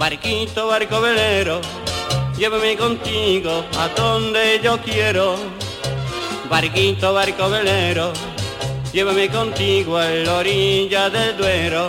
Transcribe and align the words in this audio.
Barquito, 0.00 0.66
barco 0.66 0.98
velero, 1.02 1.60
llévame 2.38 2.74
contigo 2.74 3.66
a 3.78 3.88
donde 3.88 4.58
yo 4.64 4.78
quiero. 4.80 5.36
Barquito, 6.48 7.14
llévame 8.94 9.28
contigo 9.28 9.98
a 9.98 10.08
la 10.08 10.36
orilla 10.38 11.10
del 11.10 11.36
Duero. 11.36 11.88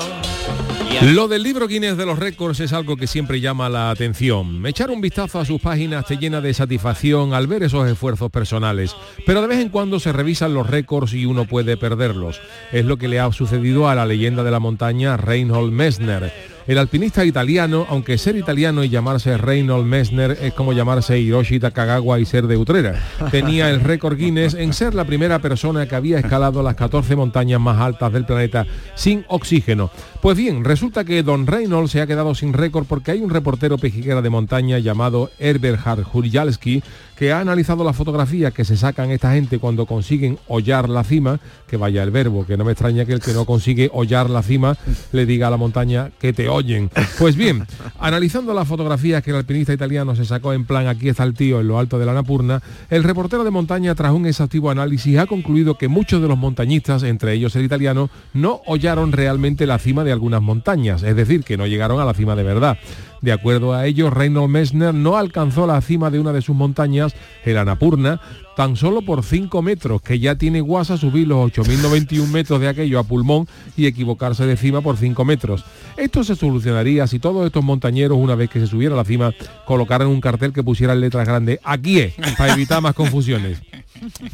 Lo 1.03 1.29
del 1.29 1.41
libro 1.41 1.67
Guinness 1.67 1.95
de 1.95 2.05
los 2.05 2.19
récords 2.19 2.59
es 2.59 2.73
algo 2.73 2.97
que 2.97 3.07
siempre 3.07 3.39
llama 3.39 3.69
la 3.69 3.89
atención. 3.89 4.63
Echar 4.67 4.91
un 4.91 5.01
vistazo 5.01 5.39
a 5.39 5.45
sus 5.45 5.59
páginas 5.59 6.05
te 6.05 6.17
llena 6.17 6.41
de 6.41 6.53
satisfacción 6.53 7.33
al 7.33 7.47
ver 7.47 7.63
esos 7.63 7.89
esfuerzos 7.89 8.29
personales, 8.29 8.93
pero 9.25 9.41
de 9.41 9.47
vez 9.47 9.59
en 9.59 9.69
cuando 9.69 9.99
se 9.99 10.11
revisan 10.11 10.53
los 10.53 10.69
récords 10.69 11.13
y 11.13 11.25
uno 11.25 11.45
puede 11.45 11.77
perderlos. 11.77 12.39
Es 12.73 12.85
lo 12.85 12.97
que 12.97 13.07
le 13.07 13.19
ha 13.19 13.31
sucedido 13.31 13.87
a 13.87 13.95
la 13.95 14.05
leyenda 14.05 14.43
de 14.43 14.51
la 14.51 14.59
montaña 14.59 15.17
Reinhold 15.17 15.71
Messner. 15.71 16.31
El 16.71 16.77
alpinista 16.77 17.25
italiano, 17.25 17.85
aunque 17.89 18.17
ser 18.17 18.37
italiano 18.37 18.81
y 18.81 18.87
llamarse 18.87 19.35
Reinhold 19.35 19.85
Messner 19.85 20.37
es 20.41 20.53
como 20.53 20.71
llamarse 20.71 21.19
Hiroshi 21.19 21.59
Takagawa 21.59 22.17
y 22.17 22.25
ser 22.25 22.47
de 22.47 22.55
Utrera, 22.55 22.97
tenía 23.29 23.69
el 23.69 23.81
récord 23.81 24.17
Guinness 24.17 24.53
en 24.53 24.71
ser 24.71 24.95
la 24.95 25.03
primera 25.03 25.39
persona 25.39 25.85
que 25.85 25.95
había 25.95 26.19
escalado 26.19 26.63
las 26.63 26.75
14 26.75 27.17
montañas 27.17 27.59
más 27.59 27.77
altas 27.77 28.13
del 28.13 28.23
planeta 28.23 28.65
sin 28.95 29.25
oxígeno. 29.27 29.91
Pues 30.21 30.37
bien, 30.37 30.63
resulta 30.63 31.03
que 31.03 31.23
Don 31.23 31.45
Reinhold 31.45 31.89
se 31.89 31.99
ha 31.99 32.07
quedado 32.07 32.33
sin 32.35 32.53
récord 32.53 32.85
porque 32.87 33.11
hay 33.11 33.19
un 33.19 33.31
reportero 33.31 33.77
pejiguera 33.77 34.21
de 34.21 34.29
montaña 34.29 34.79
llamado 34.79 35.29
Herberhard 35.39 36.05
Hurjalski 36.13 36.83
que 37.21 37.31
ha 37.31 37.39
analizado 37.39 37.83
las 37.83 37.95
fotografías 37.95 38.51
que 38.51 38.65
se 38.65 38.75
sacan 38.75 39.11
esta 39.11 39.33
gente 39.33 39.59
cuando 39.59 39.85
consiguen 39.85 40.39
hollar 40.47 40.89
la 40.89 41.03
cima, 41.03 41.39
que 41.67 41.77
vaya 41.77 42.01
el 42.01 42.09
verbo, 42.09 42.47
que 42.47 42.57
no 42.57 42.65
me 42.65 42.71
extraña 42.71 43.05
que 43.05 43.13
el 43.13 43.19
que 43.19 43.31
no 43.31 43.45
consigue 43.45 43.91
hollar 43.93 44.27
la 44.27 44.41
cima 44.41 44.75
le 45.11 45.27
diga 45.27 45.45
a 45.45 45.51
la 45.51 45.57
montaña 45.57 46.09
que 46.19 46.33
te 46.33 46.49
oyen. 46.49 46.89
Pues 47.19 47.35
bien, 47.35 47.67
analizando 47.99 48.55
las 48.55 48.67
fotografías 48.67 49.21
que 49.21 49.29
el 49.29 49.35
alpinista 49.35 49.71
italiano 49.71 50.15
se 50.15 50.25
sacó 50.25 50.53
en 50.53 50.65
plan 50.65 50.87
aquí 50.87 51.09
está 51.09 51.23
el 51.23 51.35
tío 51.35 51.61
en 51.61 51.67
lo 51.67 51.77
alto 51.77 51.99
de 51.99 52.07
la 52.07 52.15
Napurna, 52.15 52.59
el 52.89 53.03
reportero 53.03 53.43
de 53.43 53.51
montaña 53.51 53.93
tras 53.93 54.13
un 54.13 54.25
exhaustivo 54.25 54.71
análisis 54.71 55.19
ha 55.19 55.27
concluido 55.27 55.75
que 55.75 55.87
muchos 55.87 56.23
de 56.23 56.27
los 56.27 56.39
montañistas, 56.39 57.03
entre 57.03 57.33
ellos 57.33 57.55
el 57.55 57.65
italiano, 57.65 58.09
no 58.33 58.61
hollaron 58.65 59.11
realmente 59.11 59.67
la 59.67 59.77
cima 59.77 60.03
de 60.03 60.11
algunas 60.11 60.41
montañas, 60.41 61.03
es 61.03 61.15
decir, 61.15 61.43
que 61.43 61.55
no 61.55 61.67
llegaron 61.67 61.99
a 61.99 62.05
la 62.05 62.15
cima 62.15 62.35
de 62.35 62.41
verdad. 62.41 62.79
De 63.21 63.31
acuerdo 63.31 63.75
a 63.75 63.85
ello, 63.85 64.09
Reinhold 64.09 64.49
Messner 64.49 64.95
no 64.95 65.15
alcanzó 65.15 65.67
la 65.67 65.79
cima 65.81 66.09
de 66.09 66.19
una 66.19 66.33
de 66.33 66.41
sus 66.41 66.55
montañas, 66.55 67.10
el 67.45 67.57
Anapurna, 67.57 68.21
tan 68.55 68.75
solo 68.75 69.01
por 69.01 69.23
5 69.23 69.61
metros, 69.61 70.01
que 70.01 70.19
ya 70.19 70.35
tiene 70.35 70.61
guasa 70.61 70.97
subir 70.97 71.27
los 71.27 71.51
8.091 71.51 72.27
metros 72.27 72.59
de 72.59 72.67
aquello 72.67 72.99
a 72.99 73.03
pulmón 73.03 73.47
y 73.77 73.85
equivocarse 73.85 74.45
de 74.45 74.57
cima 74.57 74.81
por 74.81 74.97
5 74.97 75.25
metros. 75.25 75.63
Esto 75.97 76.23
se 76.23 76.35
solucionaría 76.35 77.07
si 77.07 77.19
todos 77.19 77.45
estos 77.45 77.63
montañeros, 77.63 78.17
una 78.17 78.35
vez 78.35 78.49
que 78.49 78.59
se 78.59 78.67
subiera 78.67 78.93
a 78.93 78.97
la 78.97 79.05
cima, 79.05 79.33
colocaran 79.65 80.07
un 80.07 80.21
cartel 80.21 80.53
que 80.53 80.63
pusiera 80.63 80.93
en 80.93 81.01
letras 81.01 81.27
grandes, 81.27 81.59
aquí 81.63 81.99
es, 81.99 82.13
para 82.37 82.53
evitar 82.53 82.81
más 82.81 82.93
confusiones. 82.93 83.61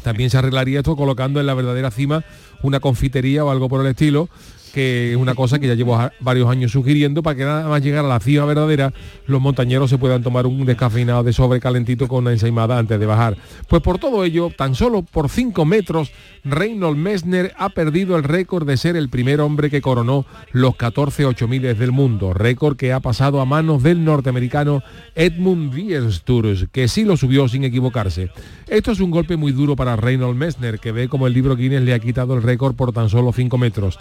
También 0.02 0.30
se 0.30 0.38
arreglaría 0.38 0.78
esto 0.78 0.96
colocando 0.96 1.40
en 1.40 1.46
la 1.46 1.54
verdadera 1.54 1.90
cima 1.90 2.24
una 2.62 2.80
confitería 2.80 3.44
o 3.44 3.50
algo 3.50 3.68
por 3.68 3.80
el 3.80 3.88
estilo, 3.88 4.28
que 4.72 5.12
es 5.12 5.16
una 5.16 5.34
cosa 5.34 5.58
que 5.58 5.66
ya 5.66 5.74
llevo 5.74 5.98
varios 6.20 6.48
años 6.48 6.72
sugiriendo 6.72 7.22
para 7.22 7.36
que 7.36 7.44
nada 7.44 7.68
más 7.68 7.82
llegar 7.82 8.04
a 8.04 8.08
la 8.08 8.20
cima 8.20 8.44
verdadera 8.44 8.92
los 9.26 9.40
montañeros 9.40 9.90
se 9.90 9.98
puedan 9.98 10.22
tomar 10.22 10.46
un 10.46 10.64
descafeinado 10.64 11.22
de 11.22 11.32
sobre 11.32 11.60
calentito 11.60 12.08
con 12.08 12.18
una 12.18 12.32
ensaimada 12.32 12.78
antes 12.78 12.98
de 12.98 13.06
bajar. 13.06 13.36
Pues 13.68 13.82
por 13.82 13.98
todo 13.98 14.24
ello, 14.24 14.50
tan 14.56 14.74
solo 14.74 15.02
por 15.02 15.28
5 15.28 15.64
metros, 15.64 16.12
Reynold 16.44 16.96
Messner 16.96 17.52
ha 17.58 17.70
perdido 17.70 18.16
el 18.16 18.24
récord 18.24 18.66
de 18.66 18.76
ser 18.76 18.96
el 18.96 19.08
primer 19.08 19.40
hombre 19.40 19.70
que 19.70 19.80
coronó 19.80 20.26
los 20.52 20.76
14 20.76 21.24
8000 21.26 21.78
del 21.78 21.92
mundo, 21.92 22.32
récord 22.32 22.76
que 22.76 22.92
ha 22.92 23.00
pasado 23.00 23.40
a 23.40 23.44
manos 23.44 23.82
del 23.82 24.04
norteamericano 24.04 24.82
Edmund 25.14 25.74
Wiersturz, 25.74 26.68
que 26.70 26.88
sí 26.88 27.04
lo 27.04 27.16
subió 27.16 27.48
sin 27.48 27.64
equivocarse. 27.64 28.30
Esto 28.66 28.92
es 28.92 29.00
un 29.00 29.10
golpe 29.10 29.36
muy 29.36 29.52
duro 29.52 29.76
para 29.76 29.96
Reynold 29.96 30.36
Messner, 30.36 30.78
que 30.78 30.92
ve 30.92 31.08
como 31.08 31.26
el 31.26 31.32
libro 31.32 31.56
Guinness 31.56 31.82
le 31.82 31.94
ha 31.94 31.98
quitado 31.98 32.34
el 32.34 32.42
récord 32.42 32.74
por 32.74 32.92
tan 32.92 33.08
solo 33.08 33.32
5 33.32 33.58
metros. 33.58 33.98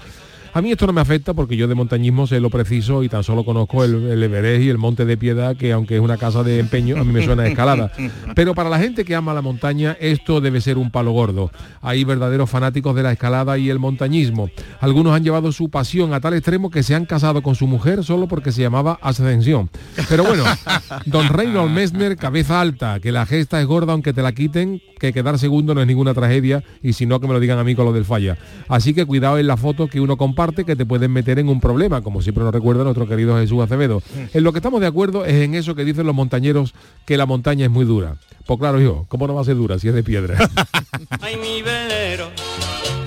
A 0.57 0.61
mí 0.63 0.71
esto 0.71 0.87
no 0.87 0.93
me 0.93 1.01
afecta 1.01 1.35
porque 1.35 1.55
yo 1.55 1.67
de 1.67 1.75
montañismo 1.75 2.25
sé 2.25 2.39
lo 2.39 2.49
preciso 2.49 3.03
y 3.03 3.09
tan 3.09 3.23
solo 3.23 3.45
conozco 3.45 3.83
el, 3.83 4.23
Everest 4.23 4.63
y 4.63 4.69
el 4.69 4.79
Monte 4.79 5.05
de 5.05 5.15
Piedad, 5.15 5.55
que 5.55 5.71
aunque 5.71 5.97
es 5.97 6.01
una 6.01 6.17
casa 6.17 6.41
de 6.41 6.57
empeño, 6.57 6.99
a 6.99 7.03
mí 7.03 7.13
me 7.13 7.23
suena 7.23 7.43
a 7.43 7.47
escalada. 7.47 7.91
Pero 8.35 8.55
para 8.55 8.67
la 8.67 8.79
gente 8.79 9.05
que 9.05 9.13
ama 9.13 9.35
la 9.35 9.43
montaña, 9.43 9.95
esto 9.99 10.41
debe 10.41 10.59
ser 10.59 10.79
un 10.79 10.89
palo 10.89 11.11
gordo. 11.11 11.51
Hay 11.83 12.03
verdaderos 12.05 12.49
fanáticos 12.49 12.95
de 12.95 13.03
la 13.03 13.11
escalada 13.11 13.59
y 13.59 13.69
el 13.69 13.77
montañismo. 13.77 14.49
Algunos 14.79 15.13
han 15.13 15.23
llevado 15.23 15.51
su 15.51 15.69
pasión 15.69 16.15
a 16.15 16.21
tal 16.21 16.33
extremo 16.33 16.71
que 16.71 16.81
se 16.81 16.95
han 16.95 17.05
casado 17.05 17.43
con 17.43 17.53
su 17.53 17.67
mujer 17.67 18.03
solo 18.03 18.27
porque 18.27 18.51
se 18.51 18.63
llamaba 18.63 18.97
Ascensión. 19.03 19.69
Pero 20.09 20.23
bueno, 20.23 20.43
don 21.05 21.29
Reynold 21.29 21.71
Messner, 21.71 22.17
cabeza 22.17 22.59
alta, 22.59 22.99
que 22.99 23.11
la 23.11 23.27
gesta 23.27 23.61
es 23.61 23.67
gorda 23.67 23.93
aunque 23.93 24.11
te 24.11 24.23
la 24.23 24.31
quiten, 24.31 24.81
que 24.99 25.13
quedar 25.13 25.37
segundo 25.37 25.75
no 25.75 25.81
es 25.81 25.87
ninguna 25.87 26.15
tragedia 26.15 26.63
y 26.81 26.93
si 26.93 27.05
no 27.05 27.19
que 27.19 27.27
me 27.27 27.33
lo 27.33 27.39
digan 27.39 27.59
a 27.59 27.63
mí 27.63 27.75
con 27.75 27.85
lo 27.85 27.93
del 27.93 28.05
falla. 28.05 28.39
Así 28.67 28.95
que 28.95 29.05
cuidado 29.05 29.37
en 29.37 29.45
la 29.45 29.55
foto 29.55 29.85
que 29.85 30.01
uno 30.01 30.17
comparte 30.17 30.46
que 30.53 30.75
te 30.75 30.85
pueden 30.85 31.11
meter 31.11 31.39
en 31.39 31.49
un 31.49 31.59
problema, 31.59 32.01
como 32.01 32.21
siempre 32.21 32.43
nos 32.43 32.53
recuerda 32.53 32.83
nuestro 32.83 33.07
querido 33.07 33.37
Jesús 33.37 33.61
Acevedo. 33.61 34.01
En 34.33 34.43
lo 34.43 34.51
que 34.51 34.59
estamos 34.59 34.81
de 34.81 34.87
acuerdo 34.87 35.25
es 35.25 35.35
en 35.35 35.55
eso 35.55 35.75
que 35.75 35.85
dicen 35.85 36.05
los 36.05 36.15
montañeros, 36.15 36.73
que 37.05 37.17
la 37.17 37.25
montaña 37.25 37.65
es 37.65 37.71
muy 37.71 37.85
dura. 37.85 38.15
Pues 38.45 38.59
claro, 38.59 38.79
yo, 38.79 39.05
¿cómo 39.09 39.27
no 39.27 39.35
va 39.35 39.41
a 39.41 39.45
ser 39.45 39.55
dura 39.55 39.77
si 39.77 39.87
es 39.89 39.93
de 39.93 40.03
piedra? 40.03 40.37
Ay, 41.21 41.35
mi 41.37 41.61
velero, 41.61 42.29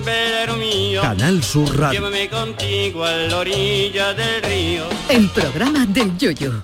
velero 0.05 0.55
mío. 0.57 1.01
Canal 1.01 1.43
Sur 1.43 1.77
Radio. 1.77 1.99
Llévame 1.99 2.29
contigo 2.29 3.03
a 3.03 3.11
la 3.11 3.37
orilla 3.37 4.13
del 4.13 4.43
río. 4.43 4.83
El 5.09 5.29
programa 5.29 5.85
del 5.87 6.17
yoyo. 6.17 6.63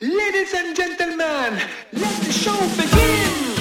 Ladies 0.00 0.52
and 0.54 0.76
gentlemen, 0.76 1.58
let 1.92 2.20
the 2.26 2.32
show 2.32 2.58
begin. 2.76 3.53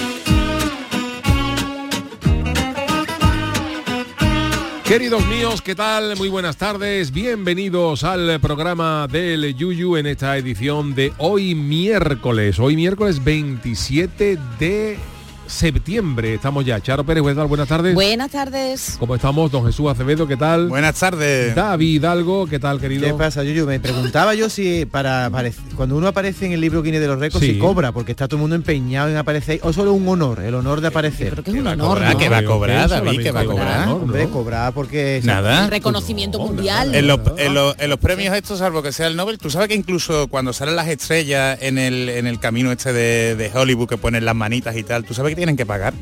Queridos 4.85 5.25
míos, 5.27 5.61
¿qué 5.61 5.75
tal? 5.75 6.17
Muy 6.17 6.27
buenas 6.27 6.57
tardes. 6.57 7.11
Bienvenidos 7.11 8.03
al 8.03 8.39
programa 8.41 9.07
del 9.07 9.55
Yuyu 9.55 9.95
en 9.95 10.05
esta 10.05 10.37
edición 10.37 10.93
de 10.93 11.13
hoy 11.19 11.55
miércoles. 11.55 12.59
Hoy 12.59 12.75
miércoles 12.75 13.23
27 13.23 14.37
de 14.59 14.99
septiembre. 15.47 16.33
Estamos 16.35 16.65
ya. 16.65 16.79
Charo 16.81 17.03
Pérez, 17.03 17.23
¿qué 17.23 17.35
tal? 17.35 17.47
Buenas 17.47 17.67
tardes. 17.67 17.93
Buenas 17.93 18.31
tardes. 18.31 18.95
¿Cómo 18.99 19.15
estamos? 19.15 19.51
Don 19.51 19.65
Jesús 19.65 19.89
Acevedo, 19.89 20.27
¿qué 20.27 20.37
tal? 20.37 20.67
Buenas 20.67 20.99
tardes. 20.99 21.53
David 21.55 21.95
Hidalgo, 21.95 22.47
¿qué 22.47 22.59
tal, 22.59 22.79
querido? 22.79 23.05
¿Qué 23.07 23.13
pasa, 23.13 23.43
Yuyu? 23.43 23.65
Me 23.65 23.79
preguntaba 23.79 24.33
yo 24.35 24.49
si 24.49 24.85
para 24.85 25.29
cuando 25.75 25.95
uno 25.97 26.07
aparece 26.07 26.45
en 26.45 26.53
el 26.53 26.61
libro 26.61 26.81
Guinness 26.81 27.01
de 27.01 27.07
los 27.07 27.19
récords 27.19 27.43
Sí. 27.45 27.53
si 27.53 27.59
cobra, 27.59 27.91
porque 27.91 28.11
está 28.11 28.27
todo 28.27 28.37
el 28.37 28.41
mundo 28.41 28.55
empeñado 28.55 29.09
en 29.09 29.17
aparecer, 29.17 29.59
o 29.63 29.73
solo 29.73 29.93
un 29.93 30.07
honor, 30.07 30.39
el 30.41 30.53
honor 30.55 30.81
de 30.81 30.87
aparecer. 30.87 31.31
Creo 31.31 31.43
que 31.43 31.51
es 31.51 31.57
un 31.57 31.65
va 31.65 31.71
a 31.71 31.73
honor, 31.73 31.87
cobrar? 31.97 32.13
¿no? 32.13 32.19
¿Qué 32.19 32.29
va 32.29 32.37
a 32.37 32.45
cobrar, 32.45 32.89
David? 32.89 33.21
¿Qué 33.23 33.31
va 33.31 33.39
a 33.41 33.45
cobrar? 33.45 33.87
honor, 33.87 34.01
Hombre, 34.03 34.23
¿no? 34.25 34.31
cobrar 34.31 34.73
porque... 34.73 35.21
Nada. 35.23 35.65
Un 35.65 35.71
reconocimiento 35.71 36.39
mundial. 36.39 36.93
En 36.95 37.07
los, 37.07 37.19
en 37.37 37.53
los- 37.53 37.75
en 37.79 37.89
los 37.89 37.99
premios 37.99 38.35
estos, 38.35 38.59
salvo 38.59 38.81
que 38.83 38.91
sea 38.91 39.07
el 39.07 39.15
Nobel, 39.15 39.37
tú 39.37 39.49
sabes 39.49 39.67
que 39.67 39.75
incluso 39.75 40.27
cuando 40.27 40.53
salen 40.53 40.75
las 40.75 40.87
estrellas 40.87 41.57
en 41.61 41.77
el, 41.77 42.09
en 42.09 42.27
el 42.27 42.39
camino 42.39 42.71
este 42.71 42.93
de, 42.93 43.35
de 43.35 43.51
Hollywood 43.53 43.87
que 43.89 43.97
ponen 43.97 44.25
las 44.25 44.35
manitas 44.35 44.75
y 44.77 44.83
tal, 44.83 45.03
¿tú 45.03 45.13
sabes 45.13 45.32
que 45.33 45.37
tienen 45.37 45.57
que 45.57 45.65
pagar 45.65 45.93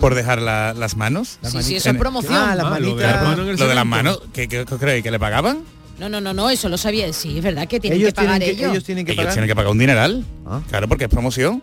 por 0.00 0.14
dejar 0.14 0.40
la- 0.40 0.72
las 0.74 0.96
manos? 0.96 1.38
Sí, 1.42 1.62
sí, 1.62 1.76
eso 1.76 1.90
es 1.90 1.96
promoción. 1.96 2.34
Ah, 2.34 2.54
las 2.54 2.66
Ah, 2.66 2.78
lo 2.80 2.94
de 2.96 3.02
la 3.04 3.56
Lo 3.56 3.74
las 3.74 3.86
manos, 3.86 4.20
¿qué, 4.32 4.48
qué, 4.48 4.64
qué 4.64 4.76
creéis? 4.76 5.02
¿Que 5.02 5.10
le 5.10 5.18
pagaban? 5.18 5.58
No, 5.98 6.08
no, 6.08 6.20
no, 6.20 6.32
no, 6.34 6.50
eso 6.50 6.68
lo 6.68 6.76
sabía. 6.76 7.12
Sí, 7.12 7.38
es 7.38 7.44
verdad 7.44 7.68
que 7.68 7.78
tienen 7.78 8.00
ellos, 8.00 8.08
que 8.10 8.14
pagar 8.14 8.38
tienen 8.40 8.56
que, 8.56 8.62
ellos. 8.62 8.72
ellos 8.72 8.84
tienen 8.84 9.06
que 9.06 9.12
Ellos 9.12 9.22
pagar. 9.22 9.34
tienen 9.34 9.48
que 9.48 9.54
pagar 9.54 9.70
un 9.70 9.78
dineral. 9.78 10.24
Ah. 10.46 10.60
Claro, 10.68 10.88
porque 10.88 11.04
es 11.04 11.10
promoción. 11.10 11.62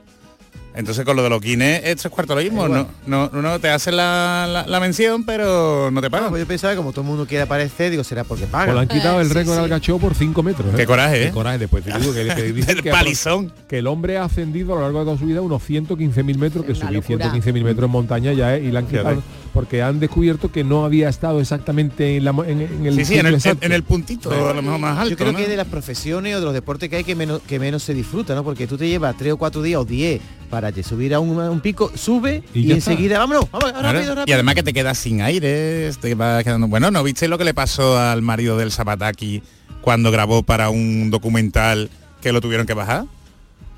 Entonces 0.73 1.03
con 1.03 1.17
lo 1.17 1.23
de 1.23 1.29
los 1.29 1.41
Guinness 1.41 1.81
es 1.83 1.97
tres 1.97 2.11
cuartos 2.13 2.35
lo 2.35 2.41
mismo. 2.41 2.67
No, 2.67 2.87
no, 3.05 3.29
no 3.29 3.59
te 3.59 3.69
hacen 3.69 3.97
la, 3.97 4.47
la- 4.49 4.65
la 4.65 4.79
mención, 4.79 5.25
pero 5.25 5.91
no 5.91 5.99
te 6.01 6.07
No, 6.07 6.11
pagan. 6.11 6.29
pues 6.29 6.41
yo 6.41 6.47
pensaba 6.47 6.73
que 6.73 6.77
como 6.77 6.91
todo 6.91 7.01
el 7.01 7.07
mundo 7.07 7.25
quiere 7.25 7.43
aparecer, 7.43 7.91
digo, 7.91 8.03
será 8.05 8.23
porque 8.23 8.45
paga. 8.45 8.65
Pues 8.65 8.75
le 8.75 8.81
han 8.81 8.87
quitado 8.87 9.19
Eh, 9.19 9.23
el 9.23 9.27
sí, 9.27 9.33
récord 9.33 9.55
sí. 9.55 9.61
al 9.63 9.67
gacho 9.69 9.99
por 9.99 10.15
5 10.15 10.43
metros. 10.43 10.67
¿eh? 10.73 10.77
Qué 10.77 10.85
coraje, 10.85 11.23
¿eh? 11.23 11.25
Qué 11.27 11.31
coraje. 11.33 11.57
Después 11.57 11.83
te 11.83 11.91
digo 11.97 12.13
que, 12.13 12.25
que 12.35 12.53
dicen 12.53 12.77
El 12.77 12.83
que, 12.83 12.91
palizón. 12.91 13.51
que 13.67 13.79
el 13.79 13.87
hombre 13.87 14.17
ha 14.17 14.23
ascendido 14.23 14.73
a 14.73 14.75
lo 14.77 14.81
largo 14.83 14.99
de 14.99 15.05
toda 15.05 15.17
su 15.17 15.25
vida 15.25 15.41
unos 15.41 15.61
115.000 15.69 16.37
metros, 16.37 16.65
que 16.65 16.73
subir 16.73 16.91
locura. 16.93 17.31
115.000 17.33 17.63
metros 17.63 17.85
en 17.85 17.91
montaña 17.91 18.31
ya 18.33 18.55
es, 18.55 18.63
y 18.63 18.71
le 18.71 18.77
han 18.79 18.87
quitado. 18.87 19.21
Porque 19.53 19.81
han 19.81 19.99
descubierto 19.99 20.51
que 20.51 20.63
no 20.63 20.85
había 20.85 21.09
estado 21.09 21.39
exactamente 21.41 22.17
en, 22.17 22.25
la 22.25 22.31
en- 22.47 22.61
en 22.61 22.85
el 22.85 22.95
Sí, 22.95 23.05
sí, 23.05 23.13
en 23.15 23.19
el, 23.21 23.25
en, 23.27 23.33
exacto. 23.35 23.65
en 23.65 23.71
el 23.71 23.83
puntito, 23.83 24.31
a 24.31 24.53
lo 24.53 24.61
mejor 24.61 24.79
más 24.79 24.97
alto. 24.97 25.09
Yo 25.11 25.17
creo 25.17 25.31
¿no? 25.31 25.37
que 25.37 25.47
de 25.47 25.57
las 25.57 25.67
profesiones 25.67 26.35
o 26.35 26.39
de 26.39 26.45
los 26.45 26.53
deportes 26.53 26.89
que 26.89 26.95
hay 26.97 27.03
que 27.03 27.15
menos, 27.15 27.41
que 27.41 27.59
menos 27.59 27.83
se 27.83 27.93
disfruta, 27.93 28.33
¿no? 28.35 28.43
Porque 28.43 28.67
tú 28.67 28.77
te 28.77 28.87
llevas 28.87 29.15
tres 29.17 29.33
o 29.33 29.37
cuatro 29.37 29.61
días 29.61 29.79
o 29.81 29.85
diez 29.85 30.21
para 30.49 30.71
que 30.71 30.83
subir 30.83 31.13
a 31.13 31.19
un, 31.19 31.39
a 31.39 31.49
un 31.49 31.61
pico, 31.61 31.91
sube 31.95 32.43
Y 32.53 32.59
y, 32.59 32.65
ya 32.67 32.75
está. 32.77 32.91
enseguida, 32.91 33.17
vámonos, 33.19 33.49
vámonos, 33.51 33.73
Claro, 33.79 33.93
rápido, 33.97 34.15
rápido. 34.15 34.31
Y 34.31 34.33
además 34.33 34.55
que 34.55 34.63
te 34.63 34.73
quedas 34.73 34.97
sin 34.97 35.21
aire, 35.21 35.91
te 35.99 36.15
vas 36.15 36.43
quedando... 36.43 36.67
Bueno, 36.67 36.91
¿no 36.91 37.03
viste 37.03 37.27
lo 37.27 37.37
que 37.37 37.43
le 37.45 37.53
pasó 37.53 37.97
al 37.99 38.21
marido 38.21 38.57
del 38.57 38.71
Zapataki 38.71 39.41
cuando 39.81 40.11
grabó 40.11 40.43
para 40.43 40.69
un 40.69 41.09
documental 41.09 41.89
que 42.21 42.31
lo 42.31 42.41
tuvieron 42.41 42.65
que 42.67 42.73
bajar? 42.73 43.05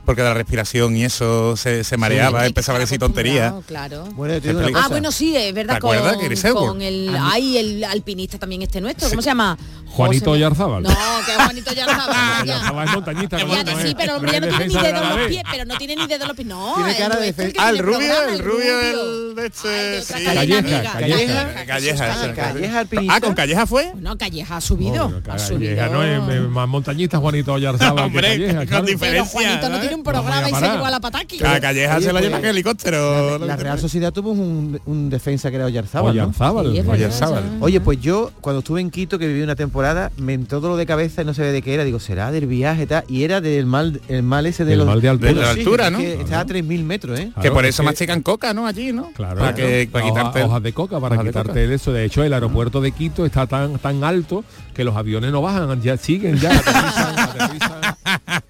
Porque 0.06 0.22
de 0.22 0.28
la 0.28 0.34
respiración 0.34 0.98
y 0.98 1.06
eso 1.06 1.56
se, 1.56 1.84
se 1.84 1.96
mareaba, 1.98 2.42
Hay 2.42 2.48
empezaba 2.50 2.78
a 2.78 2.82
decir 2.82 3.00
tonterías. 3.00 3.54
Claro. 3.66 4.06
Bueno, 4.16 4.34
yo 4.36 4.42
te 4.42 4.48
digo 4.50 4.60
una 4.60 4.80
Ah, 4.80 4.84
Ah, 4.86 4.88
bueno, 4.90 5.12
sí, 5.12 5.36
es 5.36 5.54
verdad. 5.54 5.76
¿Te 5.76 5.78
acuerdas, 5.78 6.18
con, 6.54 6.82
el, 6.82 7.16
ay, 7.20 7.58
el 7.58 7.84
alpinista 7.86 8.38
también 8.38 8.62
este 8.64 8.82
nuestro, 8.82 9.10
¿cómo 9.10 9.22
se 9.22 9.28
llama? 9.30 9.58
Juanito 9.94 10.26
José- 10.26 10.38
Oyarzábal. 10.38 10.84
No, 10.84 10.90
que 10.90 11.34
Juanito 11.34 11.72
Oyarzábal. 11.72 12.14
Ya 12.44 12.46
ya. 12.46 12.58
estaba 12.58 12.84
en 12.84 12.92
montañita. 12.92 13.38
Ya, 13.38 13.46
coño, 13.46 13.80
sí, 13.82 13.88
¿eh? 13.90 13.96
pero 13.98 14.16
hombre 14.18 14.32
ya 14.34 14.40
no 14.42 14.48
tiene 14.48 14.66
ni 14.68 14.74
defensa 14.74 14.82
de 14.82 14.88
dedos 14.88 15.02
la 15.02 15.14
en 15.14 15.18
los 15.20 15.28
pies, 15.28 15.44
pero 15.52 15.66
no 15.66 15.78
tiene 15.78 15.96
ni 15.96 16.08
dedos 16.08 16.22
en 16.22 16.28
los 16.28 16.36
pies. 16.38 16.48
No, 16.48 16.74
Tiene 16.76 16.96
cara 16.98 17.16
de 17.18 17.54
Ah, 17.60 17.70
el 17.70 17.78
rubio, 17.80 17.98
programa, 17.98 18.34
el 18.34 18.40
rubio, 18.40 18.80
el 18.82 19.36
de 19.36 19.46
este, 19.46 19.68
Ay, 19.70 19.92
de 19.92 20.02
sí. 20.02 20.14
otra 20.14 20.24
cadena 20.34 20.62
Calleja. 20.64 20.94
Calleja. 20.94 21.66
Calleja. 21.66 22.34
Calleja 22.36 22.80
alpinista. 22.80 23.16
Ah, 23.16 23.22
¿con 23.22 23.34
Calleja 23.34 23.66
fue? 23.68 23.94
No, 24.00 24.18
Calleja 24.18 24.58
ha 24.58 24.62
subido. 24.62 25.22
Calleja, 25.24 25.88
no 25.90 26.04
es 26.04 26.42
más 26.50 26.68
montañista 26.68 27.18
Juanito 27.20 27.54
Oyarzábal 27.54 27.96
que 27.96 28.02
Hombre, 28.04 28.28
Calleja, 28.30 28.66
con 28.78 28.86
diferencia. 28.86 29.26
Juanito 29.32 29.70
no 29.70 29.76
¿no? 29.76 29.80
tiene 29.80 29.96
un 29.96 30.04
programa 30.04 30.50
y 30.50 30.54
se 30.54 30.62
llevó 30.62 30.86
a 30.86 30.92
la 30.92 31.00
pataki. 31.00 31.44
A 31.46 31.60
Calleja 31.60 32.02
se 32.02 32.12
la 32.14 32.20
lleva 32.22 32.38
en 32.40 32.46
helicóptero. 32.46 33.38
La 33.40 33.56
Real 33.56 33.80
Sociedad 33.80 34.12
tuvo 34.12 34.32
un, 34.32 34.80
un 34.86 35.10
defensa 35.10 35.50
que 35.50 35.56
era 35.58 35.66
Oyarzábal, 35.66 36.16
¿no? 36.16 36.92
Oyarzábal. 36.92 37.58
Oye, 37.62 37.80
pues 37.80 38.00
yo 38.02 38.32
cuando 38.42 38.60
estuve 38.60 38.82
en 38.82 38.90
Quito, 38.92 39.18
que 39.20 39.28
viví 39.28 39.42
una 39.42 39.56
temporada, 39.56 39.83
me 40.18 40.34
entró 40.34 40.60
todo 40.60 40.72
lo 40.72 40.78
de 40.78 40.86
cabeza 40.86 41.22
y 41.22 41.26
no 41.26 41.34
sabía 41.34 41.52
de 41.52 41.62
qué 41.62 41.74
era. 41.74 41.84
Digo, 41.84 42.00
será 42.00 42.32
del 42.32 42.48
viaje 42.48 42.88
tal. 42.88 43.04
Y 43.08 43.24
era 43.24 43.42
del 43.42 43.66
mal, 43.66 44.02
el 44.08 44.24
mal 44.24 44.46
ese 44.46 44.66
de 44.66 44.76
los... 44.76 44.86
mal 44.86 45.02
de 45.02 45.10
altura. 45.10 45.34
De 45.34 45.40
la 45.42 45.54
Sí, 45.54 45.60
altura, 45.60 45.86
es 45.88 45.92
¿no? 45.92 45.98
que 46.00 46.14
estaba 46.22 46.42
a 46.42 46.46
3.000 46.46 46.84
metros, 46.84 47.20
¿eh? 47.20 47.32
Que 47.42 47.52
por 47.52 47.66
es 47.66 47.70
eso 47.76 47.84
que- 47.84 47.86
mastican 47.88 48.22
coca, 48.22 48.54
¿no? 48.54 48.66
Allí, 48.68 48.92
¿no? 48.94 49.12
Claro, 49.14 49.40
Para, 49.40 49.54
que, 49.56 49.90
para 49.92 50.06
Hoja- 50.06 50.14
quitarte... 50.14 50.44
hojas 50.44 50.64
de 50.64 50.74
coca 50.74 51.00
para 51.00 51.18
quitarte 51.18 51.50
coca. 51.50 51.62
el 51.62 51.72
eso. 51.72 51.92
De 51.94 52.06
hecho, 52.06 52.24
el 52.24 52.34
aeropuerto 52.34 52.82
de 52.82 52.92
Quito 52.92 53.26
está 53.26 53.48
tan 53.48 53.78
tan 53.80 54.04
alto 54.04 54.44
que 54.74 54.84
los 54.84 54.96
aviones 54.96 55.32
no 55.32 55.42
bajan, 55.42 55.82
ya 55.82 55.98
siguen 55.98 56.38
ya. 56.38 56.52
aterrizan, 56.58 57.20
aterrizan. 57.20 58.43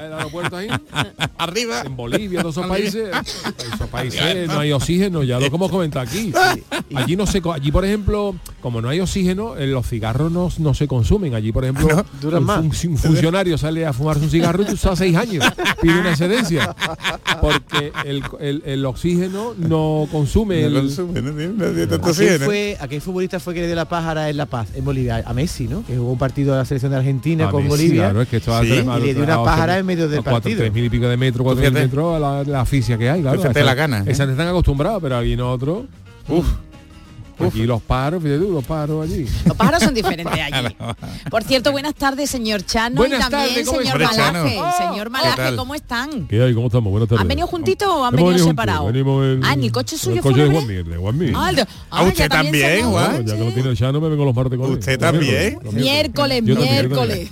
Está 0.00 0.06
el 0.06 0.12
aeropuerto 0.14 0.56
ahí 0.56 0.68
Arriba. 1.38 1.82
en 1.86 1.96
Bolivia, 1.96 2.40
todos 2.42 2.56
esos 2.56 2.66
países, 2.68 3.08
esos 3.74 3.88
países 3.88 4.46
no 4.48 4.58
hay 4.60 4.72
oxígeno, 4.72 5.22
ya 5.22 5.38
lo 5.40 5.50
como 5.50 5.68
comenta 5.70 6.00
aquí. 6.00 6.32
Allí 6.94 7.14
no 7.16 7.26
se, 7.26 7.40
co- 7.40 7.52
allí 7.52 7.70
por 7.70 7.84
ejemplo, 7.84 8.34
como 8.60 8.80
no 8.82 8.88
hay 8.88 9.00
oxígeno, 9.00 9.56
eh, 9.56 9.66
los 9.68 9.86
cigarros 9.88 10.30
no, 10.32 10.48
no 10.58 10.74
se 10.74 10.88
consumen. 10.88 11.34
Allí 11.34 11.52
por 11.52 11.64
ejemplo, 11.64 11.86
no, 11.96 12.04
duran 12.20 12.40
un, 12.40 12.46
más. 12.46 12.84
un 12.84 12.96
funcionario 12.98 13.56
sale 13.56 13.86
a 13.86 13.92
fumarse 13.92 14.24
un 14.24 14.30
cigarro 14.30 14.62
y 14.62 14.66
tú 14.66 14.74
estás 14.74 14.98
seis 14.98 15.16
años, 15.16 15.44
pide 15.80 16.00
una 16.00 16.10
excedencia, 16.10 16.74
porque 17.40 17.92
el, 18.04 18.22
el- 18.40 18.62
el 18.66 18.84
oxígeno 18.86 19.54
no 19.56 20.06
consume. 20.10 20.64
el- 20.64 20.74
No 20.74 20.80
consume, 20.80 21.22
no 21.22 21.32
tiene- 21.32 21.52
no 21.54 21.64
tiene 21.66 21.86
tanto 21.86 21.94
¿A 21.94 22.12
quién, 22.12 22.28
oxígeno. 22.28 22.44
fue, 22.44 22.76
¿A 22.80 22.88
qué 22.88 23.00
futbolista 23.00 23.40
fue 23.40 23.54
que 23.54 23.60
le 23.60 23.66
dio 23.66 23.76
la 23.76 23.88
pájara 23.88 24.28
en 24.28 24.36
La 24.36 24.46
Paz, 24.46 24.68
en 24.74 24.84
Bolivia? 24.84 25.22
A 25.24 25.32
Messi, 25.32 25.68
¿no? 25.68 25.84
Que 25.86 25.96
jugó 25.96 26.12
un 26.12 26.18
partido 26.18 26.52
de 26.52 26.58
la 26.58 26.64
selección 26.64 26.90
de 26.92 26.98
Argentina 26.98 27.48
A 27.48 27.50
con 27.50 27.62
Messi, 27.62 27.70
Bolivia. 27.70 28.02
Claro, 28.04 28.22
es 28.22 28.28
que 28.28 28.36
esto 28.38 28.60
Sí, 28.62 28.72
a- 28.86 28.94
a- 28.94 28.98
y 28.98 29.02
le 29.02 29.14
dio 29.14 29.22
una 29.24 29.42
pájara 29.42 29.78
en 29.78 29.86
medio 29.94 30.08
del 30.08 30.18
cuatro, 30.22 30.32
partido. 30.32 30.58
tres 30.60 30.72
mil 30.72 30.84
y 30.84 30.90
pico 30.90 31.08
de 31.08 31.16
metros, 31.16 31.44
cuatro 31.44 31.62
mil 31.62 31.72
metros, 31.72 32.16
a 32.16 32.18
la, 32.18 32.44
la 32.44 32.60
asfixia 32.62 32.96
que 32.98 33.10
hay, 33.10 33.20
claro. 33.22 33.40
Esa- 33.40 33.62
la 33.62 33.74
gana, 33.74 33.98
¿eh? 34.00 34.04
Esas 34.12 34.28
están 34.28 34.48
acostumbrados, 34.48 35.02
pero 35.02 35.16
aquí 35.18 35.36
nosotros. 35.36 35.84
Uf. 36.28 36.46
Aquí 37.46 37.66
los 37.66 37.82
paros, 37.82 38.22
fíjate 38.22 38.40
tú, 38.44 38.50
los 38.52 38.64
paros 38.64 39.04
allí. 39.08 39.26
Los 39.46 39.56
pájaros 39.56 39.82
son 39.82 39.94
diferentes 39.94 40.38
allí. 40.52 40.76
Por 41.30 41.42
cierto, 41.44 41.72
buenas 41.72 41.94
tardes, 41.94 42.30
señor 42.30 42.64
Chano. 42.64 42.96
Buenas 42.96 43.18
y 43.18 43.30
también 43.30 43.48
tardes, 43.48 43.66
¿cómo 43.66 43.80
señor? 43.80 43.98
Malaje. 44.00 44.16
Chano. 44.16 44.72
Señor 44.76 45.04
¿Qué 45.06 45.10
Malaje? 45.10 45.56
¿cómo 45.56 45.74
están? 45.74 46.26
¿Qué 46.28 46.42
hay? 46.42 46.54
¿Cómo 46.54 46.66
estamos? 46.66 46.90
Buenas 46.90 47.08
tardes. 47.08 47.22
¿Han 47.22 47.28
venido 47.28 47.46
juntitos 47.46 47.88
o 47.88 48.04
han 48.04 48.14
venido 48.14 48.38
separados? 48.38 48.92
Ah, 49.42 49.52
¿en 49.54 49.64
el 49.64 49.72
coche 49.72 49.96
suyo 49.96 50.16
el 50.16 50.22
coche 50.22 50.42
de? 50.44 50.50
Juan 50.50 50.66
Mir, 50.66 50.84
de 50.86 50.96
Juan 50.96 51.18
Mir. 51.18 51.32
Ah, 51.36 51.50
Ah, 51.90 52.02
usted 52.04 52.28
también, 52.28 52.90
Juan. 52.90 53.26
ya 53.26 53.34
que 53.36 53.44
lo 53.44 53.52
tiene 53.52 53.70
el 53.70 53.76
Chano, 53.76 54.00
me 54.00 54.08
vengo 54.08 54.24
los 54.24 54.34
martes 54.34 54.58
con 54.58 54.70
él. 54.72 54.78
¿Usted 54.78 54.98
también? 54.98 55.58
miércoles, 55.72 56.42
Miércoles. 56.42 57.30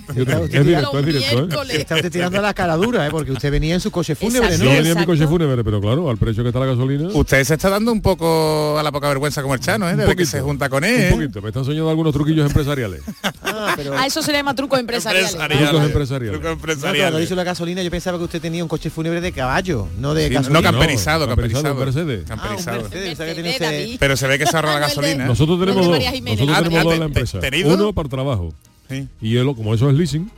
Está 1.71 1.95
usted 1.95 2.11
tirando 2.11 2.41
la 2.41 2.53
cara 2.53 2.75
dura, 2.75 3.07
¿eh? 3.07 3.09
Porque 3.11 3.31
usted 3.31 3.51
venía 3.51 3.75
en 3.75 3.79
su 3.81 3.91
coche 3.91 4.15
fúnebre, 4.15 4.47
Exacto. 4.47 4.63
Yo 4.65 4.69
¿no? 4.71 4.75
venía 4.77 4.91
en 4.93 4.99
mi 4.99 5.05
coche 5.05 5.27
fúnebre, 5.27 5.63
pero 5.63 5.81
claro, 5.81 6.09
al 6.09 6.17
precio 6.17 6.43
que 6.43 6.49
está 6.49 6.59
la 6.59 6.67
gasolina. 6.67 7.09
Usted 7.13 7.43
se 7.43 7.53
está 7.55 7.69
dando 7.69 7.91
un 7.91 8.01
poco 8.01 8.77
a 8.77 8.83
la 8.83 8.91
poca 8.91 9.07
vergüenza 9.07 9.41
como 9.41 9.53
el 9.53 9.59
Chano, 9.59 9.89
¿eh? 9.89 9.95
Un 10.03 10.07
Desde 10.07 10.15
que 10.15 10.23
poquito. 10.23 10.37
se 10.37 10.41
junta 10.41 10.69
con 10.69 10.83
Un 10.83 10.89
él. 10.89 11.13
poquito, 11.13 11.41
me 11.41 11.47
están 11.49 11.65
soñando 11.65 11.89
algunos 11.89 12.13
truquillos 12.13 12.45
empresariales. 12.47 13.01
Ah, 13.51 13.73
pero... 13.75 13.97
A 13.97 14.05
eso 14.05 14.21
se 14.21 14.31
le 14.31 14.37
llama 14.37 14.53
trucos 14.55 14.79
empresariales. 14.79 15.31
Trucos 15.35 15.83
empresariales. 15.83 16.39
Trucos 16.39 16.77
No, 16.77 16.93
cuando 16.95 17.19
hizo 17.21 17.35
la 17.35 17.43
gasolina 17.43 17.81
yo 17.83 17.91
pensaba 17.91 18.17
que 18.17 18.23
usted 18.23 18.39
tenía 18.41 18.63
un 18.63 18.69
coche 18.69 18.89
fúnebre 18.89 19.21
de 19.21 19.31
caballo, 19.31 19.87
no 19.97 20.13
de 20.13 20.27
Sí, 20.27 20.33
gasolina. 20.35 20.59
no 20.59 20.63
camperizado, 20.63 21.25
No, 21.25 21.29
camperizado, 21.35 21.63
camperizado. 21.75 22.05
Mercedes. 22.05 22.25
Ah, 22.29 22.33
un 22.33 22.39
Camperizado. 22.39 22.81
Mercedes, 22.83 23.13
o 23.13 23.15
sea 23.17 23.25
que 23.25 23.33
tiene 23.33 23.49
Mercedes, 23.49 23.71
usted- 23.71 23.81
David. 23.85 23.97
Pero 23.99 24.17
se 24.17 24.27
ve 24.27 24.39
que 24.39 24.45
se 24.45 24.55
ahorra 24.55 24.69
la 24.69 24.75
de- 24.75 24.81
gasolina. 24.81 25.25
Nosotros 25.25 25.59
tenemos 25.59 25.85
dos. 25.85 25.97
Nosotros 25.99 26.07
Ah, 26.09 26.61
tenemos 26.63 26.79
ah, 26.79 26.83
dos 26.83 26.93
en 26.93 26.99
la 26.99 27.05
empresa. 27.05 27.39
¿tenido? 27.39 27.73
Uno 27.73 27.93
para 27.93 28.09
trabajo. 28.09 28.53
Sí. 28.89 29.07
Y 29.21 29.37
el, 29.37 29.45
como 29.55 29.73
eso 29.73 29.89
es 29.89 29.95
leasing, 29.95 30.31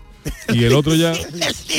y 0.53 0.63
el 0.63 0.73
otro 0.73 0.93
ya, 0.95 1.13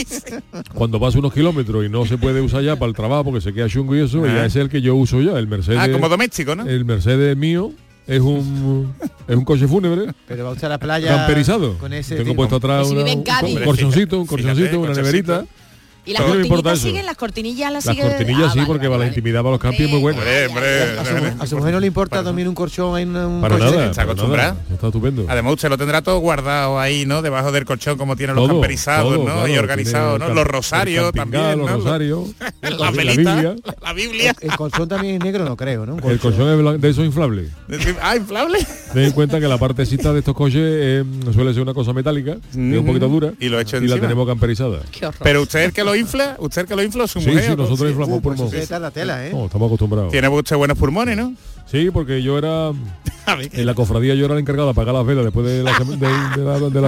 cuando 0.74 0.98
pasa 1.00 1.18
unos 1.18 1.32
kilómetros 1.32 1.84
y 1.84 1.88
no 1.88 2.04
se 2.06 2.18
puede 2.18 2.40
usar 2.40 2.62
ya 2.62 2.76
para 2.76 2.88
el 2.88 2.94
trabajo 2.96 3.24
porque 3.24 3.40
se 3.40 3.52
queda 3.52 3.68
chungo 3.68 3.94
y 3.96 4.00
eso, 4.00 4.22
Ah. 4.24 4.28
ya 4.28 4.44
es 4.46 4.56
el 4.56 4.68
que 4.68 4.80
yo 4.80 4.94
uso 4.96 5.20
ya, 5.20 5.38
el 5.38 5.46
Mercedes. 5.46 5.78
Ah, 5.80 5.90
como 5.90 6.08
doméstico, 6.08 6.54
¿no? 6.56 6.66
El 6.66 6.84
Mercedes 6.84 7.36
mío 7.36 7.72
es 8.06 8.20
un 8.20 8.92
es 9.28 9.36
un 9.36 9.44
coche 9.44 9.68
fúnebre 9.68 10.12
Pero 10.26 10.44
va 10.44 10.50
usted 10.50 10.66
a 10.66 10.70
la 10.70 10.78
playa 10.78 11.08
camperizado. 11.16 11.78
con 11.78 11.92
ese 11.92 12.16
Tengo 12.16 12.30
tipo. 12.30 12.36
puesto 12.36 12.56
atrás 12.56 12.88
si 12.88 12.94
una- 12.96 13.12
un, 13.14 13.22
Cádiz. 13.22 13.56
un 13.58 13.64
corchoncito, 13.64 14.20
un 14.20 14.26
¿Y 16.04 16.12
las 16.12 16.22
cortinillas 16.22 16.78
siguen? 16.80 17.06
¿Las 17.06 17.16
cortinillas 17.16 17.72
las, 17.72 17.86
las 17.86 17.96
cortinillas 17.96 18.48
ah, 18.48 18.52
sí, 18.52 18.60
porque 18.66 18.88
vale, 18.88 19.04
la 19.04 19.08
intimidad 19.08 19.40
para 19.40 19.52
los 19.52 19.60
cambios 19.60 19.82
es 19.82 19.90
muy 19.90 20.00
buena. 20.00 20.20
A, 20.20 21.46
su, 21.46 21.56
a 21.56 21.58
mujer 21.58 21.74
no 21.74 21.80
le 21.80 21.86
importa 21.86 22.22
dormir 22.22 22.48
un 22.48 22.54
colchón 22.54 22.98
en 22.98 23.14
un 23.14 23.40
para. 23.40 23.56
Nada, 23.56 23.86
está 23.86 24.02
acostumbrada. 24.02 24.56
Está 24.72 24.88
estupendo. 24.88 25.26
Además 25.28 25.52
usted 25.54 25.68
lo 25.68 25.78
tendrá 25.78 26.02
todo 26.02 26.18
guardado 26.18 26.80
ahí, 26.80 27.06
¿no? 27.06 27.22
Debajo 27.22 27.52
del 27.52 27.64
colchón 27.64 27.96
como 27.96 28.16
tiene 28.16 28.34
los 28.34 28.48
camperizados, 28.48 29.24
¿no? 29.24 29.46
Y 29.46 29.56
organizado 29.56 30.18
¿no? 30.18 30.28
Los 30.30 30.46
rosarios 30.46 31.12
también, 31.12 31.58
¿no? 31.58 31.68
Los 31.68 31.70
rosarios. 31.70 32.30
la 32.62 32.90
velita, 32.90 33.54
la 33.80 33.92
Biblia. 33.92 34.34
El 34.40 34.56
colchón 34.56 34.88
también 34.88 35.16
es 35.16 35.20
negro, 35.22 35.44
no 35.44 35.56
creo, 35.56 35.86
¿no? 35.86 35.98
El 36.08 36.18
colchón 36.18 36.74
es 36.74 36.80
de 36.80 36.90
eso 36.90 37.04
inflable. 37.04 37.48
Ah, 38.00 38.16
inflable. 38.16 38.58
Ten 38.92 39.04
en 39.04 39.12
cuenta 39.12 39.38
que 39.38 39.46
la 39.46 39.58
partecita 39.58 40.12
de 40.12 40.18
estos 40.18 40.34
coches 40.34 40.60
eh, 40.62 41.04
suele 41.32 41.52
ser 41.54 41.62
una 41.62 41.74
cosa 41.74 41.92
metálica, 41.92 42.32
es 42.50 42.56
un 42.56 42.84
poquito 42.84 43.08
dura 43.08 43.32
y 43.38 43.48
lo 43.48 43.60
hecho 43.60 43.78
y 43.78 43.86
la 43.86 44.00
tenemos 44.00 44.26
camperizada. 44.26 44.80
Pero 45.22 45.42
usted 45.42 45.72
que 45.72 45.84
lo 45.84 45.91
lo 45.92 45.96
infla, 45.96 46.36
usted 46.38 46.66
que 46.66 46.74
lo 46.74 46.82
infla, 46.82 47.06
su 47.06 47.20
mujer. 47.20 47.42
Sí, 47.42 47.50
sí, 47.50 47.56
nosotros 47.56 47.90
inflamos 47.90 48.20
pulmones. 48.20 48.70
la 48.70 48.90
tela, 48.90 49.26
¿eh? 49.26 49.30
No, 49.32 49.46
estamos 49.46 49.66
acostumbrados. 49.66 50.10
Tiene 50.10 50.28
usted 50.28 50.56
buenos 50.56 50.78
pulmones, 50.78 51.16
¿no? 51.16 51.34
Sí, 51.72 51.90
porque 51.90 52.22
yo 52.22 52.36
era... 52.36 52.70
En 53.52 53.66
la 53.66 53.74
cofradía 53.74 54.14
yo 54.16 54.24
era 54.24 54.34
el 54.34 54.40
encargado 54.40 54.66
de 54.66 54.72
apagar 54.72 54.92
las 54.92 55.06
velas 55.06 55.24
después 55.24 55.46
de 55.46 55.62
la, 55.62 55.70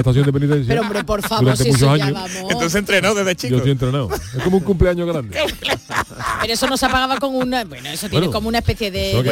estación 0.00 0.26
de 0.26 0.32
penitencia. 0.32 0.66
Pero 0.66 0.82
hombre, 0.82 1.04
por 1.04 1.22
favor, 1.22 1.56
si 1.56 1.68
eso 1.68 1.96
ya. 1.96 2.08
Entonces 2.08 2.74
entrenó 2.74 3.14
desde 3.14 3.36
chico. 3.36 3.52
Yo 3.52 3.56
estoy 3.58 3.72
entrenado. 3.72 4.10
Es 4.12 4.42
como 4.42 4.56
un 4.56 4.64
cumpleaños 4.64 5.06
grande. 5.06 5.38
pero 6.40 6.52
eso 6.52 6.66
no 6.66 6.76
se 6.76 6.86
apagaba 6.86 7.18
con 7.18 7.36
una... 7.36 7.64
Bueno, 7.64 7.88
eso 7.88 8.08
tiene 8.08 8.28
como 8.30 8.48
una 8.48 8.58
especie 8.58 8.90
de... 8.90 9.22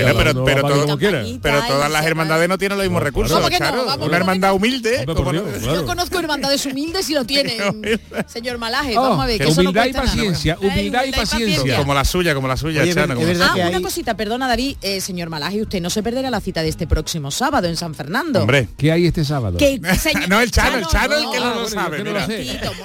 Pero, 1.42 1.62
todas 1.66 1.90
las 1.90 2.06
hermandades 2.06 2.48
no 2.48 2.56
tienen 2.56 2.78
los 2.78 2.86
mismos 2.86 3.02
recursos. 3.02 3.42
Una 4.00 4.16
hermandad 4.16 4.54
humilde. 4.54 5.04
Hombre, 5.08 5.42
Yo 5.60 5.84
conozco 5.84 6.18
hermandades 6.20 6.64
humildes 6.66 7.10
y 7.10 7.14
lo 7.14 7.24
tienen. 7.24 7.58
señor 8.26 8.58
Malaje, 8.58 8.94
a 8.96 9.26
ver. 9.26 9.38
Que 9.38 9.46
humildad, 9.48 9.56
eso 9.56 9.62
no 9.62 9.70
eh, 9.70 9.88
y 9.88 9.92
paciencia, 9.92 10.58
humildad, 10.60 11.04
y 11.04 11.12
paciencia. 11.12 11.76
Como 11.78 11.94
la 11.94 12.04
suya, 12.04 12.34
como 12.34 12.46
la 12.46 12.56
suya, 12.56 12.84
Chano. 12.94 13.16
Ah, 13.42 13.68
una 13.68 13.82
cosita, 13.82 14.16
perdona 14.16 14.46
David, 14.46 14.76
eh, 14.82 15.00
señor 15.00 15.28
Malaje. 15.28 15.41
Malaje, 15.42 15.62
usted 15.62 15.80
no 15.80 15.90
se 15.90 16.04
perderá 16.04 16.30
la 16.30 16.40
cita 16.40 16.62
de 16.62 16.68
este 16.68 16.86
próximo 16.86 17.32
sábado 17.32 17.66
en 17.66 17.76
San 17.76 17.96
Fernando. 17.96 18.42
Hombre, 18.42 18.68
¿qué 18.76 18.92
hay 18.92 19.06
este 19.06 19.24
sábado? 19.24 19.58
Que, 19.58 19.80
no, 20.28 20.40
el 20.40 20.52
Chano, 20.52 20.78
el 20.78 20.86
Chano, 20.86 21.32
que 21.32 21.40
no, 21.40 21.54
lo 21.54 21.66
ah, 21.66 21.68
sabe. 21.68 22.04
Mira, 22.04 22.28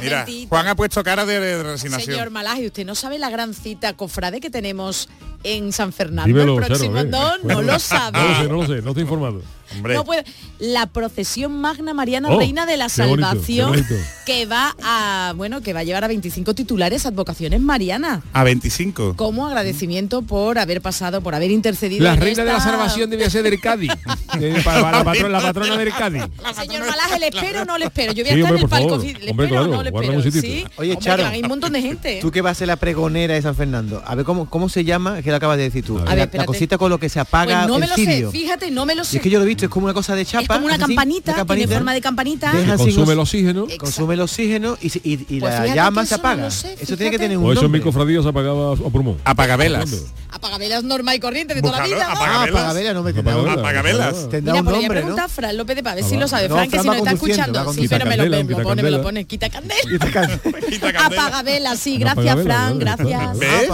mira, 0.01 0.25
Juan 0.49 0.67
ha 0.67 0.75
puesto 0.75 1.03
cara 1.03 1.23
de, 1.27 1.61
resignación. 1.61 2.15
Señor 2.15 2.31
Malaje, 2.31 2.65
usted 2.65 2.83
no 2.83 2.95
sabe 2.95 3.19
la 3.19 3.29
gran 3.29 3.53
cita 3.53 3.93
cofrade 3.93 4.39
que 4.39 4.49
tenemos 4.49 5.07
en 5.43 5.71
San 5.71 5.93
Fernando 5.93 6.41
el 6.41 6.65
próximo 6.65 6.95
Charo, 6.95 7.37
no 7.43 7.61
lo 7.61 7.79
sabe. 7.79 8.19
No 8.19 8.27
lo 8.27 8.35
sé, 8.35 8.47
no 8.47 8.53
lo 8.53 8.67
sé, 8.67 8.81
no 8.81 8.89
estoy 8.89 9.03
informado. 9.03 9.41
No 9.81 10.05
puede. 10.05 10.23
La 10.59 10.87
procesión 10.87 11.59
Magna 11.59 11.93
Mariana 11.93 12.29
oh, 12.29 12.39
Reina 12.39 12.65
de 12.65 12.77
la 12.77 12.89
Salvación 12.89 13.85
que 14.25 14.45
va 14.45 14.75
a 14.83 15.33
bueno 15.35 15.61
que 15.61 15.73
va 15.73 15.81
a 15.81 15.83
llevar 15.83 16.03
a 16.03 16.07
25 16.07 16.55
titulares 16.55 17.05
advocaciones 17.05 17.61
mariana 17.61 18.23
A 18.33 18.43
25. 18.43 19.15
Como 19.15 19.45
agradecimiento 19.45 20.21
por 20.21 20.57
haber 20.57 20.81
pasado, 20.81 21.21
por 21.21 21.35
haber 21.35 21.51
intercedido. 21.51 22.03
La 22.03 22.15
Reina 22.15 22.43
de 22.43 22.53
la 22.53 22.59
Salvación 22.59 23.09
debía 23.09 23.29
ser 23.29 23.43
del 23.43 23.59
Cádiz. 23.59 23.91
Eh, 24.39 24.61
para, 24.63 24.81
la, 24.81 25.03
patrona, 25.03 25.29
la, 25.29 25.41
patrona, 25.41 25.77
del 25.77 25.91
Cádiz. 25.91 26.23
Señor 26.55 26.85
Malaje, 26.85 27.19
¿le 27.19 27.27
espero 27.29 27.61
o 27.61 27.65
no 27.65 27.77
le 27.77 27.85
espero? 27.85 28.11
Yo 28.11 28.23
voy 28.23 28.33
a 28.33 28.35
estar 28.35 28.55
en 28.55 28.61
el 28.61 28.69
palco. 28.69 28.97
¿Le 28.97 29.31
espero 29.31 29.61
o 29.63 29.67
no 29.67 29.83
le 29.83 29.89
espero? 29.89 30.31
¿Sí? 30.31 30.65
Oye, 30.75 30.97
hay 31.07 31.41
un 31.41 31.47
montón 31.47 31.73
de 31.73 31.81
gente. 31.81 32.19
Tú 32.21 32.29
que 32.29 32.41
vas 32.41 32.51
a 32.51 32.55
ser 32.55 32.67
la 32.67 32.75
pregonera 32.75 33.33
de 33.33 33.41
San 33.41 33.55
Fernando. 33.55 34.03
A 34.05 34.13
ver 34.13 34.25
cómo, 34.25 34.47
cómo 34.47 34.69
se 34.69 34.83
llama 34.83 35.23
que 35.27 35.31
lo 35.31 35.37
acabas 35.37 35.57
de 35.57 35.63
decir 35.63 35.83
tú. 35.83 35.99
A 35.99 36.15
ver, 36.15 36.29
la, 36.31 36.39
la, 36.39 36.45
cosita 36.45 36.77
con 36.77 36.89
lo 36.89 36.99
que 36.99 37.09
se 37.09 37.19
apaga 37.19 37.59
pues 37.59 37.67
no 37.67 37.75
el 37.75 37.81
me 37.81 37.87
lo 37.87 37.95
cirio. 37.95 38.31
Sé, 38.31 38.37
fíjate, 38.37 38.71
no 38.71 38.85
me 38.85 38.95
lo 38.95 39.03
sé. 39.03 39.15
Y 39.15 39.17
es 39.17 39.23
que 39.23 39.29
yo 39.29 39.39
lo 39.39 39.45
he 39.45 39.47
visto, 39.47 39.65
es 39.65 39.71
como 39.71 39.85
una 39.85 39.93
cosa 39.93 40.15
de 40.15 40.25
chapa. 40.25 40.41
Es 40.41 40.47
como 40.47 40.65
una 40.65 40.75
así, 40.75 40.85
campanita, 40.85 41.35
campanita, 41.35 41.65
tiene 41.67 41.75
forma 41.75 41.93
de 41.93 42.01
campanita. 42.01 42.53
Deja 42.53 42.77
consume 42.77 43.13
el 43.13 43.19
oxígeno. 43.19 43.63
Exacto. 43.63 43.83
Consume 43.83 44.13
el 44.13 44.21
oxígeno 44.21 44.77
y, 44.81 44.87
y, 44.87 45.25
y 45.29 45.39
pues 45.41 45.53
la 45.53 45.75
llama 45.75 46.05
se 46.05 46.15
apaga. 46.15 46.43
No 46.43 46.51
sé, 46.51 46.77
eso 46.79 46.95
tiene 46.95 47.11
que 47.11 47.19
tener 47.19 47.37
un 47.37 47.45
O 47.45 47.51
eso 47.51 47.65
en 47.65 47.71
mi 47.71 47.81
cofradía 47.81 48.21
se 48.21 48.29
apagaba 48.29 48.73
a 48.73 48.75
pulmón. 48.75 49.17
Apagabelas. 49.25 49.89
Apagabelas 50.29 50.83
normal 50.83 51.15
y 51.15 51.19
corriente 51.19 51.55
de 51.55 51.61
toda 51.61 51.79
la 51.79 51.85
vida. 51.85 52.11
Apagabelas, 52.11 52.93
no 52.93 53.03
me 53.03 53.11
Apagabelas. 53.11 54.29
Tendrá 54.29 54.55
un 54.55 54.65
nombre. 54.65 55.03
Fran 55.27 55.57
López 55.57 55.75
de 55.75 55.83
Pavés, 55.83 56.05
ah, 56.05 56.09
si 56.09 56.17
lo 56.17 56.27
sabe. 56.27 56.47
Fran, 56.47 56.69
que 56.69 56.79
si 56.79 56.87
no 56.87 56.93
está 56.93 57.11
escuchando. 57.11 57.73
Sí, 57.73 57.87
pero 57.87 58.05
me 58.05 58.17
lo 58.17 58.63
pone, 58.63 58.83
me 58.83 58.91
lo 58.91 59.01
pone. 59.01 59.25
Quita 59.25 59.49
candela. 59.49 59.81
Apaga 61.05 61.43
velas, 61.43 61.79
sí. 61.79 61.97
Gracias, 61.97 62.43
Fran. 62.43 62.79
Gracias. 62.79 63.37
¿Ves? 63.37 63.69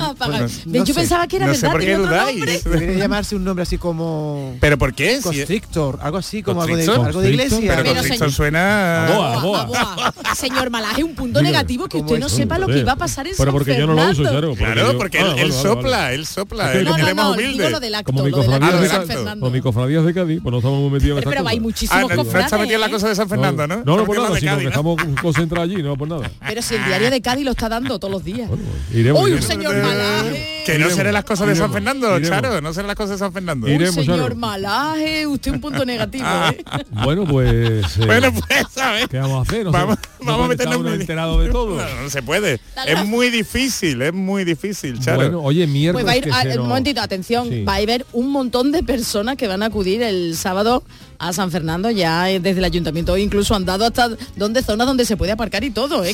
Apaga 0.00 0.46
yo 0.84 0.94
sé. 0.94 1.00
pensaba 1.00 1.26
que 1.26 1.36
era 1.36 1.46
no 1.46 1.52
verdad. 1.52 1.68
Sé 1.68 1.72
por 1.72 1.80
qué. 1.80 2.60
Debería 2.64 2.98
llamarse 2.98 3.36
un 3.36 3.44
nombre 3.44 3.62
así 3.62 3.78
como. 3.78 4.56
¿Pero 4.60 4.78
por 4.78 4.94
qué? 4.94 5.20
Constrictor, 5.22 5.98
algo 6.02 6.18
así, 6.18 6.42
como 6.42 6.62
algo 6.62 6.76
de, 6.76 6.84
algo 6.90 7.20
de 7.20 7.30
iglesia. 7.30 7.76
Pero 7.76 7.94
constrictor 7.94 8.32
suena. 8.32 9.08
Boa, 9.12 9.64
boa. 9.64 10.14
Señor 10.36 10.70
Malaje, 10.70 11.04
un 11.04 11.14
punto 11.14 11.42
negativo 11.42 11.88
que 11.88 11.98
usted 11.98 12.18
no 12.18 12.28
sepa 12.28 12.58
lo 12.58 12.66
que 12.66 12.78
iba 12.78 12.92
a 12.92 12.96
pasar 12.96 13.26
en 13.26 13.34
San 13.34 13.44
Pero 13.44 13.52
porque 13.52 13.76
yo 13.76 13.86
no 13.86 13.94
lo 13.94 14.10
uso, 14.10 14.22
claro. 14.22 14.54
Claro, 14.54 14.98
porque 14.98 15.18
ah, 15.18 15.34
él 15.38 15.52
sopla, 15.52 16.12
él 16.12 16.26
sopla. 16.26 16.74
No, 16.82 16.96
no, 16.96 17.14
no, 17.14 17.36
digo 17.36 17.68
lo 17.68 17.80
del 17.80 17.94
acto, 17.94 18.12
lo 18.12 18.42
de 18.80 18.88
San 18.88 19.06
Fernando. 19.06 19.40
Como 19.40 19.50
mi 19.52 19.60
cofradías 19.60 20.04
de 20.04 20.14
Cádiz, 20.14 20.40
pues 20.42 20.52
no 20.52 20.58
estamos 20.58 20.80
muy 20.80 20.90
metidos 20.90 21.22
Pero 21.24 21.46
hay 21.46 21.60
muchísimos 21.60 22.10
ah, 22.10 22.14
cofrades. 22.14 22.78
la 22.78 22.90
cosa 22.90 23.08
de 23.08 23.14
San 23.14 23.28
Fernando, 23.28 23.66
¿no? 23.66 23.82
No, 23.84 24.04
por 24.04 24.16
nada, 24.16 24.38
sino 24.38 24.58
que 24.58 24.66
estamos 24.66 25.00
concentrados 25.20 25.70
allí, 25.70 25.82
no 25.82 25.96
por 25.96 26.08
nada. 26.08 26.30
Pero 26.46 26.62
si 26.62 26.74
el 26.74 26.84
diario 26.84 27.10
de 27.10 27.20
Cádiz 27.20 27.44
lo 27.44 27.52
está 27.52 27.68
dando 27.68 27.98
todos 27.98 28.12
los 28.12 28.24
días. 28.24 28.50
Uy, 28.50 29.00
iremos. 29.00 29.44
señor 29.44 29.76
Malaje. 29.76 30.61
Que 30.64 30.78
no 30.78 30.90
serán 30.90 31.14
las 31.14 31.24
cosas 31.24 31.48
de 31.48 31.56
San 31.56 31.72
Fernando, 31.72 32.18
iremos. 32.18 32.28
Charo, 32.28 32.60
no 32.60 32.72
serán 32.72 32.88
las 32.88 32.96
cosas 32.96 33.12
de 33.12 33.18
San 33.18 33.32
Fernando. 33.32 33.66
Un 33.66 33.92
señor 33.92 34.34
malaje, 34.34 35.26
usted 35.26 35.52
un 35.52 35.60
punto 35.60 35.84
negativo, 35.84 36.24
ah. 36.26 36.52
¿eh? 36.52 36.62
Pues, 36.72 36.82
¿eh? 36.82 37.04
Bueno, 37.04 37.24
pues... 37.26 37.98
Bueno, 37.98 38.32
pues, 38.32 38.66
¿sabes? 38.72 39.08
¿Qué 39.08 39.18
vamos 39.18 39.38
a 39.38 39.42
hacer? 39.42 39.64
No 39.64 39.72
vamos, 39.72 39.98
vamos 40.20 40.44
a 40.44 40.48
meternos 40.48 41.00
enterado 41.00 41.40
de 41.40 41.50
todo. 41.50 41.76
No, 41.76 42.10
se 42.10 42.22
puede. 42.22 42.60
Es 42.86 43.04
muy 43.04 43.30
difícil, 43.30 44.02
es 44.02 44.12
muy 44.12 44.44
difícil, 44.44 45.00
Charo. 45.00 45.42
Oye, 45.42 45.66
mierda, 45.66 45.94
pues 45.94 46.06
va 46.06 46.12
a 46.12 46.16
ir, 46.16 46.24
que 46.24 46.30
a. 46.30 46.60
Un 46.60 46.68
momentito, 46.68 47.00
atención. 47.00 47.48
Va 47.66 47.74
a 47.74 47.76
haber 47.76 48.06
un 48.12 48.30
montón 48.30 48.72
de 48.72 48.82
personas 48.82 49.36
que 49.36 49.48
van 49.48 49.62
a 49.62 49.66
acudir 49.66 50.02
el 50.02 50.36
sábado 50.36 50.84
a 51.18 51.32
San 51.32 51.52
Fernando 51.52 51.90
ya 51.90 52.24
desde 52.24 52.58
el 52.58 52.64
ayuntamiento 52.64 53.16
incluso 53.16 53.54
han 53.54 53.64
dado 53.64 53.86
hasta 53.86 54.10
donde 54.34 54.60
zonas 54.60 54.88
donde 54.88 55.04
se 55.04 55.16
puede 55.16 55.30
aparcar 55.30 55.62
y 55.62 55.70
todo 55.70 56.04
¿eh? 56.04 56.12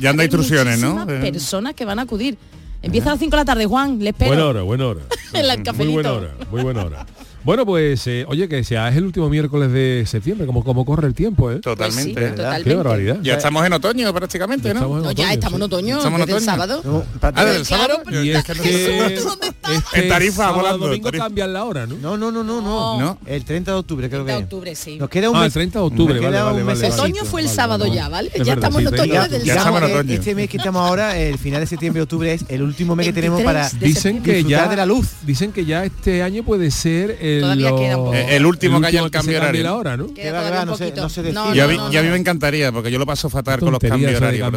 ya 0.00 0.10
anda 0.10 0.24
instrucciones 0.24 0.80
no 0.80 1.08
eh. 1.08 1.20
personas 1.20 1.74
que 1.74 1.84
van 1.84 2.00
a 2.00 2.02
acudir 2.02 2.36
Empieza 2.82 3.10
a 3.10 3.12
las 3.12 3.20
5 3.20 3.30
de 3.30 3.36
la 3.36 3.44
tarde, 3.44 3.66
Juan, 3.66 3.98
le 3.98 4.10
espero. 4.10 4.30
Buena 4.30 4.46
hora, 4.46 4.62
buena 4.62 4.86
hora. 4.86 5.00
en 5.32 5.44
el 5.44 5.62
cafecito. 5.62 5.84
Muy 5.84 5.92
buena 5.92 6.12
hora, 6.12 6.34
muy 6.50 6.62
buena 6.62 6.84
hora. 6.84 7.06
Bueno, 7.44 7.64
pues 7.64 8.06
eh, 8.06 8.24
oye, 8.28 8.48
que 8.48 8.64
sea 8.64 8.88
es 8.88 8.96
el 8.96 9.04
último 9.04 9.28
miércoles 9.28 9.72
de 9.72 10.04
septiembre, 10.06 10.46
como, 10.46 10.64
como 10.64 10.84
corre 10.84 11.06
el 11.06 11.14
tiempo, 11.14 11.50
¿eh? 11.50 11.60
Pues 11.62 11.76
totalmente. 11.76 12.14
Pues 12.14 12.62
sí, 12.64 12.74
barbaridad. 12.74 13.18
Ya 13.22 13.34
estamos 13.34 13.64
en 13.64 13.72
otoño 13.72 14.12
prácticamente, 14.12 14.74
¿no? 14.74 15.12
Ya 15.12 15.32
estamos 15.32 15.56
en 15.56 15.62
otoño, 15.62 16.00
sábado. 16.40 16.82
No, 16.84 17.04
ah, 17.22 17.44
y 18.22 18.30
es 18.30 18.48
este 18.48 19.18
en 19.94 20.08
tarifa 20.08 20.50
volando. 20.50 20.86
domingo 20.86 21.10
cambian 21.12 21.52
la 21.52 21.64
hora, 21.64 21.86
¿no? 21.86 21.96
No, 21.96 22.16
no, 22.16 22.30
no, 22.30 22.42
no, 22.42 22.60
no. 22.98 23.18
El 23.26 23.44
30 23.44 23.70
de 23.72 23.76
octubre 23.76 24.08
creo 24.08 24.24
30 24.24 24.26
que. 24.26 24.36
30 24.38 24.38
de 24.38 24.56
octubre, 24.56 24.74
sí. 24.74 24.98
Nos 24.98 25.08
queda 25.08 25.30
un 25.30 25.34
mes. 25.36 25.42
Ah, 25.42 25.46
el 25.46 25.52
30 25.52 25.78
de 25.78 25.84
octubre, 25.84 26.20
vale, 26.20 26.40
vale, 26.40 26.62
vale, 26.62 26.88
Otoño 26.88 27.24
fue 27.24 27.42
el 27.42 27.48
sábado 27.48 27.86
ya, 27.86 28.08
¿vale? 28.08 28.30
ya 28.44 28.54
estamos 28.54 28.80
en 28.80 28.86
¿eh? 28.86 28.90
otoño 28.90 29.28
del 29.28 29.46
sábado. 29.46 30.00
Este 30.08 30.34
mes 30.34 30.48
que 30.48 30.56
estamos 30.56 30.86
ahora, 30.86 31.18
el 31.18 31.38
final 31.38 31.60
de 31.60 31.66
septiembre, 31.66 32.02
octubre 32.02 32.32
es 32.32 32.44
el 32.48 32.62
último 32.62 32.96
mes 32.96 33.06
que 33.06 33.12
tenemos 33.12 33.42
para 33.42 33.68
dicen 33.70 34.22
que 34.22 34.44
ya 34.44 34.68
de 34.68 34.76
la 34.76 34.86
luz. 34.86 35.08
Dicen 35.22 35.52
que 35.52 35.64
ya 35.64 35.84
este 35.84 36.22
año 36.22 36.42
puede 36.42 36.70
ser 36.70 37.18
el, 37.36 37.40
Todavía 37.40 37.76
queda 37.76 38.18
eh, 38.18 38.36
el, 38.36 38.46
último 38.46 38.80
que 38.80 38.86
haya 38.86 39.02
el 39.02 39.10
cambio 39.10 39.38
horario. 39.38 39.68
Ahora, 39.68 39.96
¿no? 39.96 40.12
Queda 40.14 40.64
y, 41.54 41.60
a 41.60 42.02
mí, 42.02 42.08
me 42.08 42.16
encantaría, 42.16 42.72
porque 42.72 42.90
yo 42.90 42.98
lo 42.98 43.06
paso 43.06 43.28
fatal 43.28 43.60
con 43.60 43.72
los 43.72 43.80
cambios 43.80 44.16
horarios. 44.16 44.52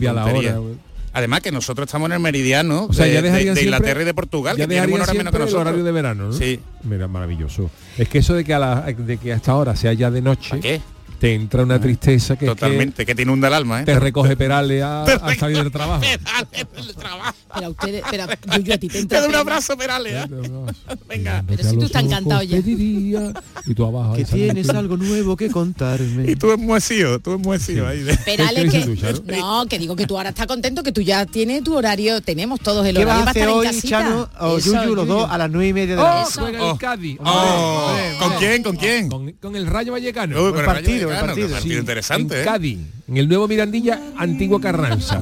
Además 1.14 1.42
que 1.42 1.52
nosotros 1.52 1.88
estamos 1.88 2.08
en 2.08 2.14
el 2.14 2.20
meridiano 2.22 2.86
o 2.90 2.94
sea, 2.94 3.06
de, 3.06 3.62
Inglaterra 3.62 4.02
y 4.02 4.06
de 4.06 4.14
Portugal, 4.14 4.56
ya 4.56 4.66
que 4.66 4.76
una 4.76 4.88
menos 4.88 5.10
que 5.10 5.24
nosotros. 5.24 5.54
Horario 5.54 5.84
de 5.84 5.92
verano, 5.92 6.28
¿no? 6.28 6.34
Sí. 6.34 6.60
Mira, 6.84 7.08
maravilloso. 7.08 7.70
Es 7.98 8.08
que 8.08 8.20
eso 8.20 8.34
de 8.34 8.46
que 8.46 8.54
a, 8.54 8.60
la, 8.60 8.82
de 8.82 9.18
que 9.18 9.34
hasta 9.34 9.52
ahora 9.52 9.76
sea 9.76 9.92
ya 9.94 10.10
de 10.10 10.22
noche. 10.22 10.52
¿Para 10.52 10.62
qué? 10.62 10.82
te 11.22 11.36
entra 11.36 11.62
una 11.62 11.80
tristeza 11.80 12.36
que 12.36 12.48
totalmente 12.48 13.06
que, 13.06 13.12
que, 13.12 13.16
te 13.16 13.22
inunda 13.22 13.48
el 13.48 13.54
alma 13.54 13.82
¿eh? 13.82 13.86
te 13.86 14.00
recoge 14.00 14.36
Perales 14.36 14.82
a, 14.82 15.04
a 15.04 15.36
salir 15.36 15.58
del 15.58 15.72
trabajo. 15.72 16.02
pero 16.02 17.68
a 17.68 17.70
usted 17.70 18.02
pero 18.10 18.26
yo, 18.64 18.74
a 18.74 18.78
ti 18.80 18.88
te 18.88 18.98
entra 18.98 19.24
¿eh? 19.24 19.28
un 19.28 19.36
abrazo 19.36 19.78
Perales 19.78 20.28
venga. 21.08 21.44
Pero 21.48 21.64
si 21.64 21.78
tú 21.78 21.86
estás 21.86 22.06
encantado 22.06 22.42
ya. 22.42 22.58
y 22.58 23.74
tú 23.76 23.86
abajo 23.86 24.16
que 24.16 24.26
tienes 24.26 24.68
algo 24.72 24.98
nuevo 24.98 25.38
que 25.38 25.52
contarme. 25.52 26.32
Y 26.32 26.36
tú 26.36 26.54
es 26.54 26.58
muecío 26.58 27.20
tú 27.20 27.36
es 27.36 27.40
muecío 27.40 27.88
sí. 27.92 28.04
¿eh? 28.10 28.18
que, 28.26 29.32
no 29.38 29.68
que 29.68 29.78
digo 29.78 29.96
que 29.96 30.08
tú 30.08 30.18
ahora 30.18 30.30
estás 30.30 30.48
contento 30.48 30.82
que 30.82 30.92
tú 30.92 31.02
ya 31.02 31.28
tienes 31.28 31.64
tu 31.64 31.76
horario 31.76 32.22
tenemos 32.22 32.60
todos 32.62 32.84
el 32.84 32.98
horario 32.98 33.14
vas 33.20 33.28
a 33.28 33.30
hacer 33.30 33.48
hoy 33.48 33.68
Chano 33.82 34.28
o 34.40 34.58
Yuyu, 34.58 34.96
los 34.96 35.08
dos 35.08 35.30
a 35.30 35.38
las 35.38 35.52
nueve 35.52 35.68
y 35.68 35.74
media 35.74 35.96
de 35.98 36.02
la 36.02 36.24
oh, 36.24 36.42
noche. 36.42 37.20
Oh. 37.20 37.26
Oh. 37.26 37.96
con 38.18 38.34
quién 38.40 38.64
con 38.64 38.76
quién 38.76 39.10
con 39.40 39.56
el 39.56 39.68
Rayo 39.68 39.92
Vallecano. 39.92 40.52
Partido 40.66 41.11
partido. 41.20 41.50
partido 41.50 41.74
Sí, 41.76 41.80
interesante, 41.80 42.36
en 42.36 42.42
¿eh? 42.42 42.46
Cádiz, 42.46 42.80
En 43.12 43.18
el 43.18 43.28
nuevo 43.28 43.46
Mirandilla, 43.46 44.00
antiguo 44.18 44.62
Carranza. 44.62 45.20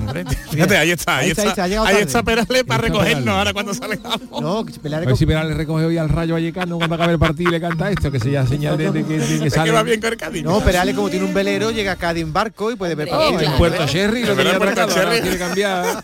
Fíjate, 0.52 0.78
ahí 0.78 0.92
está, 0.92 1.18
ahí, 1.18 1.26
Ahí 1.26 1.32
está, 1.32 1.42
ahí 1.64 1.72
está, 1.74 1.88
ahí 1.88 1.96
está 2.04 2.22
Perales 2.22 2.64
para 2.64 2.82
recogernos 2.84 3.24
Perales. 3.24 3.28
ahora 3.36 3.54
cuando 3.54 3.74
sale 3.74 4.00
No, 4.40 4.64
Perales 4.84 5.08
A 5.08 5.10
ver 5.10 5.18
si 5.18 5.26
Perales 5.26 5.58
recoge 5.58 5.86
hoy 5.86 5.98
al 5.98 6.08
Rayo 6.08 6.36
Vallecano 6.36 6.78
cuando 6.78 6.94
acabe 6.96 7.14
el 7.14 7.20
partido 7.20 7.50
y 7.50 7.54
le 7.54 7.60
canta 7.60 7.90
esto, 7.90 8.12
que 8.12 8.20
se 8.20 8.30
ya 8.30 8.46
señal 8.46 8.78
de, 8.78 8.92
de 8.92 9.04
que, 9.04 9.18
de 9.18 9.40
que 9.40 9.48
Es 9.48 9.54
sale. 9.54 9.72
que 9.72 9.76
va 9.76 9.82
bien 9.82 10.00
con 10.00 10.12
el 10.12 10.18
Cádiz. 10.20 10.44
No, 10.44 10.60
Perales 10.62 10.94
como 10.94 11.10
tiene 11.10 11.26
un 11.26 11.34
velero, 11.34 11.72
llega 11.72 11.94
a 11.94 11.96
Cádiz 11.96 12.22
en 12.22 12.32
barco 12.32 12.72
y 12.72 12.76
puede 12.76 12.94
ver 12.94 13.10
partidos. 13.10 13.42
en 13.42 13.52
Puerto 13.54 13.88
Sherry 13.88 14.24
lo 14.24 14.36
tenía 14.36 14.60
Sherry. 14.60 15.22
quiere 15.22 15.38
cambiar 15.40 16.04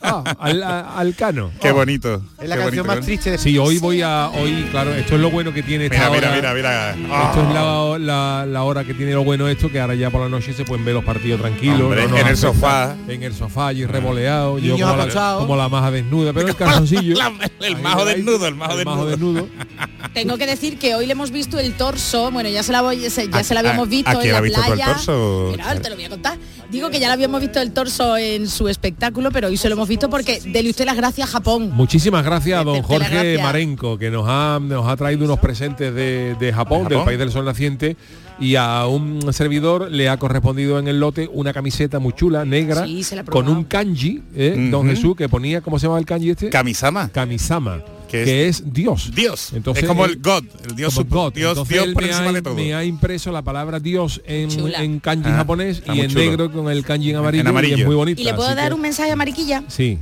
Ah, 0.00 0.22
al, 0.38 0.62
al 0.62 1.14
Cano. 1.16 1.50
Qué 1.60 1.72
bonito. 1.72 2.22
Es 2.40 2.48
la 2.48 2.56
qué 2.56 2.62
canción 2.62 2.86
bonito, 2.86 2.96
más 3.00 3.00
triste 3.04 3.30
de 3.32 3.38
Sí, 3.38 3.58
hoy 3.58 3.78
voy 3.78 4.02
a. 4.02 4.28
Hoy, 4.28 4.66
claro, 4.70 4.92
esto 4.94 5.14
es 5.16 5.20
lo 5.20 5.30
bueno 5.30 5.52
que 5.52 5.62
tiene 5.62 5.86
esta 5.86 5.96
Mira, 6.10 6.10
mira, 6.10 6.28
hora. 6.28 6.54
mira, 6.54 6.54
mira. 6.54 6.90
Esto 6.90 7.40
es 7.42 7.48
Ah. 7.56 7.96
la, 7.98 7.98
la- 7.98 8.46
la 8.46 8.62
hora 8.62 8.84
que 8.84 8.94
tiene 8.94 9.12
lo 9.12 9.24
bueno 9.24 9.48
esto, 9.48 9.70
que 9.70 9.80
ahora 9.80 9.94
ya 9.94 10.10
por 10.10 10.20
la 10.20 10.28
noche 10.28 10.51
se 10.54 10.64
pueden 10.64 10.84
ver 10.84 10.94
los 10.94 11.04
partidos 11.04 11.40
tranquilos. 11.40 11.80
Hombre, 11.80 12.02
no 12.04 12.08
nos 12.10 12.20
en 12.20 12.26
el 12.28 12.36
sofá. 12.36 12.96
En 13.08 13.22
el 13.22 13.34
sofá, 13.34 13.68
allí 13.68 13.84
revoleado, 13.86 14.58
yo 14.58 14.74
como 14.74 14.86
la, 14.86 15.02
acostados. 15.02 15.40
como 15.42 15.56
la 15.56 15.68
maja 15.68 15.90
desnuda, 15.90 16.32
pero 16.32 16.48
el 16.48 16.56
calzoncillo. 16.56 17.16
La- 17.16 17.32
el 17.60 17.74
Ahí, 17.76 17.82
majo 17.82 18.02
ahí, 18.04 18.16
desnudo, 18.16 18.46
el 18.46 18.54
majo 18.54 18.72
el 18.72 18.78
desnudo. 18.78 18.96
majo 18.96 19.06
desnudo. 19.08 19.48
Tengo 20.14 20.36
que 20.36 20.46
decir 20.46 20.78
que 20.78 20.94
hoy 20.94 21.06
le 21.06 21.12
hemos 21.12 21.30
visto 21.30 21.58
el 21.58 21.72
torso, 21.74 22.30
bueno, 22.30 22.48
ya 22.50 22.62
se 22.62 22.72
la 22.72 22.82
voy, 22.82 23.08
se- 23.08 23.28
ya 23.28 23.38
¿A- 23.38 23.44
se 23.44 23.54
la 23.54 23.60
habíamos 23.60 23.86
a- 23.86 23.90
visto 23.90 24.10
a 24.10 24.22
en 24.24 24.32
la 24.32 24.40
visto 24.40 24.60
el 24.60 24.66
playa. 24.66 24.86
torso, 24.86 25.48
Mira, 25.52 25.64
Charo? 25.64 25.80
te 25.80 25.88
lo 25.90 25.96
voy 25.96 26.04
a 26.04 26.08
contar. 26.10 26.38
Digo 26.70 26.90
que 26.90 26.98
ya 27.00 27.08
la 27.08 27.14
habíamos 27.14 27.40
visto 27.40 27.60
el 27.60 27.72
torso 27.72 28.16
en 28.16 28.48
su 28.48 28.68
espectáculo, 28.68 29.30
pero 29.30 29.48
hoy 29.48 29.56
se 29.56 29.68
lo 29.68 29.74
hemos 29.74 29.88
visto 29.88 30.08
porque 30.10 30.40
dele 30.40 30.70
usted 30.70 30.84
las 30.86 30.96
gracias 30.96 31.28
a 31.28 31.32
Japón. 31.32 31.70
Muchísimas 31.72 32.24
gracias 32.24 32.60
a 32.60 32.64
don 32.64 32.82
Jorge 32.82 33.10
gracias. 33.10 33.42
Marenco, 33.42 33.98
que 33.98 34.10
nos 34.10 34.24
ha, 34.28 34.58
nos 34.60 34.86
ha 34.88 34.96
traído 34.96 35.24
unos 35.24 35.38
presentes 35.38 35.94
de, 35.94 36.34
de 36.38 36.52
Japón, 36.52 36.88
¿De 36.88 36.96
del 36.96 37.04
país 37.04 37.18
del 37.18 37.30
sol 37.30 37.44
naciente, 37.44 37.96
y 38.42 38.56
a 38.56 38.86
un 38.86 39.32
servidor 39.32 39.90
le 39.90 40.08
ha 40.08 40.16
correspondido 40.18 40.78
en 40.78 40.88
el 40.88 40.98
lote 41.00 41.30
una 41.32 41.52
camiseta 41.52 41.98
muy 41.98 42.12
chula, 42.12 42.44
negra, 42.44 42.84
Sí, 42.86 43.02
se 43.04 43.16
la 43.16 43.22
he 43.22 43.24
con 43.24 43.48
un 43.48 43.64
kanji, 43.64 44.22
¿eh? 44.34 44.68
don. 44.70 44.86
Jesús, 44.88 45.16
que 45.16 45.28
ponía, 45.28 45.60
¿cómo 45.60 45.78
se 45.78 45.86
llama 45.86 45.98
el 45.98 46.04
kanji 46.04 46.30
este? 46.30 46.50
Kamisama. 46.50 47.08
Kamisama, 47.08 47.82
Que 48.08 48.24
que 48.24 48.48
es- 48.48 48.62
Dios. 48.72 49.10
Dios. 49.14 49.52
Entonces, 49.54 49.84
es 49.84 49.88
como 49.88 50.04
el 50.04 50.16
God, 50.20 50.44
el 50.68 50.76
Dios, 50.76 50.94
como 50.94 51.06
sup- 51.06 51.12
God. 51.12 51.32
Dios, 51.34 51.50
Entonces 51.52 51.72
Dios 51.82 51.88
por 51.94 52.02
me 52.02 52.08
encima 52.10 52.28
ha, 52.28 52.32
de 52.32 52.42
todo. 52.42 52.54
me 52.54 52.74
ha 52.74 52.84
impreso 52.84 53.30
la 53.32 53.42
palabra 53.42 53.80
Dios 53.80 54.20
en, 54.26 54.50
en 54.74 55.00
kanji 55.00 55.30
Ah, 55.30 55.36
japonés 55.36 55.82
y 55.86 56.00
en 56.00 56.08
chulo. 56.10 56.20
negro 56.24 56.52
con 56.52 56.70
el 56.70 56.84
kanji 56.84 57.10
en 57.10 57.16
amarillo, 57.16 57.48
amarillo. 57.48 57.76
y 57.76 57.80
es 57.80 57.86
muy 57.86 57.94
bonito. 57.96 58.20
¿Y 58.20 58.24
le 58.24 58.34
puedo 58.34 58.54
dar 58.54 58.68
que- 58.68 58.74
un 58.74 58.80
mensaje 58.80 59.12
a 59.12 59.16
Mariquilla? 59.16 59.62
Sí. 59.68 59.98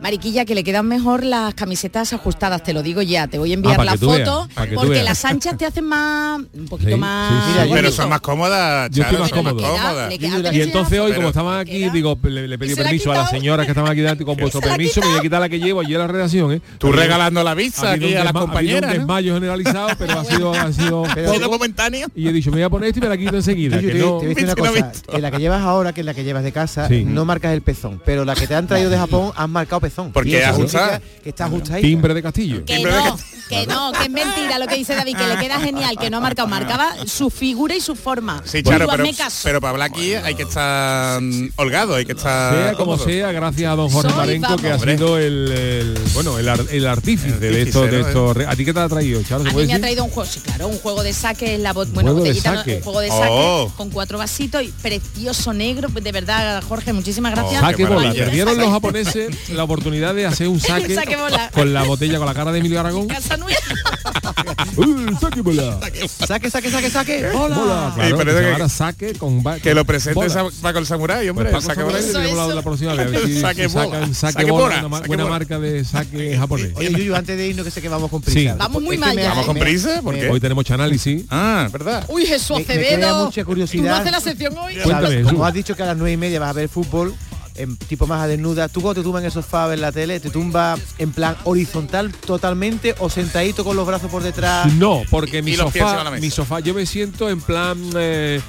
Mariquilla, 0.00 0.44
que 0.44 0.54
le 0.54 0.64
quedan 0.64 0.86
mejor 0.86 1.24
las 1.24 1.54
camisetas 1.54 2.12
ajustadas, 2.12 2.62
te 2.62 2.72
lo 2.72 2.82
digo 2.82 3.00
ya, 3.02 3.26
te 3.26 3.38
voy 3.38 3.52
a 3.52 3.54
enviar 3.54 3.80
Ah, 3.80 3.84
la 3.84 3.96
foto, 3.96 4.48
veas, 4.54 4.68
porque 4.74 5.02
las 5.02 5.24
anchas 5.24 5.56
te 5.56 5.64
hacen 5.66 5.84
más, 5.84 6.40
un 6.52 6.66
poquito 6.68 6.90
Sí, 6.90 6.96
más... 6.96 7.30
sí, 7.46 7.52
sí. 7.52 7.60
Mira, 7.64 7.74
Pero 7.74 7.90
son 7.92 8.08
más 8.10 8.20
cómodas, 8.20 8.90
Yo 8.90 9.02
estoy 9.02 9.18
más 9.18 9.30
queda- 10.18 10.52
Y 10.54 10.60
entonces 10.60 10.98
hoy, 11.00 11.12
como 11.12 11.28
estaban 11.28 11.60
aquí, 11.60 11.80
queda- 11.80 11.92
digo, 11.92 12.18
le, 12.22 12.48
le 12.48 12.58
pedí 12.58 12.74
la 12.74 12.76
permiso 12.76 13.12
a 13.12 13.14
las 13.16 13.30
señoras 13.30 13.64
que 13.66 13.72
estaban 13.72 13.90
aquí 13.90 14.00
dando 14.02 14.24
con 14.26 14.36
vuestro 14.38 14.60
permiso, 14.60 15.00
me 15.00 15.06
voy 15.08 15.18
a 15.18 15.22
quitar 15.22 15.40
la 15.40 15.48
que 15.48 15.58
llevo 15.58 15.80
allí 15.80 15.94
en 15.94 16.00
la 16.00 16.06
redacción, 16.06 16.52
¿eh? 16.52 16.60
Tú 16.78 16.92
regalando 16.92 17.42
la 17.42 17.52
habido 17.52 18.06
aquí 18.06 18.14
un 18.14 18.20
a 18.20 18.24
las 18.24 18.32
compañeras, 18.32 18.82
un 18.90 18.96
¿no? 18.96 18.98
desmayo 19.00 19.34
generalizado, 19.34 19.88
pero 19.98 20.18
ha 20.20 20.24
sido, 20.24 20.52
ha 20.54 20.72
sido 20.72 21.04
momentáneo. 21.50 22.08
Y 22.14 22.28
he 22.28 22.32
dicho, 22.32 22.50
me 22.50 22.56
voy 22.56 22.62
a 22.64 22.70
poner 22.70 22.88
esto 22.88 22.98
y 22.98 23.02
me 23.02 23.08
la 23.08 23.16
quito 23.16 23.36
enseguida. 23.36 23.80
Que 23.80 23.94
no- 23.94 24.18
te 24.18 24.26
a 24.26 24.44
una 24.44 24.54
cosa, 24.56 24.92
la 25.20 25.30
que 25.30 25.38
llevas 25.38 25.62
ahora, 25.62 25.92
que 25.92 26.00
es 26.00 26.06
la 26.06 26.14
que 26.14 26.24
llevas 26.24 26.44
de 26.44 26.52
casa, 26.52 26.88
no 26.90 27.24
marcas 27.24 27.52
el 27.54 27.62
pezón, 27.62 28.00
pero 28.04 28.24
la 28.24 28.34
que 28.34 28.46
te 28.46 28.54
han 28.54 28.66
traído 28.66 28.90
de 28.90 28.98
Japón 28.98 29.32
han 29.36 29.50
marcado 29.50 29.80
Porque 30.12 30.40
es 30.40 30.46
ajustada. 30.46 31.00
Que 31.22 31.28
está 31.30 31.46
ajustadita. 31.46 31.86
Timbre 31.86 32.14
de 32.14 32.22
castillo. 32.22 32.64
Que 32.64 32.80
no, 32.82 33.18
que 33.48 33.66
no, 33.66 33.92
que 33.92 34.04
es 34.04 34.10
mentira 34.10 34.58
lo 34.58 34.66
que 34.66 34.76
dice 34.76 34.94
David, 34.94 35.16
que 35.16 35.26
le 35.26 35.36
queda 35.38 35.60
genial, 35.60 35.96
que 35.98 36.08
no 36.10 36.16
ha 36.18 36.20
marcado, 36.20 36.48
marcaba 36.48 36.94
su 37.06 37.28
figura 37.30 37.74
y 37.74 37.80
su 37.80 37.94
forma. 37.94 38.42
Sí, 38.44 38.62
Tú 38.62 38.70
Charo, 38.70 38.86
pero, 39.42 39.60
para 39.60 39.70
hablar 39.70 39.90
aquí 39.90 40.14
hay 40.14 40.34
que 40.34 40.44
estar 40.44 41.20
holgado, 41.56 41.94
hay 41.94 42.04
que 42.06 42.12
estar 42.12 42.54
Sea 42.54 42.72
como 42.74 42.96
sea, 42.98 43.32
gracias 43.32 43.70
a 43.72 43.76
don 43.76 43.88
Jorge 43.90 44.14
Marenco, 44.14 44.56
que 44.56 44.70
ha 44.70 44.78
sido 44.78 45.18
el, 45.18 45.50
el- 45.52 45.98
bueno 46.14 46.38
el, 46.38 46.48
ar- 46.48 46.64
el 46.70 46.86
artífice 46.86 47.38
de 47.38 47.62
esto, 47.62 47.86
de 47.86 48.00
esto. 48.00 48.34
¿A 48.48 48.56
ti 48.56 48.64
qué 48.64 48.72
te 48.72 48.80
ha 48.80 48.88
traído, 48.88 49.22
Charo? 49.22 49.42
¿Se 49.44 49.50
A 49.50 49.52
mí 49.52 49.66
me 49.66 49.74
ha 49.74 49.80
traído 49.80 50.04
un 50.04 50.10
juego, 50.10 50.28
sí, 50.30 50.40
claro, 50.40 50.68
un 50.68 50.78
juego 50.78 51.02
de 51.02 51.12
saque, 51.12 51.58
la 51.58 51.74
bot- 51.74 51.92
bueno, 51.92 52.14
botellita, 52.14 52.64
un 52.66 52.80
juego 52.82 53.00
de 53.00 53.08
saque 53.08 53.28
Oh. 53.30 53.72
con 53.76 53.90
cuatro 53.90 54.18
vasitos 54.18 54.62
y 54.62 54.68
precioso 54.68 55.52
negro, 55.52 55.88
de 55.88 56.12
verdad, 56.12 56.62
Jorge, 56.66 56.92
muchísimas 56.92 57.32
gracias. 57.32 57.62
Oh, 57.62 57.66
Saque 57.66 57.84
bola. 57.84 58.12
Perdieron 58.12 58.56
los 58.56 58.70
japoneses 58.70 59.50
la 59.50 59.64
oportunidad 59.74 60.14
de 60.14 60.26
hacer 60.26 60.48
un 60.48 60.60
saque, 60.60 60.94
Saque 60.94 61.16
bola. 61.16 61.50
con 61.52 61.72
la 61.74 61.82
botella 61.84 62.18
con 62.18 62.26
la 62.26 62.34
cara 62.34 62.52
de 62.52 62.58
Emilio 62.60 62.80
Aragón. 62.80 63.08
Casa 63.08 63.36
nueva. 63.36 63.58
¡Uh, 64.76 65.16
saque 65.20 65.40
bola! 65.42 65.78
Saque, 66.26 66.50
saque, 66.50 66.70
saque, 66.70 66.90
saque. 66.90 67.26
¡Hola! 67.34 67.56
Bola, 67.56 67.92
claro, 67.94 68.16
pero 68.18 68.32
que 68.34 68.50
eso 68.52 68.56
que- 68.62 68.68
saque 68.68 69.12
con 69.14 69.42
Que 69.62 69.74
lo 69.74 69.84
presente 69.84 70.14
bola. 70.14 70.46
Paco 70.62 70.78
el 70.78 70.86
Samurai, 70.86 71.28
hombre. 71.28 71.50
Pues 71.50 71.64
saque 71.64 71.82
bola. 71.82 71.98
la, 72.00 72.04
eso. 72.26 72.54
la 72.54 72.62
próxima 72.62 72.94
vez. 72.94 73.20
si- 73.24 73.40
Saque 73.40 73.68
si 73.68 73.74
bola. 73.74 73.84
sacan 73.90 74.14
saque, 74.14 74.32
Saque 74.34 74.50
bola, 74.50 74.82
bola, 74.82 74.96
saque 74.96 75.08
buena 75.08 75.22
bola. 75.24 75.34
marca 75.38 75.58
de 75.58 75.84
saque 75.84 76.36
japonés. 76.36 76.72
Oye, 76.76 76.90
Yuyu, 76.92 77.14
antes 77.14 77.36
de 77.36 77.46
irnos 77.48 77.64
que 77.64 77.70
sé 77.70 77.80
que 77.82 77.88
vamos 77.88 78.10
con 78.10 78.22
Sí. 78.24 78.30
prisa. 78.32 78.54
Vamos 78.56 78.82
muy 78.82 78.96
mal 78.96 79.16
¿Vamos 79.16 79.46
con 79.46 79.58
prisa? 79.58 80.00
¿Por 80.02 80.14
me- 80.14 80.20
qué? 80.20 80.30
Hoy 80.30 80.40
tenemos 80.40 80.68
análisis. 80.70 81.24
Ah, 81.30 81.68
¿verdad? 81.70 82.04
Uy, 82.08 82.26
Jesús 82.26 82.58
Acevedo. 82.60 83.26
mucha 83.26 83.42
Tú 83.42 83.46
curiosidad. 83.46 83.84
no 83.90 83.94
haces 83.96 84.12
la 84.12 84.20
sección 84.20 84.56
hoy. 84.58 84.76
Cuéntame. 84.76 85.22
Como 85.22 85.44
has 85.44 85.54
dicho 85.54 85.76
que 85.76 85.82
a 85.82 85.86
las 85.86 85.96
nueve 85.96 86.12
y 86.12 86.16
media 86.16 86.40
vas 86.40 86.50
a 86.50 86.52
ver 86.54 86.68
fútbol, 86.68 87.14
en 87.56 87.76
tipo 87.76 88.06
más 88.06 88.22
a 88.22 88.26
desnuda, 88.26 88.68
¿tú 88.68 88.80
cuando 88.80 89.00
te 89.00 89.04
tumbas 89.04 89.20
en 89.22 89.26
el 89.26 89.32
sofá 89.32 89.66
ver 89.66 89.78
la 89.78 89.92
tele, 89.92 90.20
te 90.20 90.30
tumba 90.30 90.76
en 90.98 91.12
plan 91.12 91.36
horizontal 91.44 92.12
totalmente 92.12 92.94
o 92.98 93.08
sentadito 93.08 93.64
con 93.64 93.76
los 93.76 93.86
brazos 93.86 94.10
por 94.10 94.22
detrás? 94.22 94.72
No, 94.74 95.02
porque 95.10 95.42
mi 95.42 95.54
sofá, 95.54 96.10
mi 96.20 96.30
sofá, 96.30 96.60
yo 96.60 96.74
me 96.74 96.86
siento 96.86 97.30
en 97.30 97.40
plan, 97.40 97.78
eh, 97.96 98.40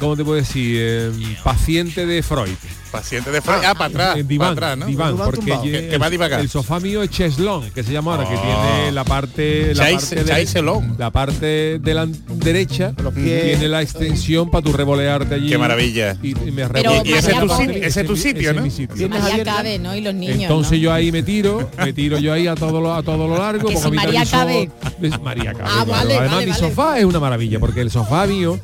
¿cómo 0.00 0.16
te 0.16 0.24
puedo 0.24 0.36
decir? 0.36 0.76
Eh, 0.80 1.10
paciente 1.42 2.06
de 2.06 2.22
Freud. 2.22 2.50
Paciente 2.90 3.32
de 3.32 3.42
Freud. 3.42 3.58
Ah, 3.66 3.74
para 3.74 3.86
atrás. 3.86 4.16
En 4.18 4.28
diván, 4.28 4.54
para 4.54 4.68
atrás, 4.72 4.78
¿no? 4.78 4.86
diván, 4.86 5.12
Diván 5.14 5.26
porque 5.26 5.40
Que- 5.72 5.88
que 5.88 5.98
va 5.98 6.06
el- 6.06 6.12
divagar. 6.12 6.38
El 6.40 6.48
sofá 6.48 6.78
mío 6.78 7.02
es 7.02 7.10
cheslón, 7.10 7.68
que 7.72 7.82
se 7.82 7.92
llama 7.92 8.12
ahora, 8.14 8.28
que 8.28 8.36
Oh. 8.36 8.40
tiene 8.40 8.92
la 8.92 9.02
parte, 9.04 9.74
la 9.74 9.84
Chais- 9.84 9.94
parte, 9.94 10.14
de- 10.24 10.96
la 10.96 11.10
parte 11.10 11.78
de 11.80 11.94
la 11.94 12.06
derecha 12.36 12.92
Los 13.02 13.12
pies. 13.12 13.42
tiene 13.44 13.68
la 13.68 13.82
extensión 13.82 14.48
para 14.48 14.62
tu 14.64 14.72
revolearte 14.72 15.34
allí. 15.34 15.48
Qué 15.48 15.58
maravilla. 15.58 16.16
Y, 16.22 16.30
y 16.48 16.52
me 16.52 16.68
Pero. 16.68 17.02
Y 17.04 17.12
ese 17.14 17.32
es 17.32 17.40
tu 17.40 17.48
sit- 17.48 17.82
ese 17.82 18.00
es 18.02 18.06
tu 18.06 18.16
sitio, 18.16 18.50
ese 18.50 18.54
¿no? 18.54 18.62
mi 18.62 18.70
sitio. 18.70 18.94
Tienes 18.96 19.18
María 19.20 19.32
abierta. 19.34 19.56
cabe, 19.56 19.78
¿no? 19.80 19.96
Y 19.96 20.00
los 20.00 20.14
niños. 20.14 20.42
Entonces 20.42 20.72
¿no? 20.72 20.78
yo 20.78 20.92
ahí 20.92 21.10
me 21.10 21.24
tiro, 21.24 21.68
me 21.78 21.92
tiro 21.92 22.18
yo 22.18 22.32
ahí 22.32 22.46
a 22.46 22.54
todo 22.54 22.80
lo, 22.80 22.94
a 22.94 23.02
todo 23.02 23.26
lo 23.26 23.36
largo. 23.38 23.68
Que 23.68 23.76
si 23.76 23.90
María 23.90 24.24
cabe. 24.24 24.70
Es 25.02 25.20
María 25.20 25.52
cabe. 25.52 25.64
Ah, 25.64 25.82
claro. 25.84 25.90
vale, 25.90 26.14
Además 26.16 26.34
vale, 26.36 26.46
mi 26.46 26.52
vale. 26.52 26.68
sofá 26.68 26.98
es 27.00 27.04
una 27.04 27.18
maravilla, 27.18 27.58
porque 27.58 27.80
el 27.80 27.90
sofá 27.90 28.24
mío 28.26 28.60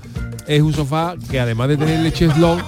es 0.50 0.62
un 0.62 0.72
sofá 0.72 1.14
que 1.30 1.38
además 1.38 1.68
de 1.68 1.76
tener 1.76 2.04
el 2.04 2.12
cheslón, 2.12 2.60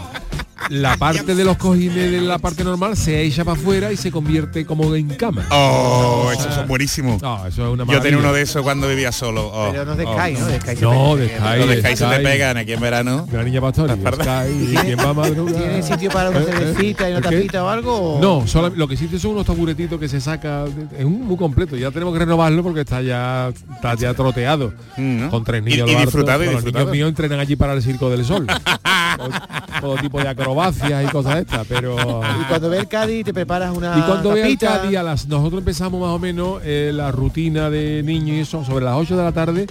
la 0.70 0.96
parte 0.96 1.34
de 1.34 1.44
los 1.44 1.56
cojines 1.56 2.10
de 2.10 2.20
la 2.20 2.38
parte 2.38 2.64
normal 2.64 2.96
se 2.96 3.22
echa 3.22 3.44
para 3.44 3.58
afuera 3.60 3.92
y 3.92 3.96
se 3.96 4.10
convierte 4.10 4.64
como 4.66 4.94
en 4.94 5.08
cama. 5.10 5.44
Oh, 5.50 6.30
esos 6.32 6.54
son 6.54 6.68
buenísimos. 6.68 7.20
No, 7.22 7.46
eso 7.46 7.66
es 7.66 7.72
una 7.80 7.84
Yo 7.92 8.00
tenía 8.00 8.18
uno 8.18 8.32
de 8.32 8.42
esos 8.42 8.62
cuando 8.62 8.88
vivía 8.88 9.12
solo. 9.12 9.48
Oh, 9.52 9.68
Pero 9.72 9.84
no 9.84 9.96
de 9.96 10.04
oh. 10.04 10.12
Sky, 10.18 10.32
¿no? 10.38 10.46
De 10.46 10.60
Sky 10.60 10.74
No, 10.80 11.16
de 11.16 11.26
que- 11.28 11.36
Sky. 11.38 11.58
Los 11.58 11.68
de 11.68 11.80
Sky 11.82 11.96
se 11.96 12.06
te 12.06 12.18
pegan 12.20 12.56
aquí 12.56 12.72
en 12.72 12.80
verano. 12.80 13.26
La 13.32 13.42
niña 13.44 13.60
pardas. 13.60 13.98
Sky, 13.98 14.72
y 14.72 14.76
quien 14.76 14.98
va 14.98 15.10
a 15.10 15.14
madrugar. 15.14 15.54
¿Tiene 15.54 15.82
sitio 15.82 16.10
para 16.10 16.30
una 16.30 16.40
Eh, 16.40 16.44
eh, 16.48 16.52
cervecita 16.52 17.08
y 17.08 17.12
una 17.12 17.20
tapita 17.22 17.64
o 17.64 17.68
algo? 17.68 18.16
o- 18.16 18.20
No, 18.20 18.46
solo, 18.46 18.72
lo 18.74 18.86
que 18.88 18.94
existe 18.94 19.18
son 19.18 19.32
unos 19.32 19.46
taburetitos 19.46 19.98
que 19.98 20.08
se 20.08 20.20
saca, 20.20 20.64
es 20.98 21.04
un 21.04 21.26
muy 21.26 21.36
completo, 21.36 21.76
ya 21.76 21.90
tenemos 21.90 22.12
que 22.12 22.20
renovarlo 22.20 22.62
porque 22.62 22.80
está 22.80 23.00
ya 23.02 23.48
está 23.74 23.94
ya 23.94 24.14
troteado. 24.14 24.72
Mm, 24.96 25.20
¿no? 25.20 25.30
Con 25.30 25.44
tres 25.44 25.62
Y- 25.62 25.70
niños. 25.70 25.88
y 25.88 25.92
harto. 25.92 26.02
disfrutado, 26.04 26.42
y 26.42 26.46
Los 26.46 26.54
disfrutado. 26.56 26.84
niños 26.86 26.92
míos 26.96 27.08
entrenan 27.08 27.40
allí 27.40 27.56
para 27.56 27.72
el 27.74 27.82
Circo 27.82 28.10
del 28.10 28.24
Sol. 28.24 28.46
todo, 29.16 29.28
todo 29.80 29.96
tipo 29.96 30.20
de 30.20 30.28
acrobacias 30.28 31.04
y 31.04 31.08
cosas 31.08 31.36
estas, 31.38 31.66
pero... 31.66 31.96
Y 31.96 32.44
cuando 32.44 32.68
ve 32.70 32.78
el 32.78 32.88
Cádiz 32.88 33.24
te 33.24 33.34
preparas 33.34 33.76
una 33.76 33.98
Y 33.98 34.02
cuando 34.02 34.30
vea 34.32 34.46
el. 34.46 34.58
Cádiz, 34.58 34.96
a 34.96 35.02
las, 35.02 35.26
nosotros 35.26 35.58
empezamos 35.60 36.00
más 36.00 36.10
o 36.10 36.18
menos 36.18 36.60
eh, 36.64 36.90
la 36.94 37.10
rutina 37.10 37.70
de 37.70 38.02
niños 38.04 38.36
y 38.36 38.40
eso, 38.40 38.64
sobre 38.64 38.84
las 38.84 38.94
8 38.96 39.16
de 39.16 39.22
la 39.24 39.32
tarde, 39.32 39.66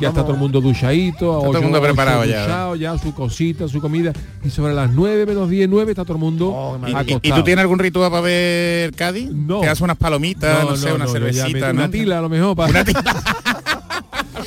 ya 0.00 0.08
está 0.08 0.22
todo 0.22 0.32
el 0.32 0.38
mundo 0.38 0.60
duchadito, 0.60 1.38
a 1.38 1.42
todo 1.44 1.56
el 1.58 1.62
mundo 1.62 1.78
ocho 1.78 1.86
preparado 1.86 2.24
ya. 2.24 2.42
duchado, 2.42 2.76
ya 2.76 2.98
su 2.98 3.14
cosita, 3.14 3.68
su 3.68 3.80
comida, 3.80 4.12
y 4.44 4.50
sobre 4.50 4.74
las 4.74 4.90
9 4.90 5.26
menos 5.26 5.48
10, 5.48 5.68
9 5.68 5.92
está 5.92 6.02
todo 6.04 6.14
el 6.14 6.20
mundo 6.20 6.48
Oh, 6.48 6.78
qué 6.84 6.90
¿Y, 6.90 6.92
y- 6.92 6.96
acostado. 6.96 7.20
y 7.22 7.32
tú 7.32 7.44
tienes 7.44 7.62
algún 7.62 7.78
ritual 7.78 8.10
para 8.10 8.22
ver 8.22 8.92
Cádiz? 8.94 9.30
No. 9.30 9.60
¿Te 9.60 9.66
das 9.66 9.80
unas 9.80 9.96
palomitas, 9.96 10.64
no, 10.64 10.74
sé, 10.76 10.92
una 10.92 11.04
yo 11.06 11.12
ya 11.12 11.12
cervecita, 11.12 11.72
¿no? 11.72 11.80
Una 11.82 11.90
tila 11.90 12.18
a 12.18 12.22
lo 12.22 12.28
mejor 12.28 12.56
para... 12.56 12.70
Una 12.70 12.84
tila. 12.86 13.02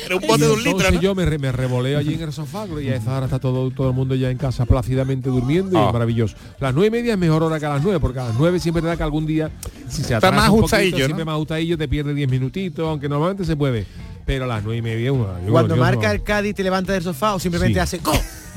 Pero 0.02 0.18
un 0.18 0.26
bote 0.26 0.44
de 0.44 0.50
un 0.52 0.62
litro, 0.64 0.90
¿no? 0.90 1.00
yo 1.00 1.14
me, 1.14 1.24
re- 1.26 1.38
me 1.38 1.52
revoleo 1.52 1.98
allí 1.98 2.14
en 2.14 2.22
el 2.22 2.32
sofá 2.32 2.66
y 2.82 2.88
a 2.88 2.96
esa 2.96 3.16
hora 3.16 3.26
está 3.26 3.38
todo, 3.38 3.70
todo 3.70 3.88
el 3.90 3.94
mundo 3.94 4.14
ya 4.14 4.30
en 4.30 4.38
casa 4.38 4.64
plácidamente 4.66 5.28
durmiendo 5.28 5.72
y 5.78 5.80
Ah. 5.80 5.86
es 5.88 5.92
maravilloso. 5.92 6.36
Las 6.60 6.74
nueve 6.74 6.88
y 6.88 6.90
media 7.02 7.12
es 7.14 7.18
mejor 7.18 7.42
hora 7.42 7.58
que 7.60 7.66
a 7.66 7.70
las 7.70 7.82
nueve, 7.82 8.00
porque 8.00 8.18
a 8.20 8.24
las 8.28 8.34
nueve 8.38 8.58
siempre 8.60 8.82
te 8.82 8.88
da 8.88 8.96
que 8.96 9.02
algún 9.02 9.26
día, 9.26 9.50
si 9.88 9.96
se 9.98 10.14
Está 10.14 10.16
atrasa 10.18 10.36
más 10.36 10.50
un 10.50 10.60
poquito, 10.62 10.98
¿no? 10.98 11.04
siempre 11.04 11.24
más 11.24 11.34
ajustadillo, 11.34 11.78
te 11.78 11.88
pierde 11.88 12.14
diez 12.14 12.28
minutitos, 12.30 12.88
aunque 12.88 13.08
normalmente 13.08 13.44
se 13.44 13.56
puede. 13.56 13.86
Pero 14.24 14.44
a 14.44 14.48
las 14.48 14.62
nueve 14.64 14.78
y 14.78 14.82
media 14.82 15.12
una. 15.12 15.34
Cuando 15.48 15.76
marca 15.76 16.10
el 16.10 16.22
Cádiz 16.22 16.54
te 16.56 16.64
levantas 16.64 16.94
del 16.94 17.02
sofá 17.04 17.34
o 17.34 17.38
simplemente 17.38 17.74
Sí. 17.74 17.78
hace 17.80 17.98
¡go! 17.98 18.12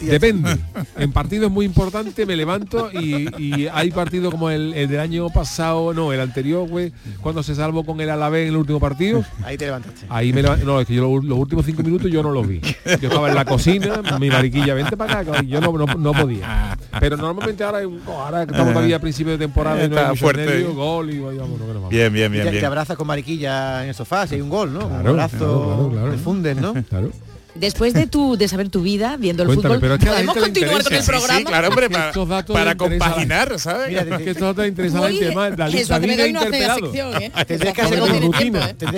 Depende. 0.05 0.57
En 0.97 1.11
partidos 1.13 1.49
muy 1.51 1.65
importantes 1.65 2.27
me 2.27 2.35
levanto 2.35 2.89
y, 2.91 3.27
y 3.41 3.67
hay 3.71 3.89
partidos 3.91 4.31
como 4.31 4.49
el, 4.49 4.73
el 4.73 4.87
del 4.89 4.99
año 4.99 5.29
pasado, 5.29 5.93
no, 5.93 6.11
el 6.11 6.19
anterior, 6.19 6.67
güey, 6.67 6.91
cuando 7.21 7.41
se 7.41 7.55
salvó 7.55 7.85
con 7.85 7.99
el 8.01 8.09
Alavés 8.09 8.43
en 8.43 8.49
el 8.49 8.57
último 8.57 8.79
partido. 8.79 9.23
Ahí 9.43 9.57
te 9.57 9.65
levantaste. 9.65 10.05
Ahí 10.09 10.33
me 10.33 10.41
levanto. 10.41 10.65
No, 10.65 10.79
es 10.81 10.87
que 10.87 10.93
yo 10.95 11.01
lo- 11.03 11.21
los 11.21 11.37
últimos 11.39 11.65
cinco 11.65 11.83
minutos 11.83 12.11
yo 12.11 12.21
no 12.21 12.31
los 12.31 12.47
vi. 12.47 12.59
Yo 13.01 13.07
estaba 13.09 13.29
en 13.29 13.35
la 13.35 13.45
cocina, 13.45 14.01
mi 14.19 14.29
mariquilla, 14.29 14.73
vente 14.73 14.97
para 14.97 15.19
acá, 15.19 15.41
yo 15.43 15.61
no, 15.61 15.71
no, 15.77 15.85
no 15.85 16.13
podía. 16.13 16.77
Pero 16.99 17.15
normalmente 17.17 17.63
ahora, 17.63 17.79
ahora 18.07 18.45
que 18.45 18.51
estamos 18.51 18.73
todavía 18.73 18.97
a 18.97 18.99
principio 18.99 19.33
de 19.33 19.37
temporada 19.39 19.83
y 19.85 19.89
no 19.89 19.97
hay 19.99 20.17
fuerte. 20.17 20.45
nervio, 20.45 20.73
gol 20.73 21.09
y 21.11 21.19
vamos, 21.19 21.37
no, 21.37 21.57
que 21.57 21.65
nos 21.65 21.73
vamos. 21.75 21.89
Bien, 21.89 22.11
bien, 22.11 22.27
Y 22.31 22.35
bien, 22.35 22.43
te, 22.45 22.49
te 22.51 22.55
bien. 22.57 22.65
abrazas 22.65 22.97
con 22.97 23.07
mariquilla 23.07 23.83
en 23.83 23.89
el 23.89 23.95
sofá, 23.95 24.27
si 24.27 24.35
hay 24.35 24.41
un 24.41 24.49
gol, 24.49 24.73
¿no? 24.73 24.79
Claro, 24.87 25.01
un 25.01 25.07
abrazo, 25.07 25.37
claro, 25.37 25.89
claro, 25.91 26.41
te 26.43 26.55
¿no? 26.55 26.73
Claro. 26.83 27.11
Después 27.55 27.93
de 27.93 28.07
tu 28.07 28.37
de 28.37 28.47
saber 28.47 28.69
tu 28.69 28.81
vida 28.81 29.17
viendo 29.17 29.43
el 29.43 29.47
Cuéntame, 29.47 29.75
fútbol, 29.75 29.81
pero 29.81 29.93
es 29.95 29.99
que 29.99 30.09
a 30.09 30.11
la 30.11 30.17
podemos 30.33 30.43
continuar 30.43 30.83
con 30.83 30.93
el 30.93 31.03
programa. 31.03 31.39
Sí, 31.39 31.45
claro, 31.45 31.67
hombre, 31.69 31.89
para, 31.89 32.65
la- 32.65 32.75
compaginar, 32.75 33.59
¿sabes? 33.59 33.89
Mira, 33.89 34.01
Es 34.01 34.23
que 34.23 34.29
esto 34.31 34.53
te 34.53 34.67
interesa 34.67 34.97
a 34.99 35.01
la 35.01 35.07
Uy, 35.07 35.17
gente 35.17 35.35
más. 35.35 35.57
David, 35.57 35.73
Jesús 35.73 35.89
David 35.89 36.09
Acevedo 36.09 36.23
hoy 36.25 36.33
no 36.33 36.39
hace 36.39 36.47
interpelado. 36.47 36.79
sección, 36.79 37.23
¿eh? 37.23 37.31
Tendrías 37.47 37.73
que 37.73 37.81
hacer 37.81 37.99
como 37.99 38.11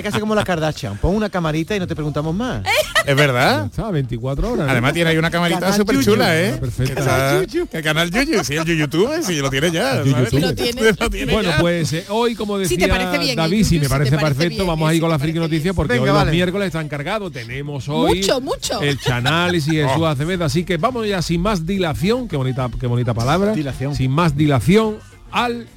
que 0.02 0.08
hacer 0.08 0.22
como 0.22 0.36
la 0.36 0.44
Kardashian. 0.44 0.98
Pon 0.98 1.16
una 1.16 1.30
camarita 1.30 1.76
y 1.76 1.80
no 1.80 1.88
te 1.88 1.96
preguntamos 1.96 2.36
más. 2.36 2.64
Es 3.04 3.16
verdad. 3.16 3.66
Está, 3.66 3.90
24 3.90 4.52
horas. 4.52 4.66
¿no? 4.68 4.72
Además 4.72 4.94
tiene 4.94 5.10
ahí 5.10 5.18
una 5.18 5.32
camarita 5.32 5.74
súper 5.74 6.00
chula, 6.04 6.40
¿eh? 6.40 6.54
Perfecta. 6.60 7.42
Que 7.72 7.82
canal 7.82 8.12
Yuyu, 8.12 8.44
sí, 8.44 8.56
el 8.56 8.78
YouTube, 8.78 9.10
sí, 9.24 9.38
lo 9.38 9.50
tiene 9.50 9.72
ya. 9.72 10.02
El 10.02 10.12
¿sabes? 10.12 10.32
YouTube. 10.32 10.42
Lo 10.52 10.56
tiene. 10.56 10.82
Lo 11.00 11.10
tiene 11.10 11.34
Bueno, 11.34 11.50
ya. 11.50 11.58
pues 11.60 11.94
eh, 11.94 12.06
hoy, 12.10 12.36
como 12.36 12.58
decía 12.60 12.88
David, 12.88 13.60
el 13.60 13.66
si 13.66 13.80
me 13.80 13.90
parece 13.90 14.18
perfecto, 14.18 14.66
vamos 14.66 14.88
a 14.90 14.94
ir 14.94 15.02
con 15.02 15.10
la 15.10 15.18
friki 15.18 15.40
noticia 15.40 15.74
porque 15.74 16.00
hoy 16.00 16.08
los 16.08 16.28
miércoles 16.28 16.68
están 16.68 16.88
cargados. 16.88 17.32
Tenemos 17.32 17.90
hoy 17.90 18.22
Mucho, 18.42 18.76
mucho. 18.76 18.82
el 18.82 19.00
chanálisis 19.00 19.74
y 19.74 19.78
Jesús 19.78 20.04
Acevedo. 20.04 20.46
Así 20.46 20.64
que 20.64 20.78
vamos 20.78 21.08
ya 21.08 21.22
sin 21.22 21.42
más 21.42 21.66
dilación, 21.66 22.28
qué 22.28 22.36
bonita, 22.38 22.70
qué 22.80 22.88
bonita 22.88 23.14
palabra. 23.14 23.54
Dilación. 23.54 23.96
Sin 23.96 24.12
más 24.12 24.36
dilación 24.36 24.98
al 25.32 25.68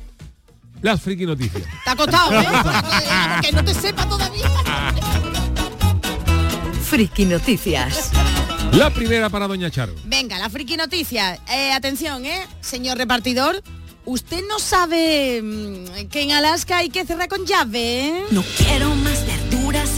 las 0.82 1.00
friki 1.00 1.24
noticias. 1.24 1.62
Te 1.84 1.90
ha 1.90 1.96
costado, 1.96 2.40
¿eh? 2.40 2.46
que 3.42 3.52
no 3.52 3.64
te 3.64 3.72
sepa 3.74 4.06
todavía. 4.08 4.50
Friki 6.82 7.24
Noticias. 7.24 8.10
La 8.72 8.90
primera 8.90 9.28
para 9.30 9.48
Doña 9.48 9.70
Charo. 9.70 9.94
Venga, 10.04 10.38
la 10.38 10.48
friki 10.50 10.76
noticia. 10.76 11.38
Eh, 11.52 11.72
atención, 11.72 12.24
¿eh? 12.26 12.46
Señor 12.60 12.98
repartidor, 12.98 13.62
¿usted 14.04 14.40
no 14.48 14.58
sabe 14.58 15.40
mm, 15.42 16.08
que 16.08 16.22
en 16.22 16.32
Alaska 16.32 16.78
hay 16.78 16.90
que 16.90 17.04
cerrar 17.04 17.28
con 17.28 17.46
llave? 17.46 18.08
eh? 18.08 18.24
No 18.30 18.44
quiero 18.58 18.94
más 18.96 19.24
verduras. 19.26 19.90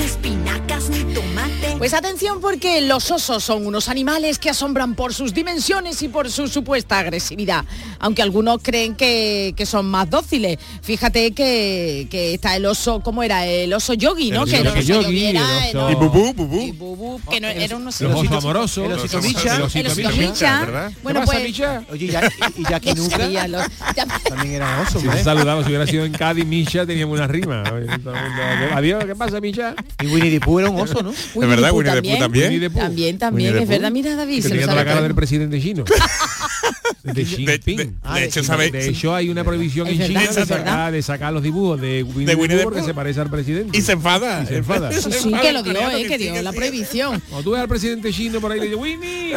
Pues 1.78 1.92
atención 1.92 2.40
porque 2.40 2.80
los 2.80 3.10
osos 3.10 3.44
son 3.44 3.66
unos 3.66 3.88
animales 3.90 4.38
que 4.38 4.48
asombran 4.48 4.94
por 4.94 5.12
sus 5.12 5.34
dimensiones 5.34 6.00
y 6.02 6.08
por 6.08 6.30
su 6.30 6.48
supuesta 6.48 6.98
agresividad, 6.98 7.64
aunque 7.98 8.22
algunos 8.22 8.60
creen 8.62 8.94
que, 8.94 9.52
que 9.56 9.66
son 9.66 9.84
más 9.86 10.08
dóciles. 10.08 10.58
Fíjate 10.82 11.32
que, 11.32 12.08
que 12.10 12.34
está 12.34 12.56
el 12.56 12.64
oso, 12.64 13.00
¿cómo 13.00 13.22
era? 13.22 13.44
El 13.46 13.72
oso 13.74 13.92
yogi, 13.92 14.30
¿no? 14.30 14.44
El 14.44 14.50
que 14.50 14.56
el 14.56 14.66
oso 14.68 14.78
oso 14.78 14.80
yogi, 14.86 15.04
yogi 15.04 15.24
era 15.26 15.68
el 15.68 15.76
oso- 15.76 15.90
Y 15.90 15.94
bubú, 15.96 16.32
bubú. 16.32 16.60
y 16.62 16.72
Bubú, 16.72 17.20
que 17.30 17.40
no, 17.40 17.48
era 17.48 17.76
un 17.76 17.86
oso. 17.86 18.08
oso 18.08 18.34
amoroso. 18.36 18.84
el 18.86 18.92
osito 18.92 19.16
Los- 19.18 19.26
Micha. 19.26 19.56
El 19.56 19.62
osito 19.62 19.78
El 19.80 19.86
osito 19.92 20.08
Micha. 20.10 20.22
Micha. 20.30 20.60
¿verdad? 20.60 20.92
Bueno, 21.02 21.20
¿Qué 21.20 21.26
pasa, 21.26 21.38
pues... 21.40 21.60
Oye, 21.92 22.04
y 22.06 22.08
ya- 22.08 22.30
y 22.56 22.62
Jackie 22.64 22.88
¿Qué 22.88 22.94
Nuca 23.00 23.16
sería 23.18 23.48
los- 23.48 23.66
ya- 23.94 24.06
también 24.06 24.54
era 24.54 24.80
oso, 24.80 24.98
Si 24.98 25.06
hombre. 25.06 25.22
saludaba, 25.22 25.62
si 25.62 25.68
hubiera 25.68 25.86
sido 25.86 26.04
en 26.06 26.12
Cádiz, 26.12 26.46
Misha, 26.46 26.86
teníamos 26.86 27.18
una 27.18 27.26
rima. 27.28 27.62
Adiós, 28.74 29.04
¿qué 29.04 29.14
pasa, 29.14 29.40
Misha? 29.40 29.74
Y 30.02 30.06
Winnie 30.06 30.30
the 30.30 30.40
Pooh 30.40 30.60
era 30.60 30.70
un 30.70 30.80
oso, 30.80 31.02
¿no? 31.02 31.12
Verdad, 31.56 31.72
Winnie 31.76 31.92
the 31.94 32.02
Pooh 32.02 32.18
también. 32.18 32.44
Winnie 32.50 32.60
the 32.60 32.70
Pooh. 32.70 32.80
También, 32.80 33.18
también, 33.18 33.48
Winnie 33.54 33.58
the 33.58 33.62
es 33.64 33.68
verdad. 33.68 33.90
Mira, 33.92 34.14
David, 34.16 34.42
Que 34.42 34.48
se 34.48 34.54
lo 34.54 34.60
sabe 34.62 34.74
la 34.76 34.84
cara 34.84 34.96
todo. 34.96 35.04
del 35.04 35.14
presidente 35.14 35.60
chino. 35.60 35.84
De 37.02 37.24
Xi 37.24 37.44
de- 37.44 37.52
Jinping. 37.52 37.76
de- 37.76 37.92
Ah, 38.02 38.14
de 38.16 38.20
de- 38.22 38.26
hecho, 38.26 38.42
¿sabéis? 38.42 38.72
De 38.72 38.88
hecho, 38.88 39.14
hay 39.14 39.28
una 39.28 39.44
prohibición 39.44 39.86
Es 39.86 39.92
en 39.92 39.98
verdad, 40.00 40.08
China 40.08 40.22
es 40.24 40.34
de 40.34 40.40
verdad. 40.44 40.56
sacar, 40.66 40.92
de 40.92 41.02
sacar 41.02 41.32
los 41.32 41.42
dibujos 41.42 41.80
de 41.80 42.02
Winnie, 42.02 42.26
De 42.26 42.32
the 42.34 42.40
Winnie 42.40 42.56
the 42.56 42.62
Pooh 42.64 42.70
porque 42.72 42.84
se 42.84 42.94
parece 42.94 43.20
al 43.20 43.30
presidente. 43.30 43.78
Y 43.78 43.80
se 43.80 43.92
enfada. 43.92 44.42
Y 44.42 44.46
se 44.46 44.56
enfada. 44.56 44.90
Sí, 45.00 45.12
sí, 45.12 45.32
que 45.40 45.52
lo 45.52 45.62
dio, 45.62 45.88
eh, 45.90 46.06
que 46.08 46.18
dio 46.18 46.42
la 46.42 46.52
prohibición. 46.52 47.20
Cuando 47.28 47.44
tú 47.44 47.50
ves 47.52 47.60
al 47.60 47.68
presidente 47.68 48.12
chino 48.12 48.40
por 48.40 48.50
ahí 48.50 48.58
le 48.58 48.66
dices, 48.66 48.80
Winnie. 48.80 49.34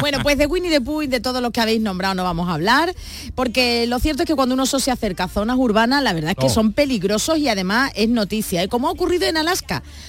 Bueno, 0.00 0.18
pues 0.22 0.38
de 0.38 0.46
Winnie 0.46 0.70
the 0.70 0.80
Pooh 0.80 1.02
y 1.02 1.06
de 1.08 1.20
todos 1.20 1.42
los 1.42 1.50
que 1.52 1.60
habéis 1.60 1.80
nombrado 1.80 2.14
no 2.14 2.24
vamos 2.24 2.48
a 2.48 2.54
hablar, 2.54 2.94
porque 3.34 3.86
lo 3.86 3.98
cierto 3.98 4.22
es 4.22 4.26
que 4.26 4.34
cuando 4.34 4.54
un 4.54 4.60
oso 4.60 4.78
se 4.78 4.90
acerca 4.90 5.24
a 5.24 5.28
zonas 5.28 5.56
urbanas, 5.58 6.02
la 6.02 6.12
verdad 6.12 6.30
es 6.32 6.36
que 6.36 6.46
Oh. 6.46 6.50
son 6.54 6.72
peligrosos 6.72 7.38
y 7.38 7.48
además 7.48 7.90
es 7.94 8.08
noticia, 8.08 8.62
¿eh? 8.62 8.68
como 8.68 8.88
ha 8.88 8.92
ocurrido 8.92 9.26
en 9.26 9.36
Alaska, 9.36 9.57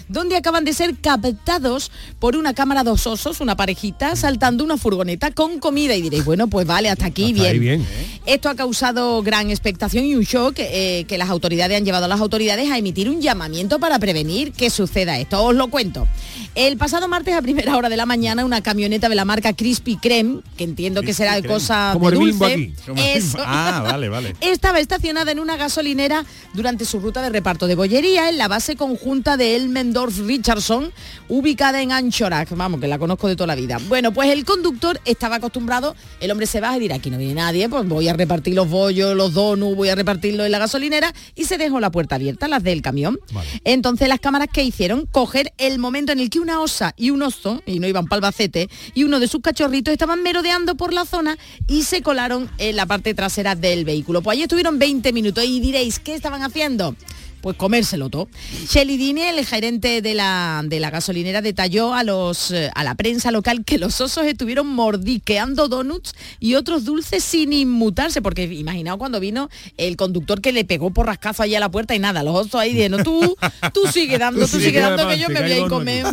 donde 0.07 0.35
acaban 0.35 0.65
de 0.65 0.73
ser 0.73 0.95
captados 0.97 1.91
por 2.19 2.35
una 2.35 2.53
cámara 2.53 2.83
dos 2.83 3.07
osos, 3.07 3.41
una 3.41 3.55
parejita, 3.55 4.15
saltando 4.15 4.63
una 4.63 4.77
furgoneta 4.77 5.31
con 5.31 5.59
comida 5.59 5.95
y 5.95 6.01
diréis, 6.01 6.25
bueno, 6.25 6.47
pues 6.47 6.65
vale, 6.65 6.89
hasta 6.89 7.05
aquí 7.05 7.25
Hasta 7.25 7.33
bien. 7.33 7.51
ahí 7.51 7.59
bien. 7.59 7.87
Esto 8.25 8.49
ha 8.49 8.55
causado 8.55 9.21
gran 9.23 9.49
expectación 9.49 10.05
y 10.05 10.15
un 10.15 10.23
shock 10.23 10.55
eh, 10.57 11.05
que 11.07 11.17
las 11.17 11.29
autoridades 11.29 11.77
han 11.77 11.85
llevado 11.85 12.05
a 12.05 12.07
las 12.07 12.19
autoridades 12.21 12.71
a 12.71 12.77
emitir 12.77 13.09
un 13.09 13.21
llamamiento 13.21 13.79
para 13.79 13.99
prevenir 13.99 14.51
que 14.51 14.69
suceda 14.69 15.17
esto. 15.19 15.43
Os 15.43 15.55
lo 15.55 15.67
cuento. 15.69 16.07
El 16.55 16.77
pasado 16.77 17.07
martes 17.07 17.35
a 17.35 17.41
primera 17.41 17.77
hora 17.77 17.89
de 17.89 17.97
la 17.97 18.05
mañana 18.05 18.43
una 18.43 18.61
camioneta 18.61 19.07
de 19.07 19.15
la 19.15 19.23
marca 19.23 19.53
Crispy 19.53 19.97
Creme, 19.97 20.41
que 20.57 20.63
entiendo 20.63 21.01
que 21.03 21.13
será 21.13 21.35
de 21.35 21.41
Creme. 21.41 21.53
cosa 21.53 21.91
Como 21.93 22.09
de 22.09 22.17
el 22.17 22.23
dulce, 22.23 22.45
aquí. 22.45 22.73
Como 22.85 23.01
eso. 23.01 23.37
Ah, 23.39 23.81
vale, 23.85 24.09
vale. 24.09 24.35
estaba 24.41 24.79
estacionada 24.79 25.31
en 25.31 25.39
una 25.39 25.57
gasolinera 25.57 26.25
durante 26.53 26.85
su 26.85 26.99
ruta 26.99 27.21
de 27.21 27.29
reparto 27.29 27.67
de 27.67 27.75
bollería 27.75 28.29
en 28.29 28.37
la 28.37 28.47
base 28.47 28.75
conjunta 28.75 29.37
de 29.37 29.55
Elmendorf 29.55 30.19
Richardson, 30.19 30.91
ubicada 31.29 31.81
en 31.81 31.91
Anchorage, 31.91 32.55
vamos, 32.55 32.81
que 32.81 32.87
la 32.87 32.97
conozco 32.97 33.27
de 33.27 33.35
toda 33.35 33.47
la 33.47 33.55
vida. 33.55 33.77
Bueno, 33.87 34.11
pues 34.11 34.29
el 34.29 34.43
conductor 34.43 34.99
estaba 35.05 35.35
acostumbrado, 35.35 35.95
el 36.19 36.31
hombre 36.31 36.47
se 36.47 36.59
baja 36.59 36.77
y 36.77 36.81
dirá, 36.81 36.95
aquí 36.95 37.09
no 37.09 37.17
viene 37.17 37.35
nadie, 37.35 37.69
pues 37.69 37.87
voy 37.87 38.07
a 38.07 38.13
repartir 38.13 38.55
los 38.55 38.69
bollos, 38.69 39.15
los 39.15 39.33
donuts, 39.33 39.77
voy 39.77 39.89
a 39.89 39.95
repartirlo 39.95 40.45
en 40.45 40.51
la 40.51 40.59
gasolinera 40.59 41.13
y 41.35 41.45
se 41.45 41.57
dejó 41.57 41.79
la 41.79 41.91
puerta 41.91 42.15
abierta, 42.15 42.47
las 42.47 42.63
del 42.63 42.81
camión. 42.81 43.19
Entonces 43.63 44.07
las 44.07 44.19
cámaras 44.19 44.49
que 44.51 44.63
hicieron, 44.63 45.05
coger 45.05 45.53
el 45.57 45.77
momento 45.79 46.11
en 46.11 46.19
el 46.19 46.29
que 46.29 46.39
una 46.39 46.48
osa 46.57 46.93
y 46.97 47.09
un 47.09 47.21
oso, 47.21 47.61
y 47.65 47.79
no 47.79 47.87
iban 47.87 48.05
para 48.07 48.17
Albacete, 48.17 48.69
y 48.93 49.03
uno 49.03 49.19
de 49.19 49.27
sus 49.27 49.41
cachorritos 49.41 49.91
estaban 49.91 50.23
merodeando 50.23 50.75
por 50.75 50.93
la 50.93 51.05
zona 51.05 51.37
y 51.67 51.83
se 51.83 52.01
colaron 52.01 52.49
en 52.57 52.75
la 52.75 52.85
parte 52.85 53.13
trasera 53.13 53.55
del 53.55 53.85
vehículo. 53.85 54.21
Pues 54.21 54.35
allí 54.35 54.43
estuvieron 54.43 54.79
20 54.79 55.13
minutos 55.13 55.43
y 55.43 55.59
diréis, 55.59 55.99
¿qué 55.99 56.15
estaban 56.15 56.41
haciendo? 56.41 56.95
Pues 57.41 57.55
comérselo 57.55 58.09
todo. 58.09 58.27
Shelly 58.67 58.97
Dini, 58.97 59.21
el 59.21 59.45
gerente 59.45 60.01
de 60.01 60.13
la, 60.13 60.61
de 60.65 60.79
la 60.79 60.89
gasolinera, 60.89 61.41
detalló 61.41 61.93
a, 61.93 62.03
los, 62.03 62.51
eh, 62.51 62.69
a 62.75 62.83
la 62.83 62.95
prensa 62.95 63.31
local 63.31 63.63
que 63.63 63.77
los 63.77 64.01
osos 64.01 64.25
estuvieron 64.25 64.67
mordiqueando 64.67 65.67
donuts 65.67 66.13
y 66.39 66.55
otros 66.55 66.85
dulces 66.85 67.23
sin 67.23 67.53
inmutarse, 67.53 68.21
porque 68.21 68.43
imaginaos 68.43 68.97
cuando 68.97 69.19
vino 69.19 69.49
el 69.77 69.95
conductor 69.95 70.41
que 70.41 70.51
le 70.51 70.65
pegó 70.65 70.91
por 70.91 71.05
rascazo 71.05 71.43
allá 71.43 71.57
a 71.57 71.61
la 71.61 71.71
puerta 71.71 71.95
y 71.95 71.99
nada, 71.99 72.23
los 72.23 72.35
osos 72.35 72.55
ahí 72.55 72.71
diciendo, 72.71 73.03
tú, 73.03 73.37
tú 73.73 73.87
sigue 73.91 74.17
dando, 74.17 74.41
tú, 74.41 74.51
Tú 74.51 74.57
sigue 74.57 74.65
sigue 74.65 74.79
dando 74.81 75.07
que 75.07 75.17
yo 75.17 75.29
me 75.29 75.41
voy 75.41 75.51
a 75.51 75.57
ir 75.59 75.67
comer. 75.67 76.05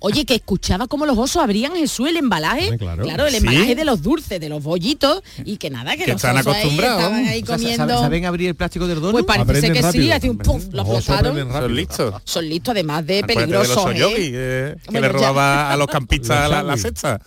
Oye, 0.00 0.24
que 0.24 0.34
escuchaba 0.36 0.86
cómo 0.88 1.06
los 1.06 1.16
osos 1.18 1.42
abrían 1.42 1.74
Jesús 1.74 2.08
el 2.08 2.16
embalaje. 2.16 2.76
Claro. 2.78 3.26
el 3.26 3.30
¿Sí? 3.32 3.36
embalaje 3.38 3.74
de 3.74 3.84
los 3.84 4.02
dulces, 4.02 4.40
de 4.40 4.48
los 4.48 4.62
bollitos, 4.62 5.22
y 5.44 5.56
que 5.56 5.70
nada, 5.70 5.92
que, 5.96 6.04
Que 6.04 6.12
los 6.12 6.16
están 6.16 6.36
osos 6.38 6.54
ahí 6.54 6.60
acostumbrados, 6.60 7.12
ahí 7.12 7.42
O 7.42 7.46
sea, 7.46 7.56
comiendo. 7.56 7.98
¿saben, 8.00 8.24
abrir 8.26 8.48
el 8.48 8.54
plástico 8.54 8.86
del 8.86 8.96
donut? 9.00 9.12
Pues 9.12 9.24
parece 9.24 9.42
Aprenden 9.66 9.72
que 9.92 9.92
sí, 9.92 10.10
hace 10.12 10.30
un 10.30 10.38
puf, 10.38 10.64
lo 10.72 10.84
Los 10.84 11.06
rápido. 11.06 11.52
Son 11.52 11.74
listos. 11.74 12.14
Son 12.24 12.48
listos, 12.48 12.72
además 12.72 13.06
de 13.06 13.22
peligrosos. 13.24 13.90
¿eh? 13.92 13.98
yogi, 13.98 14.30
eh, 14.34 14.74
que 14.84 14.90
Bueno, 14.90 15.06
le 15.08 15.12
ya. 15.12 15.18
robaba 15.18 15.72
a 15.72 15.76
los 15.76 15.86
campistas 15.86 16.48
la, 16.50 16.62
la 16.62 16.76
cesta 16.76 17.18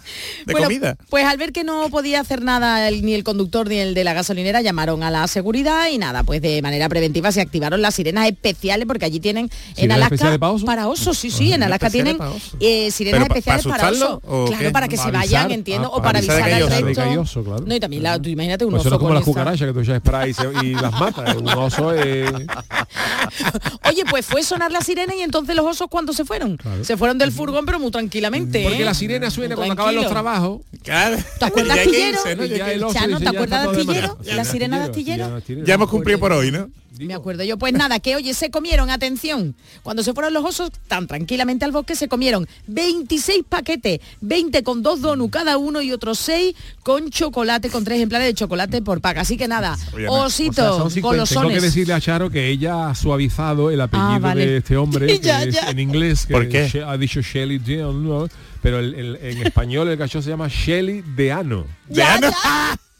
de 0.45 0.51
Bueno, 0.53 0.67
comida. 0.67 0.95
Pues 1.09 1.25
al 1.25 1.37
ver 1.37 1.51
que 1.51 1.63
no 1.63 1.89
podía 1.89 2.19
hacer 2.21 2.41
nada 2.41 2.87
el- 2.87 3.05
ni 3.05 3.13
el 3.13 3.23
conductor 3.23 3.67
ni 3.67 3.77
el 3.77 3.93
de 3.93 4.03
la 4.03 4.13
gasolinera, 4.13 4.61
llamaron 4.61 5.03
a 5.03 5.11
la 5.11 5.27
seguridad 5.27 5.87
y 5.89 5.97
nada, 5.97 6.23
pues 6.23 6.41
de 6.41 6.61
manera 6.61 6.89
preventiva 6.89 7.31
se 7.31 7.41
activaron 7.41 7.81
las 7.81 7.95
sirenas 7.95 8.27
especiales 8.27 8.85
porque 8.87 9.05
allí 9.05 9.19
tienen 9.19 9.45
en 9.69 9.75
¿Sirenas 9.75 9.97
Alaska 10.11 10.37
para 10.65 10.87
osos? 10.87 11.17
sí, 11.17 11.31
sí, 11.31 11.53
en 11.53 11.63
Alaska 11.63 11.89
tienen. 11.89 12.17
Eh, 12.59 12.91
sirenas 12.91 13.19
¿Pero 13.19 13.27
pa- 13.27 13.33
especiales 13.37 13.63
para 13.65 13.77
para 13.77 13.87
asustarlo 13.89 14.17
osos. 14.17 14.29
o 14.29 14.45
Claro, 14.47 14.63
qué? 14.63 14.71
para 14.71 14.87
que 14.87 14.97
se 14.97 15.11
vayan, 15.11 15.51
entiendo, 15.51 15.89
ah, 15.93 15.97
o 15.97 16.01
para 16.01 16.19
avisar 16.19 16.41
al 16.43 16.63
oso. 16.63 16.85
Resto. 16.85 17.21
oso, 17.21 17.43
claro. 17.43 17.63
No, 17.65 17.75
y 17.75 17.79
también 17.79 18.03
la, 18.03 18.19
tú 18.21 18.29
imagínate 18.29 18.65
un 18.65 18.71
Pues 18.71 18.81
oso 18.81 18.89
no 18.91 18.97
como 18.97 19.09
con 19.09 19.15
las 19.15 19.23
cucarachas 19.23 19.67
que 19.67 19.73
tú 19.73 19.79
echas 19.81 19.97
spray 19.99 20.31
y, 20.31 20.33
se- 20.33 20.65
y 20.65 20.73
las 20.73 20.91
matas. 20.91 21.35
Un 21.35 21.47
oso 21.49 21.93
es... 21.93 22.29
Oye, 23.89 24.03
pues 24.09 24.25
fue 24.25 24.43
sonar 24.43 24.71
la 24.71 24.81
sirena 24.81 25.15
y 25.15 25.21
entonces 25.21 25.55
los 25.55 25.65
osos 25.65 25.87
cuando 25.89 26.13
se 26.13 26.25
fueron. 26.25 26.57
Se 26.81 26.97
fueron 26.97 27.17
del 27.17 27.31
furgón 27.31 27.65
pero 27.65 27.79
muy 27.79 27.91
tranquilamente. 27.91 28.63
Porque 28.63 28.81
¿eh? 28.81 28.85
la 28.85 28.93
sirena 28.93 29.29
suena 29.31 29.55
cuando 29.55 29.73
acaban 29.73 29.95
los 29.95 30.07
trabajos. 30.09 30.61
Claro. 30.83 31.17
¿Te 31.39 31.45
acuerdas 31.45 31.77
astillero? 31.79 32.17
oso 32.19 33.19
¿te 33.19 33.27
acuerdas 33.29 33.63
de 33.63 33.69
astillero? 33.79 34.17
¿La 34.25 34.45
sirena 34.45 34.79
de 34.79 34.85
astillero? 34.85 35.41
Ya 35.65 35.73
hemos 35.75 35.89
cumplido 35.89 36.19
por 36.19 36.31
hoy, 36.31 36.51
¿no? 36.51 36.69
Me 36.99 37.13
acuerdo 37.13 37.43
yo. 37.43 37.57
Pues 37.57 37.73
nada, 37.73 37.99
que 37.99 38.15
oye, 38.15 38.33
se 38.33 38.49
comieron, 38.49 38.89
atención, 38.89 39.55
cuando 39.83 40.03
se 40.03 40.13
fueron 40.13 40.33
los 40.33 40.45
osos 40.45 40.69
tan 40.87 41.07
tranquilamente 41.07 41.65
al 41.65 41.71
bosque, 41.71 41.95
se 41.95 42.07
comieron 42.07 42.47
26 42.67 43.43
paquetes, 43.47 43.99
20 44.21 44.63
con 44.63 44.83
dos 44.83 45.01
donuts 45.01 45.31
cada 45.31 45.57
uno 45.57 45.81
y 45.81 45.91
otros 45.91 46.19
6 46.19 46.55
con 46.83 47.09
chocolate, 47.09 47.69
con 47.69 47.83
tres 47.83 47.97
ejemplares 47.97 48.27
de 48.27 48.33
chocolate 48.33 48.81
por 48.81 49.01
pack. 49.01 49.17
Así 49.17 49.37
que 49.37 49.47
nada, 49.47 49.77
Oye, 49.93 50.07
Ana, 50.07 50.11
osito, 50.25 50.51
o 50.51 50.89
sea, 50.89 50.89
son 50.89 51.01
con 51.01 51.17
los 51.17 51.29
50. 51.29 51.33
Tengo 51.49 51.49
que 51.49 51.61
decirle 51.61 51.93
a 51.93 52.01
Charo 52.01 52.29
que 52.29 52.47
ella 52.49 52.89
ha 52.89 52.95
suavizado 52.95 53.71
el 53.71 53.81
apellido 53.81 54.09
Ah, 54.09 54.19
vale. 54.19 54.45
de 54.45 54.57
este 54.57 54.77
hombre, 54.77 55.07
que 55.07 55.19
Ya, 55.19 55.43
es 55.43 55.55
ya. 55.55 55.69
en 55.69 55.79
inglés, 55.79 56.25
que 56.25 56.33
¿Por 56.33 56.47
qué? 56.49 56.67
She- 56.69 56.83
ha 56.83 56.97
dicho 56.97 57.21
Shelly 57.21 57.57
Dion, 57.59 58.07
¿no? 58.07 58.27
Pero 58.61 58.79
el- 58.79 58.93
el- 58.95 59.15
en 59.21 59.45
español 59.45 59.87
el 59.89 59.97
cacho 59.97 60.21
se 60.21 60.29
llama 60.29 60.47
Shelly 60.47 61.01
de 61.15 61.31
Ano. 61.31 61.65
De 61.87 62.01
ano. 62.03 62.29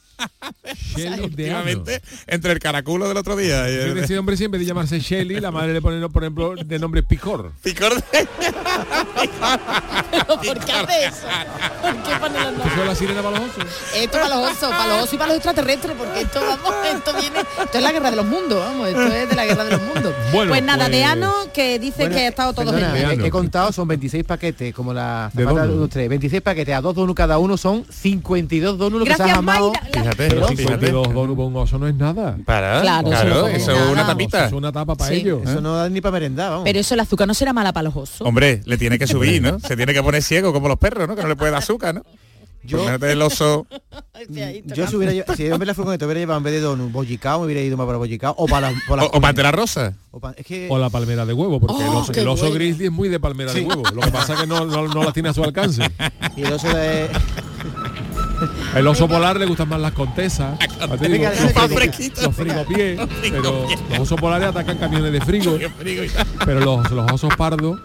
Shelly 0.96 1.18
de. 1.18 1.26
Efectivamente, 1.26 2.02
entre 2.28 2.52
el 2.54 2.60
caraculo 2.60 3.08
del 3.08 3.18
otro 3.18 3.36
día. 3.36 3.70
y 3.70 3.74
el- 3.74 3.98
Ese 3.98 4.18
hombre 4.18 4.38
siempre 4.38 4.60
de 4.60 4.66
llamarse 4.66 5.00
Shelly, 5.00 5.40
la 5.40 5.52
madre 5.52 5.74
le 5.74 5.82
pone, 5.82 6.08
por 6.10 6.24
ejemplo, 6.24 6.56
de 6.56 6.80
nombre 6.80 7.04
Picor. 7.04 7.52
Picor 7.62 7.96
de... 7.96 8.28
¿Pero 10.12 10.26
por 10.42 10.66
qué 10.66 10.72
hace 10.72 11.06
eso? 11.06 11.28
¿Por 11.82 11.96
qué 12.04 12.16
pone 12.20 12.34
los 12.40 12.52
nombres? 12.54 12.72
¿Eso 12.74 12.82
es 12.82 12.88
la 12.88 12.96
sirena 12.96 13.22
para 13.22 13.40
los 13.40 13.50
osos? 13.50 13.66
Esto 13.96 14.12
para 14.20 14.30
los 14.36 14.52
osos, 14.52 14.70
para 14.70 14.88
los 14.88 14.98
osos 15.04 15.14
y 15.14 15.18
para 15.18 15.28
los 15.28 15.36
extraterrestres, 15.38 15.96
porque 15.98 16.22
esto, 16.22 16.40
vamos, 16.42 16.74
esto 16.94 17.14
viene, 17.20 17.40
esto 17.40 17.78
es 17.78 17.84
la 17.84 17.92
guerra 17.92 18.10
de 18.12 18.16
los 18.18 18.26
mundos, 18.26 18.60
vamos, 18.60 18.88
esto 18.88 19.02
es 19.04 19.30
de 19.30 19.36
la 19.36 19.46
guerra 19.46 19.64
de 19.66 19.72
los 19.72 19.82
mundos. 19.82 20.14
Bueno, 20.32 20.52
pues 20.52 20.64
nada, 20.64 20.86
pues- 20.86 20.92
de 20.98 21.04
Ano 21.04 21.34
que 21.54 21.80
dice 21.80 21.98
Bueno, 22.04 22.16
que 22.16 22.22
ha 22.22 22.28
estado 22.30 22.54
todo 22.54 22.72
perdona, 22.72 22.92
genial. 22.94 23.22
he, 23.22 23.28
he 23.28 23.30
contado, 23.30 23.72
son 23.72 23.88
26 23.88 24.24
paquetes, 24.24 24.74
como 24.74 24.94
la 24.94 25.30
De 25.34 25.44
zapata 25.44 25.62
de 25.62 25.68
donut. 25.68 25.78
unos 25.78 25.90
tres. 25.90 26.10
26 26.10 26.42
paquetes 26.42 26.76
a 26.76 26.82
dos 26.82 26.96
donuts 26.96 27.16
cada 27.18 27.38
uno 27.38 27.58
son 27.58 27.86
52 27.90 28.78
donuts 28.78 29.06
que 29.06 29.16
se 29.16 29.24
han 29.24 29.30
amado. 29.32 29.72
Mayra. 29.94 30.05
Fíjate, 30.06 30.28
Pero 30.30 30.48
fíjate. 30.48 30.62
52 30.88 31.14
donuts 31.14 31.36
para 31.38 31.48
un 31.48 31.56
oso 31.58 31.78
no 31.80 31.88
es 31.88 31.96
nada. 31.96 32.38
Para, 32.46 32.82
Claro, 32.82 33.42
come 33.42 33.56
eso 33.58 33.72
es 33.72 33.92
una 33.92 34.06
tapita. 34.06 34.46
Es 34.46 34.54
una 34.54 34.72
tapa 34.72 34.96
para 34.96 35.10
Sí. 35.12 35.18
ellos. 35.18 35.42
Eso 35.44 35.62
no 35.62 35.76
da 35.76 35.90
ni 35.90 36.02
para 36.02 36.14
merendar, 36.14 36.50
vamos. 36.52 36.64
Pero 36.66 36.80
eso 36.80 36.94
el 36.94 37.00
azúcar 37.00 37.28
no 37.28 37.34
será 37.34 37.54
mala 37.54 37.74
para 37.74 37.84
los 37.86 37.96
osos. 37.96 38.22
Hombre, 38.22 38.62
le 38.66 38.78
tiene 38.78 38.98
que 39.00 39.08
subir, 39.08 39.42
¿no? 39.42 39.60
Se 39.68 39.76
tiene 39.76 39.94
que 39.94 40.02
poner 40.04 40.22
ciego 40.24 40.54
como 40.54 40.68
los 40.68 40.78
perros, 40.78 41.08
¿no? 41.08 41.16
Que 41.16 41.22
no 41.24 41.28
le 41.28 41.36
puede 41.36 41.52
dar 41.52 41.60
azúcar, 41.62 41.96
¿no? 41.96 42.04
Yo- 42.64 42.84
el 42.90 43.22
oso. 43.22 43.68
Yo 44.66 44.88
si 44.88 44.96
hubiera 44.96 45.14
lle- 45.14 45.36
si 45.36 45.44
yo 45.44 45.54
en 45.54 45.60
vez 45.60 45.60
de 45.60 45.66
la 45.68 45.74
furgoneta 45.76 46.06
hubiera 46.06 46.20
llevado 46.20 46.40
en 46.40 46.44
vez 46.46 46.54
de 46.54 46.62
donut 46.62 46.92
bollicao, 46.92 47.40
me 47.42 47.46
hubiera 47.46 47.62
ido 47.62 47.78
más 47.78 47.86
para 47.86 48.00
bollicao 48.00 48.34
o 48.38 48.48
para 48.48 48.72
la, 48.72 48.78
por 48.88 48.98
la 48.98 49.04
O, 49.06 49.18
o 49.18 49.22
pantera 49.22 49.52
rosa. 49.52 49.94
o 50.10 50.20
pa- 50.20 50.34
es 50.36 50.44
que 50.46 50.68
O 50.72 50.80
la 50.80 50.90
palmera 50.90 51.28
de 51.28 51.34
huevo, 51.34 51.60
porque 51.60 51.84
el 51.84 51.90
Oh, 51.90 51.98
oso, 52.00 52.12
qué 52.12 52.22
el 52.22 52.28
oso 52.28 52.52
grizzly 52.52 52.86
es 52.86 52.92
muy 52.92 53.08
de 53.10 53.20
palmera 53.20 53.54
de 53.54 53.60
Sí. 53.60 53.66
huevo. 53.68 53.84
Lo 53.94 54.02
que 54.02 54.10
pasa 54.10 54.34
es 54.34 54.40
que 54.42 54.48
no, 54.48 54.66
no, 54.66 54.88
no 54.88 55.04
la 55.04 55.12
tiene 55.12 55.30
a 55.30 55.34
su 55.34 55.44
alcance. 55.44 55.84
y 56.38 56.42
el 56.42 56.54
oso 56.54 56.68
de 56.70 57.08
El 58.76 58.88
oso 58.88 59.08
polar 59.08 59.40
le 59.40 59.46
gustan 59.46 59.70
más 59.70 59.80
las 59.80 59.94
contesas, 59.94 60.58
los, 60.80 60.90
los 62.24 62.36
frigopiés, 62.36 63.00
pero 63.22 63.42
los 63.90 64.00
osos 64.00 64.20
polares 64.20 64.50
atacan 64.50 64.78
camiones 64.78 65.12
de 65.12 65.22
frigo, 65.22 65.58
pero 66.46 66.60
los, 66.60 66.92
los 66.92 67.12
osos 67.12 67.36
pardos, 67.36 67.80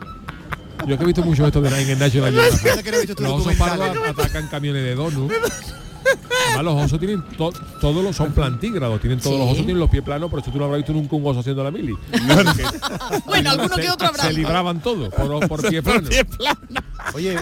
yo 0.86 0.96
que 0.96 1.02
he 1.04 1.06
visto 1.06 1.22
mucho 1.22 1.46
esto 1.46 1.60
de 1.60 1.68
en 1.68 1.90
el 1.90 1.98
National 1.98 2.34
Geographic, 2.62 3.14
tu 3.14 3.22
los 3.22 3.32
osos 3.40 3.54
pardos 3.54 3.96
atacan 4.08 4.48
camiones 4.48 4.82
de 4.82 4.94
donut. 4.94 5.32
Además 6.56 6.64
los 6.64 6.84
osos 6.86 6.98
tienen 6.98 7.22
to- 7.36 7.52
todos 7.80 8.02
los 8.02 8.16
son 8.16 8.32
plantígrados, 8.32 9.00
tienen 9.00 9.18
todos 9.20 9.34
Sí. 9.34 9.38
los 9.38 9.46
osos 9.48 9.58
tienen 9.64 9.78
los 9.78 9.90
pies 9.90 10.02
planos, 10.02 10.30
por 10.30 10.40
eso 10.40 10.50
tú 10.50 10.58
no 10.58 10.64
habrás 10.64 10.78
visto 10.78 10.92
nunca 10.92 11.16
un 11.16 11.26
oso 11.26 11.40
haciendo 11.40 11.62
la 11.64 11.70
mili. 11.70 11.94
Bueno, 13.26 13.50
alguno 13.50 13.74
se, 13.74 13.80
que 13.82 13.90
otro 13.90 14.08
habrá. 14.08 14.22
se 14.24 14.32
libraban 14.32 14.80
todos 14.80 15.08
por, 15.14 15.48
por 15.48 15.68
pie 15.68 15.82
plano. 15.82 16.08
Oye, 17.14 17.36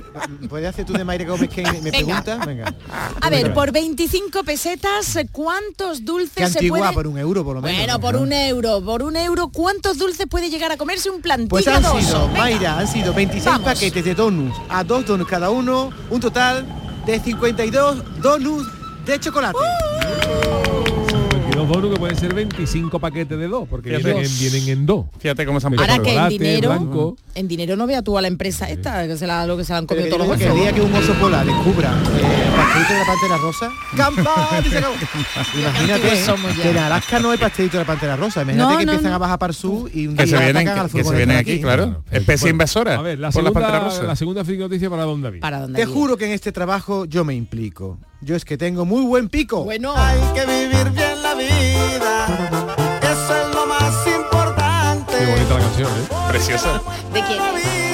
¿puedes 0.48 0.68
hacer 0.68 0.84
tú 0.84 0.92
de 0.92 1.04
Mayra 1.04 1.26
Gómez 1.26 1.48
que 1.50 1.62
me 1.82 1.90
pregunta? 1.90 2.36
Venga. 2.46 2.74
A 3.20 3.30
ver, 3.30 3.52
por 3.54 3.72
25 3.72 4.44
pesetas, 4.44 5.18
¿cuántos 5.32 6.04
dulces 6.04 6.52
se 6.52 6.58
antigua 6.58 6.78
puede...? 6.78 6.92
por 6.92 7.06
un 7.06 7.18
euro 7.18 7.44
por 7.44 7.56
lo 7.56 7.62
menos. 7.62 7.78
Bueno, 7.78 7.92
¿no? 7.94 8.00
por 8.00 8.16
un 8.16 8.32
euro, 8.32 8.82
por 8.84 9.02
un 9.02 9.16
euro, 9.16 9.48
¿cuántos 9.48 9.98
dulces 9.98 10.26
puede 10.28 10.50
llegar 10.50 10.72
a 10.72 10.76
comerse 10.76 11.10
un 11.10 11.20
Pues 11.20 11.66
han 11.68 11.82
plantígrado 11.82 12.00
sido. 12.00 12.28
Mayra, 12.28 12.78
han 12.78 12.88
sido 12.88 13.12
26 13.14 13.44
Vamos. 13.44 13.62
paquetes 13.64 14.04
de 14.04 14.14
donuts 14.14 14.56
a 14.68 14.84
dos 14.84 15.04
donuts 15.06 15.28
cada 15.30 15.50
uno, 15.50 15.90
un 16.10 16.20
total 16.20 16.64
de 17.08 17.18
52 17.18 18.02
donuts 18.20 18.66
de 19.06 19.18
chocolate. 19.18 19.56
22 21.58 21.68
donuts 21.68 21.94
que 21.94 21.98
pueden 21.98 22.16
ser 22.16 22.34
25 22.34 22.98
paquetes 23.00 23.38
de 23.38 23.48
dos, 23.48 23.68
porque 23.68 23.90
vienen 23.90 24.18
en, 24.18 24.38
vienen 24.38 24.68
en 24.68 24.86
dos. 24.86 25.06
Fíjate 25.18 25.44
cómo 25.46 25.60
se 25.60 25.66
han 25.66 25.78
Ahora 25.78 25.98
que 25.98 26.14
en 26.16 26.28
dinero, 26.28 26.68
blanco. 26.70 27.16
en 27.34 27.48
dinero 27.48 27.76
no 27.76 27.86
vea 27.86 28.02
tú 28.02 28.16
a 28.16 28.22
la 28.22 28.28
empresa 28.28 28.68
esta, 28.70 29.06
que 29.06 29.16
se 29.16 29.26
la, 29.26 29.46
lo 29.46 29.56
que 29.56 29.64
se 29.64 29.72
la 29.72 29.78
han 29.78 29.86
comido 29.86 30.08
todos 30.08 30.26
los 30.28 30.36
que 30.36 30.44
el 30.44 30.50
osos. 30.52 30.62
día 30.62 30.72
que 30.72 30.80
un 30.80 30.94
oso 30.94 31.12
polar 31.14 31.44
descubra 31.46 31.90
eh, 31.90 32.50
pastelito 32.56 32.92
de 32.92 32.98
la 32.98 33.06
pantera 33.06 33.36
rosa, 33.38 33.70
¡campán! 33.96 34.64
Imagínate 35.58 36.62
que 36.62 36.70
en 36.70 36.78
Alaska 36.78 37.18
no 37.20 37.30
hay 37.30 37.38
pastelito 37.38 37.76
de 37.78 37.82
la 37.84 37.86
pantera 37.86 38.16
rosa. 38.16 38.42
Imagínate 38.42 38.72
No, 38.72 38.78
que 38.78 38.86
no, 38.86 38.92
empiezan 38.92 39.10
no. 39.10 39.16
a 39.16 39.18
bajar 39.18 39.38
para 39.38 39.50
el 39.50 39.56
sur 39.56 39.90
y 39.92 40.06
un 40.06 40.16
Que 40.16 40.24
día 40.24 40.38
se 40.38 40.44
vienen, 40.44 40.66
la 40.66 40.88
que, 40.88 41.04
se 41.04 41.14
vienen 41.16 41.36
aquí, 41.36 41.60
claro. 41.60 42.02
Especie 42.10 42.44
Bueno, 42.44 42.54
invasora. 42.54 42.94
A 42.96 43.02
ver, 43.02 43.18
la 43.18 43.30
por 43.30 43.42
la 43.42 43.50
pantera 43.52 43.72
segunda, 43.78 43.94
rosa. 43.96 44.02
la 44.06 44.16
segunda 44.16 44.42
noticia 44.44 44.90
para 44.90 45.02
dónde 45.04 45.30
vi. 45.30 45.40
¿Para 45.40 45.60
dónde 45.60 45.78
Te 45.78 45.86
viene? 45.86 46.00
juro 46.00 46.16
que 46.16 46.26
en 46.26 46.32
este 46.32 46.52
trabajo 46.52 47.04
yo 47.04 47.24
me 47.24 47.34
implico. 47.34 47.98
Yo 48.20 48.34
es 48.34 48.44
que 48.44 48.58
tengo 48.58 48.84
muy 48.84 49.02
buen 49.04 49.28
pico. 49.28 49.64
Bueno, 49.64 49.94
que 50.34 50.44
vivir 50.44 50.90
bien 50.90 51.22
la 51.22 51.34
vida. 51.34 52.26
Eso 53.00 53.36
es 53.36 53.54
lo 53.54 53.66
más 53.66 54.06
importante. 54.06 55.12
Qué 55.18 55.26
bonita 55.26 55.54
la 55.54 55.60
canción, 55.60 55.90
¿eh? 55.90 56.08
Preciosa. 56.28 56.82
¿de 57.12 57.22
quién? 57.22 57.87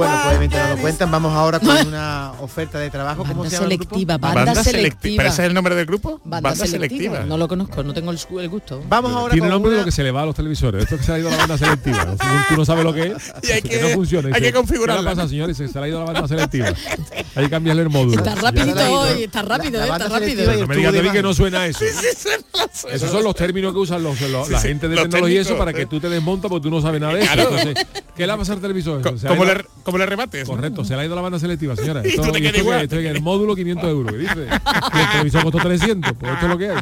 Bueno, 0.00 0.20
pues 0.24 0.38
mientras 0.38 0.68
nos 0.68 0.76
lo 0.76 0.82
cuentan, 0.82 1.10
vamos 1.10 1.32
ahora 1.34 1.60
con 1.60 1.86
una 1.86 2.32
oferta 2.40 2.78
de 2.78 2.90
trabajo. 2.90 3.22
¿Cómo 3.24 3.42
Banda 3.42 3.50
se 3.50 3.56
llama 3.56 3.66
el 3.72 3.76
grupo? 3.78 3.94
selectiva, 3.94 4.18
banda, 4.18 4.42
selectiva. 4.54 4.64
selectiva. 4.64 5.16
¿Pero 5.18 5.28
ese 5.28 5.42
es 5.42 5.48
el 5.48 5.54
nombre 5.54 5.74
del 5.74 5.86
grupo? 5.86 6.20
Banda, 6.24 6.54
selectiva. 6.56 7.20
No 7.20 7.36
lo 7.36 7.48
conozco, 7.48 7.82
no 7.82 7.92
tengo 7.92 8.10
el, 8.10 8.18
el 8.40 8.48
gusto. 8.48 8.82
Vamos 8.88 9.12
ahora 9.12 9.32
Tiene 9.32 9.46
con 9.48 9.50
nombre 9.50 9.70
de 9.70 9.76
una- 9.76 9.82
lo 9.82 9.84
que 9.86 9.92
se 9.92 10.02
le 10.02 10.10
va 10.10 10.22
a 10.22 10.26
los 10.26 10.34
televisores. 10.34 10.84
Esto 10.84 10.96
que 10.96 11.02
se 11.04 11.12
ha 11.12 11.18
ido 11.18 11.28
a 11.28 11.32
la 11.32 11.36
banda 11.36 11.58
selectiva. 11.58 12.06
Tú, 12.06 12.26
tú 12.48 12.56
no 12.56 12.64
sabes 12.64 12.84
lo 12.84 12.92
que 12.94 13.08
es. 13.08 13.32
Y 13.42 13.52
hay 13.52 13.62
que, 13.62 13.68
que- 13.68 13.82
no 13.82 13.88
funciona. 13.90 14.30
hay 14.34 14.40
que 14.42 14.52
configurarla. 14.52 15.10
¿Qué 15.10 15.16
pasa, 15.16 15.28
señores? 15.28 15.56
Se, 15.56 15.66
le 15.68 15.80
ha 15.80 15.88
ido 15.88 15.98
a 16.02 16.04
la 16.06 16.12
banda 16.12 16.28
selectiva. 16.28 16.68
Hay 17.36 17.44
que 17.44 17.50
cambiarle 17.50 17.82
el 17.82 17.90
módulo. 17.90 18.18
Está 18.22 18.34
rapidito 18.34 19.00
hoy, 19.00 19.24
está 19.24 19.42
rápido, 19.42 19.78
la 19.80 19.86
eh, 19.86 19.90
banda 19.90 20.06
está 20.06 20.18
rápido. 20.18 20.44
selectiva 20.44 20.60
No 20.62 20.66
me 20.66 20.76
digas 20.76 20.94
a 20.94 21.02
mí 21.02 21.10
que 21.10 21.22
no 21.22 21.34
suena 21.34 21.66
eso. 21.66 21.84
Esos 22.90 23.10
son 23.10 23.22
los 23.24 23.34
términos 23.34 23.72
que 23.72 23.78
usan 23.78 24.02
los, 24.02 24.20
los- 24.22 24.48
la 24.48 24.60
gente 24.60 24.88
de 24.88 24.96
tecnología 24.96 25.34
y 25.36 25.38
eso 25.38 25.56
para 25.58 25.72
que 25.72 25.86
tú 25.86 26.00
te 26.00 26.08
desmontas 26.08 26.48
porque 26.48 26.62
tú 26.62 26.70
no 26.70 26.80
sabes 26.80 27.00
nada 27.00 27.14
de 27.14 27.22
eso. 27.22 27.30
¿qué 28.16 28.22
le 28.22 28.28
va 28.28 28.34
a 28.34 28.38
pasar 28.38 28.56
al 28.56 28.62
televisor? 28.62 29.02
Se 29.90 29.96
ha 29.96 30.44
¿Cómo 30.46 30.56
ido- 30.56 30.56
le? 30.56 30.56
Correcto, 30.60 30.84
se 30.84 30.94
le 30.96 31.02
ha 31.02 31.04
ido 31.04 31.14
la 31.16 31.22
banda 31.22 31.38
selectiva, 31.38 31.76
señora. 31.76 32.02
Y 32.04 32.08
Esto, 32.10 32.32
que- 32.32 32.88
que 32.88 33.08
el 33.10 33.22
módulo 33.22 33.54
500 33.54 33.88
euros, 33.90 34.12
¿qué 34.12 34.18
dice? 34.18 34.46
Y 34.94 34.98
el 34.98 35.10
televisor 35.12 35.42
costó 35.44 35.58
300, 35.58 36.12
pues 36.18 36.32
esto 36.32 36.46
es 36.46 36.50
lo 36.50 36.58
que 36.58 36.70
hay. 36.70 36.76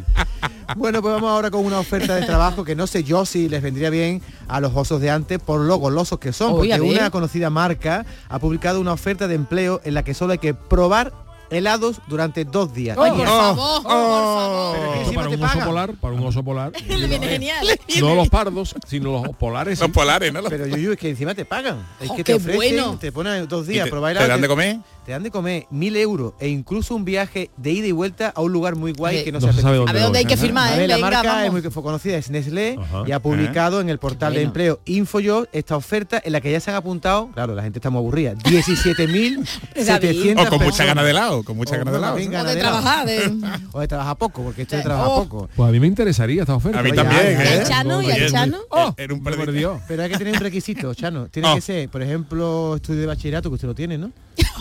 Bueno, 0.77 1.01
pues 1.01 1.14
vamos 1.14 1.31
ahora 1.31 1.51
con 1.51 1.64
una 1.64 1.79
oferta 1.79 2.14
de 2.16 2.27
trabajo 2.27 2.62
que 2.62 2.77
no 2.77 2.87
sé 2.87 3.03
yo 3.03 3.25
si 3.25 3.49
les 3.49 3.62
vendría 3.62 3.88
bien 3.90 4.21
a 4.49 4.61
los 4.61 4.73
osos 4.77 5.01
de 5.01 5.09
antes 5.11 5.38
por 5.38 5.61
lo 5.62 5.77
golosos 5.77 6.18
que 6.18 6.33
son, 6.33 6.53
porque 6.53 6.68
una 6.81 7.11
conocida 7.11 7.49
marca 7.51 8.05
ha 8.29 8.38
publicado 8.38 8.81
una 8.81 8.92
oferta 8.92 9.27
de 9.29 9.35
empleo 9.35 9.81
en 9.85 9.94
la 9.94 10.03
que 10.05 10.12
solo 10.12 10.33
hay 10.33 10.38
que 10.38 10.53
probar 10.55 11.12
helados 11.50 12.00
durante 12.06 12.44
dos 12.44 12.72
días. 12.74 12.96
Ay, 13.00 13.11
por 13.12 13.20
Oh, 13.20 13.24
favor, 13.26 13.82
por 13.82 13.92
favor. 13.92 14.76
Pero 14.76 14.84
es 14.84 14.92
que 14.92 14.98
Esto 14.98 15.08
encima 15.08 15.22
para 15.22 15.28
un 15.37 15.42
oso 15.44 15.66
polar, 15.68 15.94
para 15.94 16.14
un 16.14 16.26
oso 16.26 16.42
polar. 16.42 16.72
Le 16.88 17.06
viene 17.06 17.28
genial. 17.28 17.66
No 18.00 18.14
los 18.14 18.28
pardos, 18.28 18.74
sino 18.87 19.12
los 19.22 19.37
polares. 19.37 19.78
sí. 19.78 19.84
Los 19.84 19.92
polares, 19.92 20.32
¿no? 20.32 20.42
Pero 20.44 20.66
Yuyu, 20.66 20.92
es 20.92 20.98
que 20.98 21.11
encima 21.11 21.34
te 21.34 21.44
pagan. 21.44 21.87
Es 22.00 22.11
Oh, 22.11 22.16
que 22.16 22.24
te 22.24 22.34
ofrecen, 22.34 22.56
bueno. 22.56 22.98
te 22.98 23.12
ponen 23.12 23.46
dos 23.48 23.66
días 23.66 23.87
a 23.87 23.90
probar 23.90 24.16
te 24.16 24.26
dan 24.26 24.40
de 24.40 24.48
comer. 24.48 24.78
Te 25.09 25.12
dan 25.12 25.23
de 25.23 25.31
comer 25.31 25.66
mil 25.71 25.97
euros 25.97 26.35
e 26.38 26.49
incluso 26.49 26.94
un 26.94 27.07
viaje 27.07 27.51
de 27.57 27.71
ida 27.73 27.87
y 27.87 27.92
vuelta 27.92 28.29
a 28.29 28.42
un 28.42 28.53
lugar 28.53 28.77
muy 28.77 28.92
guay 28.92 29.14
Oye, 29.16 29.25
que 29.25 29.33
no, 29.33 29.40
No 29.40 29.47
se 29.51 29.62
sabe 29.62 29.77
especifica. 29.77 29.90
A 29.90 29.94
ver 29.94 30.03
dónde 30.03 30.18
hay 30.18 30.25
que 30.27 30.37
firmar, 30.37 30.71
A 30.71 30.77
¿eh? 30.77 30.79
ver, 30.81 30.88
la 30.90 30.97
Venga, 30.97 31.11
marca 31.11 31.47
es 31.47 31.51
muy 31.53 31.62
conocida, 31.62 32.18
es 32.18 32.29
Nestlé 32.29 32.77
Ajá. 32.79 33.05
y 33.07 33.12
ha 33.12 33.18
publicado 33.18 33.81
en 33.81 33.88
el 33.88 33.99
portal 33.99 34.35
de 34.35 34.42
empleo 34.42 34.81
InfoJob 34.85 35.49
esta 35.53 35.77
oferta 35.79 36.21
en 36.23 36.31
la 36.33 36.42
que 36.42 36.53
ya 36.53 36.61
se 36.61 36.71
han 36.73 36.77
apuntado, 36.77 37.31
claro, 37.33 37.55
la 37.55 37.62
gente 37.62 37.79
está 37.79 37.88
muy 37.88 38.01
aburrida, 38.01 38.35
17.700 38.35 39.47
O 40.47 40.51
con 40.51 40.59
mucha 40.59 40.59
personas. 40.59 40.87
gana 40.88 41.03
de 41.03 41.11
helado, 41.11 41.42
con 41.42 41.57
mucha 41.57 41.75
O 41.77 41.79
gana 41.79 41.90
de 42.12 42.14
venga, 42.21 42.42
O 42.42 42.44
de 42.44 42.57
trabajar, 42.57 43.07
de- 43.07 43.33
O 43.73 43.81
de 43.81 43.88
trabajar 43.88 44.16
poco, 44.18 44.42
porque 44.42 44.61
esto 44.61 44.77
de 44.77 44.83
trabajar 44.83 45.11
Oh. 45.11 45.23
poco. 45.23 45.49
Pues 45.57 45.71
a 45.71 45.73
mí 45.73 45.81
me 45.81 45.87
interesaría 45.87 46.42
esta 46.42 46.55
oferta. 46.55 46.81
A 46.81 46.83
mí 46.83 46.92
también, 46.92 47.18
ay, 47.40 47.47
¿Y 47.57 47.61
¿eh? 47.61 47.64
Chano? 47.66 48.03
¿Y 48.03 48.11
Oye, 48.11 48.31
Chano? 48.31 48.59
Oh, 48.68 48.92
era 48.99 49.14
un 49.14 49.23
perdido. 49.23 49.44
perdió. 49.47 49.81
Pero 49.88 50.03
hay 50.03 50.11
que 50.11 50.18
tener 50.18 50.35
un 50.35 50.40
requisito, 50.40 50.92
Chano. 50.92 51.29
Tiene 51.29 51.49
Oh. 51.51 51.55
que 51.55 51.62
ser, 51.62 51.88
por 51.88 52.03
ejemplo, 52.03 52.77
estudio 52.77 53.01
de 53.01 53.07
bachillerato, 53.07 53.49
que 53.49 53.55
usted 53.55 53.68
lo 53.68 53.75
tiene, 53.75 53.97
¿no? 53.97 54.11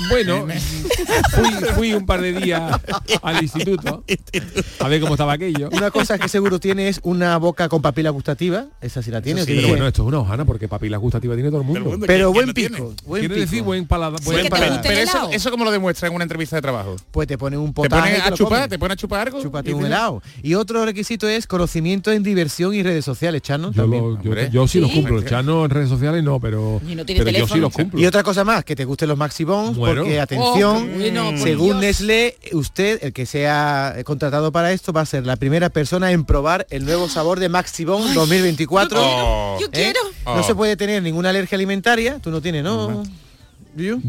Bueno, 0.09 0.45
fui, 1.31 1.51
fui 1.75 1.93
un 1.93 2.05
par 2.05 2.21
de 2.21 2.33
días 2.33 2.79
al 3.21 3.41
instituto 3.43 4.03
a 4.79 4.87
ver 4.87 5.01
cómo 5.01 5.13
estaba 5.13 5.33
aquello. 5.33 5.69
Una 5.71 5.91
cosa 5.91 6.17
que 6.17 6.29
seguro 6.29 6.59
tiene 6.59 6.87
es 6.87 6.99
una 7.03 7.37
boca 7.37 7.67
con 7.69 7.81
papila 7.81 8.09
gustativa, 8.11 8.65
esa 8.81 9.01
sí 9.01 9.11
la 9.11 9.21
tiene. 9.21 9.43
sí. 9.43 9.51
¿o 9.53 9.55
Pero 9.55 9.67
bueno, 9.69 9.87
esto 9.87 10.03
es 10.03 10.07
una 10.07 10.19
hojana 10.19 10.45
porque 10.45 10.67
papila 10.67 10.97
gustativa 10.97 11.33
tiene 11.35 11.49
todo 11.49 11.61
el 11.61 11.67
mundo. 11.67 11.97
Pero 12.05 12.31
¿quién 12.31 12.45
buen 12.45 12.53
pico, 12.53 12.93
buen 13.05 13.21
Quiere 13.21 13.35
pico. 13.35 13.45
decir 13.45 13.63
buen 13.63 13.85
paladar. 13.87 14.21
Buen 14.23 14.47
Pero 14.49 14.99
eso, 14.99 15.29
eso 15.31 15.51
como 15.51 15.65
lo 15.65 15.71
demuestra 15.71 16.07
en 16.07 16.15
una 16.15 16.23
entrevista 16.23 16.55
de 16.55 16.61
trabajo. 16.61 16.95
Pues 17.11 17.27
te 17.27 17.37
ponen 17.37 17.59
un 17.59 17.69
Te 17.69 17.73
potaje 17.73 18.01
ponen 18.01 18.15
te 18.21 18.27
a 18.27 18.29
lo 18.29 18.35
chupar, 18.37 18.69
te 18.69 18.79
ponen 18.79 18.93
a 18.93 18.95
chupar 18.95 19.27
algo. 19.27 19.41
Chúpate 19.41 19.73
un 19.73 19.85
helado. 19.85 20.21
Y 20.43 20.53
otro 20.53 20.85
requisito 20.85 21.27
es 21.27 21.47
conocimiento 21.47 22.11
en 22.11 22.23
diversión 22.23 22.73
y 22.73 22.83
redes 22.83 23.05
sociales, 23.05 23.41
Chano. 23.41 23.71
Yo, 23.71 23.81
también. 23.83 24.03
lo- 24.03 24.21
yo, 24.21 24.33
yo 24.49 24.67
sí 24.67 24.79
los 24.79 24.91
cumplo. 24.91 25.21
Chano 25.23 25.65
en 25.65 25.71
redes 25.71 25.89
sociales 25.89 26.23
no, 26.23 26.39
pero, 26.39 26.81
Y 26.87 26.95
no 26.95 27.05
tiene 27.05 27.23
pero 27.23 27.37
yo 27.37 27.47
sí 27.47 27.59
los 27.59 27.73
cumplo. 27.73 27.99
Y 27.99 28.05
otra 28.05 28.23
cosa 28.23 28.43
más, 28.43 28.63
que 28.63 28.75
te 28.75 28.85
gusten 28.85 29.09
los 29.09 29.17
Maxi 29.17 29.43
Porque 29.75 30.19
atención, 30.19 30.91
bueno, 30.97 31.31
por 31.31 31.39
según 31.39 31.79
Dios. 31.79 31.81
Nestlé, 31.81 32.37
usted, 32.53 32.99
el 33.03 33.13
que 33.13 33.25
sea 33.25 33.95
contratado 34.05 34.51
para 34.51 34.71
esto, 34.71 34.93
va 34.93 35.01
a 35.01 35.05
ser 35.05 35.25
la 35.25 35.35
primera 35.35 35.69
persona 35.69 36.11
en 36.11 36.25
probar 36.25 36.67
el 36.69 36.85
nuevo 36.85 37.09
sabor 37.09 37.39
de 37.39 37.49
Maxi 37.49 37.85
Bone 37.85 38.13
2024. 38.13 38.99
Oh. 39.01 39.57
Yo 39.59 39.67
¿eh? 39.67 39.69
quiero. 39.71 39.99
No 40.25 40.39
Oh. 40.39 40.43
se 40.43 40.55
puede 40.55 40.75
tener 40.75 41.01
ninguna 41.01 41.29
alergia 41.29 41.55
alimentaria, 41.55 42.19
tú 42.19 42.31
no 42.31 42.41
tienes, 42.41 42.63
¿no? 42.63 43.03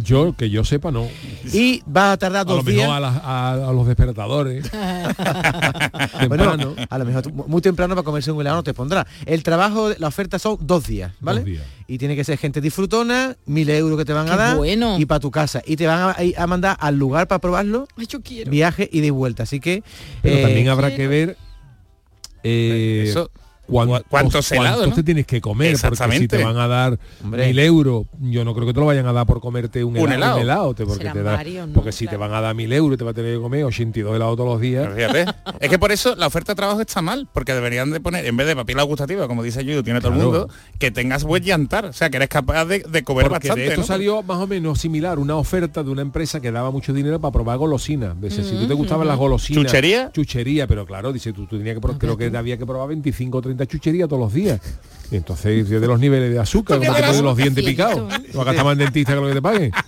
Yo, 0.02 0.34
que 0.36 0.50
yo 0.50 0.64
sepa, 0.64 0.90
no. 0.90 1.06
Y 1.52 1.82
va 1.84 2.12
a 2.12 2.16
tardar 2.16 2.40
A 2.42 2.44
dos 2.44 2.64
lo 2.64 2.70
días. 2.70 2.88
mejor 2.88 2.96
a, 2.96 3.00
las- 3.00 3.16
a- 3.22 3.68
a 3.68 3.72
los 3.72 3.86
despertadores. 3.86 4.70
Bueno, 6.28 6.74
a 6.88 6.98
lo 6.98 7.04
mejor 7.04 7.22
tú- 7.22 7.30
muy 7.32 7.60
temprano 7.60 7.94
para 7.94 8.04
comerse 8.04 8.30
un 8.32 8.40
helado 8.40 8.56
no 8.56 8.62
te 8.62 8.74
pondrá. 8.74 9.06
El 9.26 9.42
trabajo, 9.42 9.90
la 9.98 10.08
oferta 10.08 10.38
son 10.38 10.58
dos 10.60 10.86
días, 10.86 11.12
¿vale? 11.20 11.40
Dos 11.40 11.46
días. 11.46 11.64
Y 11.86 11.98
tiene 11.98 12.16
que 12.16 12.24
ser 12.24 12.38
gente 12.38 12.60
disfrutona, 12.60 13.36
mil 13.46 13.68
euros 13.70 13.98
que 13.98 14.04
te 14.04 14.12
van 14.12 14.28
a 14.28 14.36
dar 14.36 14.56
bueno. 14.56 14.98
y 14.98 15.06
para 15.06 15.20
tu 15.20 15.30
casa. 15.30 15.62
Y 15.66 15.76
te 15.76 15.86
van 15.86 16.00
a, 16.14 16.16
a 16.42 16.46
mandar 16.46 16.76
al 16.80 16.98
lugar 16.98 17.28
para 17.28 17.40
probarlo, 17.40 17.86
Ay, 17.96 18.06
yo 18.06 18.20
quiero. 18.20 18.50
viaje 18.50 18.88
y 18.92 19.00
de 19.00 19.10
vuelta. 19.10 19.44
Así 19.44 19.60
que 19.60 19.82
Pero 20.22 20.36
eh, 20.36 20.42
también 20.42 20.68
habrá 20.68 20.94
que 20.94 21.08
ver 21.08 21.36
eh, 22.42 23.04
Eso- 23.08 23.30
cuántos, 23.68 24.02
cuántos 24.08 24.52
helados, 24.52 24.70
cuántos 24.78 24.88
¿no? 24.90 24.94
te 24.96 25.02
tienes 25.02 25.26
que 25.26 25.40
comer, 25.40 25.72
porque 25.72 25.78
si 25.78 25.86
Exactamente. 25.86 26.36
te 26.38 26.44
van 26.44 26.56
a 26.56 26.66
dar 26.68 26.98
Hombre. 27.22 27.46
mil 27.46 27.58
euros, 27.58 28.06
yo 28.20 28.44
no 28.44 28.54
creo 28.54 28.66
que 28.66 28.72
te 28.74 28.80
lo 28.80 28.86
vayan 28.86 29.06
a 29.06 29.12
dar 29.12 29.26
por 29.26 29.40
comerte 29.40 29.84
un 29.84 29.96
Un 29.98 30.12
helado. 30.12 30.38
helado. 30.38 30.74
te- 30.74 30.84
porque 30.84 30.98
Serán 31.04 31.12
te 31.16 31.22
da- 31.22 31.32
varios, 31.36 31.68
¿no? 31.68 31.74
porque 31.74 31.92
si 31.92 32.06
te 32.06 32.16
van 32.16 32.32
a 32.32 32.40
dar 32.40 32.54
mil 32.54 32.72
euros, 32.72 32.98
te 32.98 33.04
va 33.04 33.10
a 33.12 33.14
tener 33.14 33.34
que 33.36 33.40
comer 33.40 33.64
82 33.64 34.16
helados 34.16 34.36
todos 34.36 34.50
los 34.50 34.60
días. 34.60 34.88
Es 35.60 35.68
que 35.68 35.78
por 35.78 35.92
eso 35.92 36.14
la 36.16 36.26
oferta 36.26 36.52
de 36.52 36.56
trabajo 36.56 36.80
está 36.80 37.02
mal, 37.02 37.28
porque 37.32 37.52
deberían 37.54 37.90
de 37.90 38.00
poner, 38.00 38.24
en 38.26 38.36
vez 38.36 38.46
de 38.46 38.56
papila 38.56 38.82
gustativa, 38.82 39.26
como 39.28 39.42
dice 39.42 39.64
yo, 39.64 39.82
tiene 39.84 40.00
todo 40.00 40.12
el 40.12 40.14
Claro. 40.18 40.30
mundo, 40.30 40.48
que 40.78 40.90
tengas 40.90 41.24
buen 41.24 41.42
llantar, 41.42 41.84
o 41.86 41.92
sea, 41.92 42.10
que 42.10 42.16
eres 42.16 42.28
capaz 42.28 42.64
de, 42.64 42.80
de 42.80 43.02
comer 43.04 43.24
Porque 43.28 43.48
bastante. 43.48 43.60
de 43.62 43.66
esto 43.68 43.80
¿no? 43.82 43.86
salió 43.86 44.22
más 44.22 44.38
o 44.38 44.46
menos 44.46 44.80
similar 44.80 45.18
una 45.18 45.36
oferta 45.36 45.82
de 45.82 45.90
una 45.90 46.02
empresa 46.02 46.40
que 46.40 46.50
daba 46.50 46.70
mucho 46.70 46.92
dinero 46.92 47.20
para 47.20 47.32
probar 47.32 47.58
golosinas. 47.58 48.20
Dice, 48.20 48.42
si 48.44 48.56
tú 48.56 48.66
te 48.66 48.74
gustaban 48.74 49.06
las 49.06 49.16
golosinas. 49.16 49.64
¿Chuchería? 49.64 50.10
Chuchería, 50.12 50.66
pero 50.66 50.86
claro, 50.86 51.12
dice, 51.12 51.32
tú, 51.32 51.46
tú 51.46 51.58
tenías 51.58 51.76
que, 51.78 51.98
creo 51.98 52.16
que 52.16 52.36
había 52.36 52.56
que 52.56 52.66
probar 52.66 52.88
25 52.88 53.38
o 53.38 53.42
30 53.42 53.57
chucherías 53.66 54.08
todos 54.08 54.20
los 54.20 54.32
días. 54.32 54.60
Y 55.10 55.16
entonces 55.16 55.68
de 55.68 55.80
los 55.80 55.98
niveles 55.98 56.30
de 56.30 56.38
azúcar, 56.38 56.78
como 56.78 56.94
te 56.94 57.02
ponen 57.02 57.24
los 57.24 57.36
dientes 57.36 57.64
picados. 57.64 58.12
No 58.34 58.44
más 58.44 58.72
en 58.72 58.78
dentista 58.78 59.14
que 59.14 59.20
lo 59.20 59.28
que 59.28 59.34
te 59.34 59.42
paguen. 59.42 59.72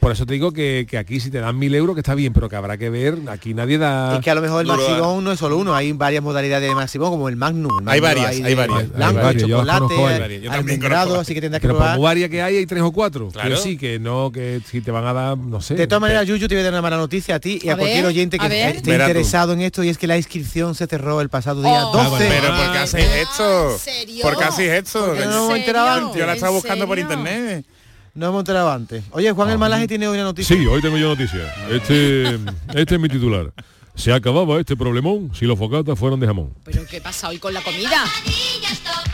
Por 0.00 0.12
eso 0.12 0.24
te 0.24 0.32
digo 0.32 0.50
que, 0.52 0.86
que 0.88 0.96
aquí 0.96 1.20
si 1.20 1.30
te 1.30 1.40
dan 1.40 1.58
mil 1.58 1.74
euros, 1.74 1.94
que 1.94 2.00
está 2.00 2.14
bien, 2.14 2.32
pero 2.32 2.48
que 2.48 2.56
habrá 2.56 2.78
que 2.78 2.88
ver, 2.88 3.18
aquí 3.28 3.52
nadie 3.52 3.76
da... 3.76 4.16
es 4.16 4.24
que 4.24 4.30
a 4.30 4.34
lo 4.34 4.40
mejor 4.40 4.62
el 4.62 4.66
maximón 4.66 5.22
no 5.22 5.30
es 5.30 5.38
solo 5.38 5.58
uno, 5.58 5.74
hay 5.74 5.92
varias 5.92 6.22
modalidades 6.22 6.68
de 6.68 6.74
maximón, 6.74 7.10
como 7.10 7.28
el 7.28 7.36
magnum. 7.36 7.80
El 7.82 7.88
Hay 7.88 8.00
Magnum 8.00 8.22
varias, 8.24 8.46
hay 8.46 8.54
varias. 8.54 8.78
Hay 8.80 8.86
Blanco, 8.86 9.20
varias, 9.20 9.42
chocolate, 9.48 9.94
hay 9.94 10.20
varias. 10.20 10.42
Yo 10.42 10.50
también 10.50 10.52
almendrado, 10.52 11.20
así 11.20 11.34
que 11.34 11.40
tendrás 11.42 11.60
que 11.60 11.66
Pero 11.68 11.74
por 11.74 11.82
probar. 11.82 11.98
muy 11.98 12.04
varias 12.04 12.30
que 12.30 12.40
hay, 12.42 12.56
hay 12.56 12.66
tres 12.66 12.82
o 12.82 12.90
cuatro. 12.92 13.28
Claro. 13.28 13.50
Que 13.50 13.56
sí, 13.56 13.76
que 13.76 13.98
no, 13.98 14.32
que 14.32 14.62
si 14.68 14.80
te 14.80 14.90
van 14.90 15.04
a 15.06 15.12
dar, 15.12 15.36
no 15.36 15.60
sé. 15.60 15.74
De 15.74 15.86
todas 15.86 16.00
maneras, 16.00 16.26
Yuyu, 16.26 16.48
te 16.48 16.54
voy 16.54 16.60
a 16.62 16.64
dar 16.64 16.72
una 16.72 16.82
mala 16.82 16.96
noticia 16.96 17.34
a 17.34 17.40
ti 17.40 17.60
y 17.62 17.68
a, 17.68 17.74
A 17.74 17.76
cualquier 17.76 18.06
oyente 18.06 18.38
que 18.38 18.46
esté 18.70 18.90
interesado 18.92 19.52
en 19.52 19.60
esto 19.60 19.84
y 19.84 19.90
es 19.90 19.98
que 19.98 20.06
la 20.06 20.16
inscripción 20.16 20.74
se 20.74 20.86
cerró 20.86 21.20
el 21.20 21.28
pasado 21.28 21.60
día 21.62 21.86
Oh. 21.86 21.92
12. 21.92 22.06
Ah, 22.06 22.08
bueno, 22.08 22.24
Pero 22.40 22.56
¿por 22.56 22.72
qué 22.72 22.78
Ah, 22.78 22.82
hacéis 22.84 23.06
esto? 23.06 23.72
¿en 23.72 23.78
serio? 23.78 24.22
¿Por 24.22 24.38
qué 24.38 24.44
hacéis 24.44 24.70
esto? 24.70 25.14
No 25.26 25.54
enterado 25.54 25.88
serio? 25.88 26.06
antes. 26.06 26.20
Yo 26.20 26.26
la 26.26 26.32
estaba 26.32 26.50
¿En 26.50 26.56
buscando 26.56 26.86
por 26.86 26.98
internet. 26.98 27.66
No 28.14 28.26
hemos 28.28 28.40
enterado 28.40 28.70
antes. 28.70 29.04
Oye, 29.12 29.30
Juan 29.32 29.50
el 29.50 29.58
Malaje 29.58 29.86
tiene 29.86 30.08
hoy 30.08 30.14
una 30.16 30.24
noticia. 30.24 30.56
Sí, 30.56 30.66
hoy 30.66 30.80
tengo 30.82 30.96
yo 30.98 31.08
noticias. 31.08 31.46
Este, 31.70 32.34
este 32.74 32.94
es 32.96 33.00
mi 33.00 33.08
titular. 33.08 33.52
Se 33.94 34.12
acababa 34.12 34.58
este 34.58 34.76
problemón 34.76 35.30
si 35.34 35.44
los 35.44 35.58
focatas 35.58 35.98
fueron 35.98 36.18
de 36.20 36.26
jamón. 36.26 36.54
¿Pero 36.64 36.86
qué 36.86 37.00
pasa 37.00 37.28
hoy 37.28 37.38
con 37.38 37.52
la 37.52 37.60
comida? 37.60 38.04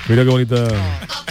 Mira 0.08 0.22
qué 0.22 0.30
bonita. 0.30 0.64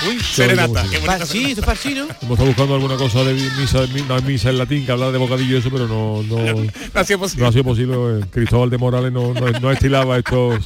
Uy, 0.08 0.20
serenata. 0.20 0.84
qué 0.90 0.98
bonita 0.98 1.18
esto 1.24 1.72
es 1.72 1.96
¿no? 1.96 2.04
Hemos 2.04 2.32
estado 2.32 2.46
buscando 2.48 2.76
alguna 2.76 2.98
cosa 2.98 3.24
de 3.24 3.34
misa, 3.34 3.82
una 4.04 4.20
misa 4.22 4.50
en 4.50 4.58
latín 4.58 4.86
que 4.86 4.92
habla 4.92 5.12
de 5.12 5.18
bocadillo 5.18 5.56
y 5.56 5.60
eso, 5.60 5.70
pero 5.72 5.88
no, 5.88 6.22
no, 6.24 6.38
No 6.94 7.00
ha 7.00 7.04
sido 7.04 7.18
no 7.18 7.22
posible. 7.24 7.48
ha 7.48 7.52
sido 7.52 7.64
posible. 7.64 7.96
eh, 7.96 8.26
Cristóbal 8.30 8.70
de 8.70 8.78
Morales 8.78 9.12
no, 9.14 9.34
no, 9.34 9.50
no 9.60 9.72
estilaba 9.72 10.18
estos, 10.18 10.60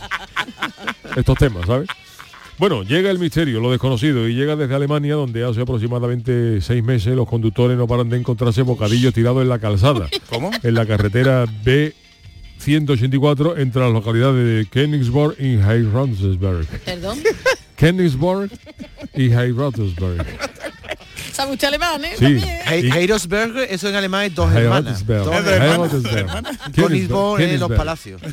estos 1.16 1.38
temas, 1.38 1.66
¿sabes? 1.68 1.88
Bueno, 2.60 2.84
llega 2.84 3.10
el 3.10 3.18
misterio, 3.20 3.62
lo 3.62 3.72
desconocido, 3.72 4.28
y 4.28 4.36
llega 4.36 4.58
desde 4.58 4.76
Alemania, 4.76 5.16
donde 5.16 5.46
hace 5.46 5.62
aproximadamente 5.62 6.60
seis 6.60 6.84
meses 6.84 7.16
los 7.16 7.26
conductores 7.26 7.78
no 7.78 7.88
paran 7.88 8.10
de 8.10 8.18
encontrarse 8.18 8.64
bocadillos 8.64 9.14
tirados 9.14 9.42
en 9.42 9.48
la 9.48 9.60
calzada. 9.60 10.10
¿Cómo? 10.30 10.52
En 10.62 10.74
la 10.74 10.86
carretera 10.86 11.46
B184 11.46 13.60
entre 13.60 13.82
las 13.82 13.94
localidades 13.94 14.46
de 14.46 14.68
Königsborg 14.70 15.40
y 15.40 15.54
Heiratsberg. 15.54 16.68
Perdón. 16.84 17.20
Königsborg 17.78 18.52
y 19.16 19.32
Heiratsberg. 19.32 20.26
¿Sabe 21.34 21.54
usted 21.54 21.68
alemán, 21.68 22.04
eh? 22.04 22.12
Sí. 22.18 22.26
He- 22.26 23.74
eso 23.74 23.90
en 23.90 23.96
alemán 23.96 24.26
es 24.26 24.36
dos 24.36 24.54
hermanas. 24.54 25.06
Dos 25.06 25.28
hermanas. 25.46 25.92
En 27.40 27.60
los 27.60 27.72
palacios. 27.72 28.22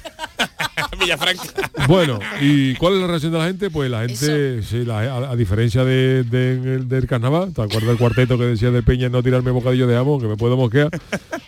Villafranca. 1.01 1.43
Bueno, 1.89 2.19
¿y 2.41 2.75
cuál 2.75 2.95
es 2.95 3.01
la 3.01 3.07
reacción 3.07 3.33
de 3.33 3.39
la 3.39 3.47
gente? 3.47 3.71
Pues 3.71 3.91
la 3.91 4.01
gente, 4.07 4.63
sí, 4.63 4.85
la- 4.85 5.01
a, 5.01 5.31
a 5.33 5.37
diferencia 5.37 5.85
de, 5.85 6.23
de- 6.25 6.79
del 6.79 7.07
carnaval, 7.07 7.53
¿te 7.53 7.63
acuerdas 7.63 7.89
del 7.89 7.97
cuarteto 7.99 8.39
que 8.39 8.45
decía 8.45 8.71
de 8.71 8.83
Peña 8.83 9.09
no 9.09 9.23
tirarme 9.23 9.51
bocadillo 9.51 9.87
de 9.87 9.95
jamón, 9.95 10.21
que 10.21 10.27
me 10.27 10.37
puedo 10.37 10.57
mosquear? 10.57 10.89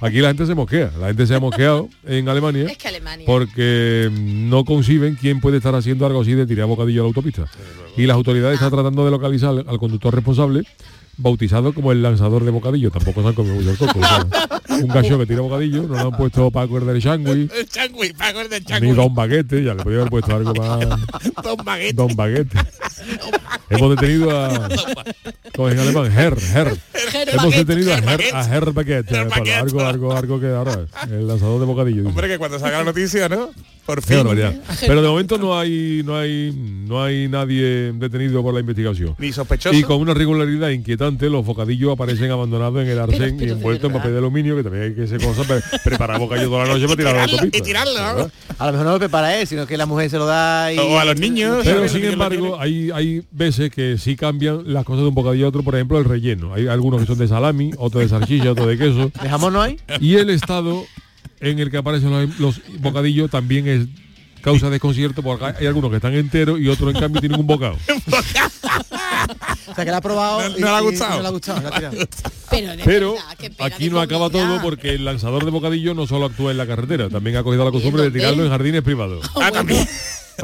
Aquí 0.01 0.19
la 0.21 0.29
gente 0.29 0.47
se 0.47 0.55
mosquea, 0.55 0.91
la 1.01 1.09
gente 1.09 1.27
se 1.27 1.35
ha 1.35 1.41
mosqueado 1.41 1.89
en 2.07 2.29
Alemania 2.29 2.65
Es 2.71 2.77
que 2.79 2.89
Alemania. 2.89 3.25
porque 3.27 4.11
no 4.13 4.65
conciben 4.65 5.17
quién 5.17 5.41
puede 5.41 5.57
estar 5.59 5.75
haciendo 5.75 6.07
algo 6.07 6.21
así 6.21 6.35
de 6.35 6.47
tirar 6.47 6.67
bocadillo 6.67 7.01
a 7.03 7.05
la 7.05 7.09
autopista. 7.09 7.45
Y 7.97 8.07
las 8.07 8.15
autoridades 8.17 8.55
están 8.55 8.71
tratando 8.71 9.05
de 9.05 9.11
localizar 9.11 9.51
al, 9.51 9.65
al 9.69 9.79
conductor 9.79 10.15
responsable 10.15 10.63
bautizado 11.19 11.73
como 11.75 11.93
el 11.93 12.03
lanzador 12.03 12.45
de 12.45 12.51
bocadillo, 12.51 12.91
tampoco 12.91 13.23
se 13.23 13.29
han 13.29 13.35
comido 13.35 13.57
mucho 13.57 13.71
el 13.71 13.77
coco. 13.77 13.99
o 13.99 14.03
sea, 14.03 14.27
un 14.77 14.89
gallo 14.89 15.19
que 15.19 15.27
tira 15.27 15.41
bocadillo, 15.41 15.83
no 15.83 15.95
le 15.95 16.01
han 16.01 16.13
puesto 16.13 16.51
Paco 16.51 16.79
el 16.79 16.87
del 16.87 17.03
Changui, 17.03 17.51
El 17.55 17.69
changui, 17.69 18.13
Paco 18.13 18.41
el 18.41 18.49
del 18.49 18.65
ni. 18.81 18.93
Don 18.93 19.15
Baguete, 19.15 19.63
ya 19.63 19.75
le 19.75 19.83
podría 19.83 20.01
haber 20.01 20.11
puesto 20.11 20.37
algo 20.37 20.55
más. 20.55 20.79
Don 21.43 21.57
Baguette. 21.65 21.97
Don 21.97 22.17
Baguette. 22.17 22.53
Hemos 23.71 23.91
detenido 23.91 24.31
a. 24.31 24.69
¿Cómo 25.55 25.69
es 25.69 25.75
en 25.75 25.81
alemán? 25.81 26.13
Herr, 26.17 26.39
Herr. 26.55 26.77
Hemos 27.33 27.55
detenido 27.55 27.93
a 27.93 27.99
Herr 27.99 28.21
a 28.33 28.57
Herr 28.57 28.73
Baguette. 28.73 29.11
Baguette. 29.11 29.57
Algo, 29.57 29.81
algo, 29.85 30.13
algo 30.17 30.41
que 30.41 30.47
ahora. 30.47 30.87
El 31.11 31.27
lanzador 31.27 31.61
de 31.61 31.67
bocadillo. 31.67 32.09
Hombre, 32.09 32.29
que 32.29 32.39
cuando 32.39 32.59
salga 32.59 32.79
la 32.79 32.85
noticia, 32.85 33.29
¿no? 33.29 33.51
Por 33.89 34.03
fin. 34.03 34.19
Pero 34.87 35.01
de 35.01 35.09
momento 35.09 35.39
no 35.39 35.59
hay, 35.59 36.03
no 36.05 36.15
hay, 36.15 36.53
no 36.87 37.03
hay 37.03 37.27
nadie 37.27 37.91
detenido 37.95 38.43
por 38.43 38.53
la 38.53 38.61
investigación. 38.61 39.15
Ni 39.17 39.33
sospechoso. 39.33 39.75
Y 39.75 39.83
con 39.83 39.99
una 40.03 40.13
regularidad 40.13 40.69
inquietante, 40.69 41.31
los 41.31 41.43
bocadillos 41.47 41.95
aparecen 41.95 42.31
abandonados 42.31 42.83
en 42.83 42.89
el 42.91 42.99
arcén 42.99 43.37
y 43.37 43.39
pero 43.39 43.53
envueltos 43.55 43.91
en 43.91 43.97
papel 43.97 44.13
de 44.13 44.19
aluminio, 44.19 44.57
que 44.57 44.63
también 44.63 44.85
hay 44.85 44.95
que 44.95 45.05
hacer 45.05 45.23
cosas, 45.23 45.47
pre- 45.47 45.63
preparar 45.83 46.19
bocadillo 46.21 46.51
toda 46.51 46.67
la 46.67 46.75
noche 46.75 46.85
para 46.85 46.97
tirar 46.97 47.17
a 47.17 47.19
la 47.21 47.25
tirarlo, 47.25 47.45
autopista. 47.47 47.57
y 47.59 47.63
tirarlo, 47.63 48.25
¿no? 48.25 48.31
A 48.59 48.67
lo 48.67 48.73
mejor 48.73 48.87
no 48.89 48.93
lo 48.93 48.99
prepara 48.99 49.41
él, 49.41 49.47
sino 49.47 49.67
que 49.67 49.79
la 49.79 49.87
mujer 49.87 50.11
se 50.11 50.19
lo 50.19 50.27
da 50.27 50.71
y... 50.71 50.77
O 50.79 50.99
a 50.99 51.07
los 51.07 51.19
niños. 51.19 51.63
Pero 51.65 51.89
sin 51.89 52.05
embargo, 52.05 52.61
hay, 52.61 52.91
hay 52.91 53.23
veces 53.31 53.71
que 53.71 53.97
sí 53.97 54.17
cambian 54.17 54.71
las 54.71 54.85
cosas 54.85 55.05
de 55.05 55.09
un 55.09 55.15
bocadillo 55.15 55.47
a 55.47 55.49
otro, 55.49 55.63
por 55.63 55.75
ejemplo, 55.75 55.97
el 55.99 56.05
relleno. 56.05 56.53
Hay 56.53 56.67
algunos 56.69 57.01
que 57.01 57.07
son 57.07 57.17
de 57.17 57.27
salami, 57.27 57.71
otros 57.79 58.03
de 58.03 58.11
salchicha, 58.11 58.53
otros 58.53 58.69
de 58.69 58.77
queso. 58.77 59.11
¿De 59.23 59.29
jamón 59.31 59.55
no 59.55 59.63
hay? 59.63 59.79
Y 59.99 60.17
el 60.17 60.29
estado 60.29 60.85
en 61.41 61.59
el 61.59 61.71
que 61.71 61.77
aparecen 61.79 62.11
los, 62.11 62.39
los 62.39 62.61
bocadillos 62.81 63.31
también 63.31 63.67
es 63.69 63.87
causa 64.43 64.71
desconcierto 64.71 65.23
porque 65.23 65.45
hay 65.59 65.67
algunos 65.67 65.91
que 65.91 65.97
están 65.97 66.15
enteros 66.15 66.61
y 66.61 66.69
otros 66.69 66.95
en 66.95 67.01
cambio 67.01 67.21
tienen 67.21 67.41
un 67.41 67.47
bocado. 67.47 67.77
O 69.67 69.75
sea, 69.75 69.85
que 69.85 69.91
la 69.91 69.99
ha 69.99 70.01
probado 70.01 70.41
No- 70.49 70.57
y- 70.57 70.61
no 70.61 70.67
le 70.69 70.73
ha 70.77 70.81
y 70.81 70.85
gustado. 70.85 71.17
No 71.17 71.23
le 71.23 71.29
ha 71.29 71.31
gustado, 71.31 71.61
la 71.61 71.69
ha 71.69 71.73
tirado. 71.73 71.97
Pero, 72.51 72.77
de 72.77 72.85
Pero 72.85 73.13
verdad, 73.15 73.37
qué 73.39 73.51
pena 73.51 73.67
aquí 73.75 73.85
de 73.85 73.91
no 73.91 74.01
acaba 74.01 74.31
todo 74.31 74.63
porque 74.63 74.91
el 74.95 75.05
lanzador 75.05 75.45
de 75.45 75.51
bocadillo 75.51 75.93
no 75.95 76.07
solo 76.07 76.27
actúa 76.27 76.51
en 76.51 76.57
la 76.57 76.67
carretera, 76.67 77.09
también 77.11 77.37
ha 77.37 77.43
cogido 77.43 77.65
la 77.65 77.71
costumbre 77.71 78.03
de 78.05 78.11
tirarlo 78.11 78.45
en 78.45 78.51
jardines 78.51 78.83
privados. 78.83 79.29
Ah, 79.41 79.51
también. 79.53 79.87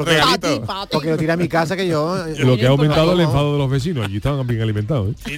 Regalito. 0.03 0.39
Pati, 0.39 0.59
pati. 0.65 0.89
Porque 0.93 1.09
lo 1.09 1.17
tira 1.17 1.33
a 1.35 1.37
mi 1.37 1.47
casa 1.47 1.75
que 1.75 1.87
yo... 1.87 2.17
Lo 2.39 2.57
que 2.57 2.65
ha 2.65 2.69
aumentado 2.69 3.13
el 3.13 3.21
enfado 3.21 3.53
de 3.53 3.59
los 3.59 3.69
vecinos, 3.69 4.05
allí 4.05 4.17
estaban 4.17 4.45
bien 4.45 4.61
alimentados. 4.61 5.15
¿eh? 5.27 5.37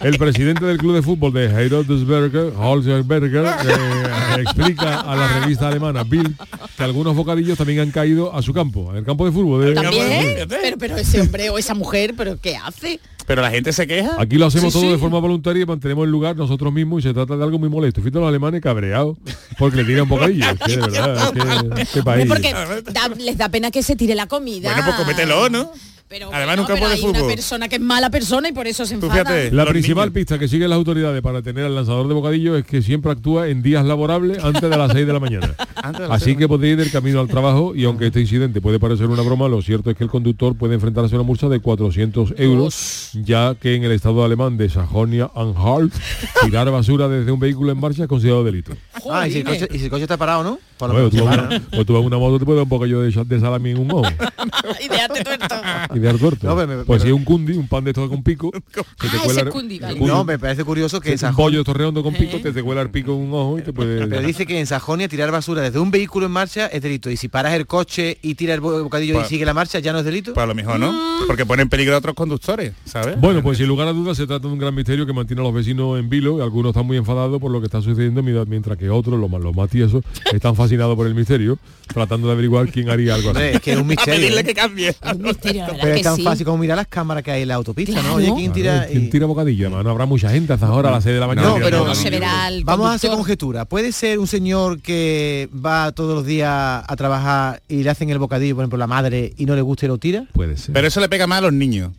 El 0.00 0.16
presidente 0.18 0.64
del 0.64 0.78
club 0.78 0.94
de 0.94 1.02
fútbol 1.02 1.32
de 1.32 1.46
Heidelberger, 1.46 2.52
Holzberger, 2.56 3.44
eh, 3.44 4.40
explica 4.42 5.00
a 5.00 5.16
la 5.16 5.40
revista 5.40 5.68
alemana 5.68 6.04
Bild 6.04 6.34
que 6.76 6.82
algunos 6.82 7.14
bocadillos 7.14 7.58
también 7.58 7.80
han 7.80 7.90
caído 7.90 8.34
a 8.34 8.42
su 8.42 8.52
campo, 8.54 8.90
en 8.90 8.98
el 8.98 9.04
campo 9.04 9.26
de 9.26 9.32
fútbol. 9.32 9.64
de- 9.64 9.74
¿También? 9.74 10.46
Pero, 10.48 10.78
pero 10.78 10.96
ese 10.96 11.20
hombre 11.20 11.50
o 11.50 11.58
esa 11.58 11.74
mujer, 11.74 12.14
¿pero 12.16 12.38
qué 12.40 12.56
hace? 12.56 13.00
Pero 13.30 13.42
la 13.42 13.50
gente 13.52 13.72
se 13.72 13.86
queja. 13.86 14.16
Aquí 14.18 14.34
lo 14.38 14.46
hacemos 14.46 14.72
Sí, 14.72 14.78
todo 14.80 14.88
sí. 14.88 14.92
de 14.92 14.98
forma 14.98 15.20
voluntaria 15.20 15.62
y 15.62 15.64
mantenemos 15.64 16.04
el 16.04 16.10
lugar 16.10 16.34
nosotros 16.36 16.72
mismos 16.72 17.04
y 17.04 17.06
se 17.06 17.14
trata 17.14 17.36
de 17.36 17.44
algo 17.44 17.60
muy 17.60 17.68
molesto. 17.68 18.00
Fíjate 18.00 18.18
los 18.18 18.26
alemanes 18.28 18.60
cabreados 18.60 19.18
porque 19.56 19.76
le 19.76 19.84
tiran 19.84 20.08
bocadillos. 20.08 20.48
Es 20.48 20.58
que 20.58 20.76
de 20.76 21.00
verdad, 21.00 21.32
es 21.78 21.88
que- 21.88 21.94
qué 21.94 22.02
país. 22.02 22.26
Porque 22.26 22.52
da- 22.52 23.08
les 23.16 23.38
da 23.38 23.48
pena 23.48 23.70
que 23.70 23.84
se 23.84 23.94
tire 23.94 24.16
la 24.16 24.26
comida. 24.26 24.68
Bueno, 24.72 24.82
pues 24.84 24.96
cómetelo, 24.96 25.48
¿no? 25.48 25.70
Pero, 26.10 26.28
Además, 26.32 26.56
bueno, 26.56 26.62
nunca 26.62 26.74
pero 26.74 26.86
puede 26.86 26.94
hay 26.96 27.04
una 27.04 27.22
persona 27.32 27.68
que 27.68 27.76
es 27.76 27.80
mala 27.80 28.10
persona 28.10 28.48
y 28.48 28.52
por 28.52 28.66
eso 28.66 28.84
se 28.84 28.94
enfada. 28.94 29.12
fíjate. 29.12 29.52
La 29.52 29.64
principal 29.64 30.06
niños. 30.06 30.14
pista 30.14 30.40
que 30.40 30.48
siguen 30.48 30.68
las 30.68 30.76
autoridades 30.76 31.22
para 31.22 31.40
tener 31.40 31.64
al 31.64 31.76
lanzador 31.76 32.08
de 32.08 32.14
bocadillo 32.14 32.56
es 32.56 32.66
que 32.66 32.82
siempre 32.82 33.12
actúa 33.12 33.46
en 33.46 33.62
días 33.62 33.84
laborables 33.84 34.42
antes 34.42 34.60
de 34.60 34.76
las 34.76 34.90
6 34.90 35.06
de 35.06 35.12
la 35.12 35.20
mañana. 35.20 35.54
Así 36.10 36.34
que 36.34 36.48
podría 36.48 36.72
ir 36.72 36.78
del 36.78 36.90
camino 36.90 37.20
al 37.20 37.28
trabajo 37.28 37.76
y 37.76 37.84
aunque 37.84 38.08
este 38.08 38.20
incidente 38.20 38.60
puede 38.60 38.80
parecer 38.80 39.06
una 39.06 39.22
broma, 39.22 39.46
lo 39.46 39.62
cierto 39.62 39.88
es 39.88 39.96
que 39.96 40.02
el 40.02 40.10
conductor 40.10 40.56
puede 40.56 40.74
enfrentarse 40.74 41.14
a 41.14 41.18
una 41.18 41.24
multa 41.24 41.48
de 41.48 41.60
400 41.60 42.34
euros, 42.38 43.10
ya 43.14 43.54
que 43.54 43.76
en 43.76 43.84
el 43.84 43.92
estado 43.92 44.24
alemán 44.24 44.56
de 44.56 44.68
Sajonia-Anhalt 44.68 45.94
tirar 46.42 46.68
basura 46.72 47.06
desde 47.06 47.30
un 47.30 47.38
vehículo 47.38 47.70
en 47.70 47.78
marcha 47.78 48.02
es 48.02 48.08
considerado 48.08 48.42
delito. 48.42 48.72
Ah, 49.08 49.28
y 49.28 49.30
si, 49.30 49.38
el 49.38 49.44
coche, 49.44 49.68
y 49.70 49.78
si 49.78 49.84
el 49.84 49.90
coche 49.90 50.02
está 50.02 50.16
parado, 50.16 50.42
¿no? 50.42 50.58
Por 50.76 50.88
lo 50.88 50.94
Bueno, 50.94 51.10
tú, 51.10 51.24
vas 51.24 51.36
una, 51.36 51.62
o 51.78 51.84
tú 51.84 51.92
vas 51.92 52.02
a 52.02 52.06
una 52.06 52.18
moto 52.18 52.38
te 52.38 52.44
puede 52.44 52.56
dar 52.56 52.64
un 52.64 52.68
poco 52.68 52.86
yo 52.86 53.02
de, 53.02 53.10
de 53.10 53.40
salami 53.40 53.70
en 53.70 53.78
un 53.78 53.92
ojo 53.92 54.10
y 54.80 54.88
déjate 54.88 55.22
tuerto. 55.22 55.54
y 55.94 55.98
de 56.00 56.18
tuerto. 56.18 56.46
No, 56.46 56.54
me- 56.66 56.84
pues 56.84 57.02
si 57.02 57.08
es 57.08 57.14
un 57.14 57.24
cundi, 57.24 57.52
un 57.54 57.68
pan 57.68 57.84
de 57.84 57.90
estos 57.90 58.08
con 58.08 58.22
pico, 58.22 58.50
que 58.52 58.58
te 58.58 58.80
Ah, 58.80 59.06
ese 59.16 59.18
cuela 59.24 59.40
es 59.42 59.48
cundi, 59.48 59.78
vale. 59.78 59.96
cundi. 59.98 60.12
No, 60.12 60.24
me 60.24 60.38
parece 60.38 60.64
curioso 60.64 61.00
que 61.00 61.08
en 61.10 61.14
un 61.14 61.18
Sajonia, 61.18 61.44
pollo 61.44 61.58
estos 61.60 61.76
redondo 61.76 62.02
con 62.02 62.14
pico, 62.14 62.38
te, 62.38 62.52
te 62.52 62.62
cuela 62.62 62.82
el 62.82 62.90
pico 62.90 63.14
un 63.14 63.32
ojo 63.32 63.58
y 63.58 63.62
te 63.62 63.72
puede... 63.72 64.06
pero 64.06 64.22
dice 64.26 64.46
que 64.46 64.58
en 64.58 64.66
Sajonia 64.66 65.08
tirar 65.08 65.30
basura 65.30 65.62
desde 65.62 65.78
un 65.78 65.90
vehículo 65.90 66.26
en 66.26 66.32
marcha 66.32 66.66
es 66.66 66.82
delito. 66.82 67.10
Y 67.10 67.16
si 67.16 67.28
paras 67.28 67.54
el 67.54 67.66
coche 67.66 68.18
y 68.22 68.34
tiras 68.34 68.54
el 68.54 68.60
bo- 68.60 68.82
bocadillo 68.82 69.14
Pa- 69.14 69.22
y 69.26 69.28
sigue 69.28 69.44
la 69.44 69.54
marcha, 69.54 69.78
ya 69.78 69.92
no 69.92 69.98
es 70.00 70.04
delito. 70.04 70.34
Pues 70.34 70.44
a 70.44 70.46
lo 70.46 70.54
mejor 70.54 70.78
no, 70.80 70.92
porque 71.26 71.44
pone 71.46 71.62
en 71.62 71.68
peligro 71.68 71.94
a 71.94 71.98
otros 71.98 72.14
conductores, 72.14 72.72
¿sabes? 72.84 73.20
Bueno, 73.20 73.42
pues 73.42 73.58
sin 73.58 73.66
lugar 73.68 73.88
a 73.88 73.92
dudas 73.92 74.16
se 74.16 74.26
trata 74.26 74.46
de 74.46 74.52
un 74.52 74.58
gran 74.58 74.74
misterio 74.74 75.06
que 75.06 75.12
mantiene 75.12 75.40
a 75.42 75.44
los 75.44 75.54
vecinos 75.54 75.98
en 75.98 76.08
vilo 76.08 76.38
y 76.38 76.42
algunos 76.42 76.70
están 76.70 76.86
muy 76.86 76.96
enfadados 76.96 77.40
por 77.40 77.50
lo 77.50 77.60
que 77.60 77.66
está 77.66 77.80
sucediendo, 77.82 78.22
mientras 78.22 78.76
que 78.78 78.88
otros, 78.90 79.18
los 79.18 79.30
más, 79.30 79.40
los 79.40 79.54
más 79.54 79.68
tiesos, 79.70 80.02
están 80.32 80.54
fascinados 80.56 80.96
por 80.96 81.06
el 81.06 81.14
misterio, 81.14 81.58
tratando 81.86 82.26
de 82.28 82.32
averiguar 82.34 82.70
quién 82.70 82.90
haría 82.90 83.14
algo 83.14 83.30
así. 83.30 83.36
Hombre, 83.38 83.54
es 83.56 83.60
que 83.60 83.72
es 83.72 83.78
un 83.78 83.86
misterio. 83.88 84.14
pedirle 84.20 84.40
¿eh? 84.40 84.44
que 84.44 84.54
cambie. 84.54 84.94
Un 85.14 85.22
misterio, 85.22 85.66
la 85.66 85.72
verdad 85.72 85.89
Pero 85.92 85.96
es 85.98 86.02
tan 86.04 86.16
sí. 86.16 86.22
fácil 86.22 86.44
como 86.46 86.58
mirar 86.58 86.76
las 86.76 86.86
cámaras 86.88 87.22
que 87.22 87.30
hay 87.30 87.42
en 87.42 87.48
la 87.48 87.54
autopista, 87.54 87.92
Claro. 87.92 88.08
¿no? 88.08 88.14
Oye, 88.14 88.32
¿quién 88.36 88.52
tira? 88.52 88.72
Claro, 88.72 88.90
¿Quién 88.92 89.04
y- 89.04 89.10
tira 89.10 89.26
bocadillo? 89.26 89.66
Además, 89.66 89.84
no 89.84 89.90
habrá 89.90 90.06
mucha 90.06 90.30
gente 90.30 90.52
hasta 90.52 90.66
ahora 90.66 90.88
a 90.88 90.92
las 90.92 91.04
6 91.04 91.14
de 91.14 91.20
la 91.20 91.26
mañana. 91.26 91.48
No, 91.48 91.54
pero- 91.56 91.84
No 91.86 91.94
se 91.94 92.10
verá 92.10 92.46
al 92.46 92.64
Vamos 92.64 92.88
a 92.90 92.94
hacer 92.94 93.10
conjetura. 93.10 93.64
¿Puede 93.64 93.92
ser 93.92 94.18
un 94.18 94.26
señor 94.26 94.80
que 94.80 95.48
va 95.54 95.92
todos 95.92 96.14
los 96.14 96.26
días 96.26 96.48
a 96.86 96.96
trabajar 96.96 97.62
y 97.68 97.82
le 97.82 97.90
hacen 97.90 98.10
el 98.10 98.18
bocadillo, 98.18 98.54
por 98.54 98.62
ejemplo, 98.62 98.78
la 98.78 98.86
madre 98.86 99.32
y 99.36 99.46
no 99.46 99.54
le 99.54 99.62
gusta 99.62 99.86
y 99.86 99.88
lo 99.88 99.98
tira? 99.98 100.24
Puede 100.32 100.56
ser. 100.56 100.72
Pero 100.72 100.86
eso 100.88 101.00
le 101.00 101.08
pega 101.08 101.26
más 101.26 101.38
a 101.38 101.42
los 101.42 101.52
niños. 101.52 101.92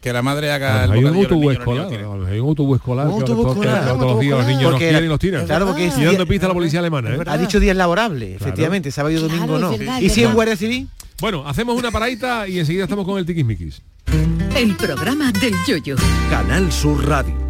Que 0.00 0.12
la 0.14 0.22
madre 0.22 0.50
haga 0.50 0.84
el 0.84 0.92
hay 0.92 1.04
un 1.04 1.14
autobús 1.16 1.52
escolar, 1.52 1.88
hay 1.90 2.38
un 2.38 2.48
autobús 2.48 2.76
escolar 2.78 3.06
Un 3.08 3.14
autobús 3.20 3.48
escolar. 3.48 3.84
todos 3.88 4.00
los 4.12 4.20
días 4.20 4.38
los 4.38 4.46
niños 4.46 4.72
los 4.72 4.80
era- 4.80 5.00
y 5.00 5.06
los 5.08 5.18
tiran. 5.18 5.44
Claro, 5.44 5.66
porque 5.66 5.88
es 5.88 5.98
Y 5.98 6.04
dando 6.04 6.26
pista 6.26 6.46
a 6.46 6.48
la 6.48 6.54
policía 6.54 6.78
alemana, 6.78 7.10
¿eh? 7.16 7.18
ha 7.26 7.36
dicho 7.36 7.60
días 7.60 7.76
laborables, 7.76 8.36
efectivamente, 8.40 8.90
sábado 8.92 9.14
y 9.14 9.20
domingo 9.20 9.46
Claro, 9.46 9.58
no. 9.58 9.72
es 9.72 9.78
verdad, 9.80 10.00
¿Y 10.00 10.06
es 10.06 10.12
si 10.14 10.20
verdad. 10.20 10.34
Guardia 10.36 10.56
Civil? 10.56 10.88
Bueno, 11.20 11.46
hacemos 11.46 11.78
una 11.78 11.90
paradita 11.90 12.48
y 12.48 12.58
enseguida 12.58 12.84
estamos 12.84 13.04
con 13.04 13.18
el 13.18 13.26
tiquismiquis. 13.26 13.82
El 14.56 14.74
programa 14.76 15.30
del 15.32 15.54
yoyo. 15.66 15.96
Canal 16.30 16.72
Sur 16.72 17.06
Radio. 17.06 17.49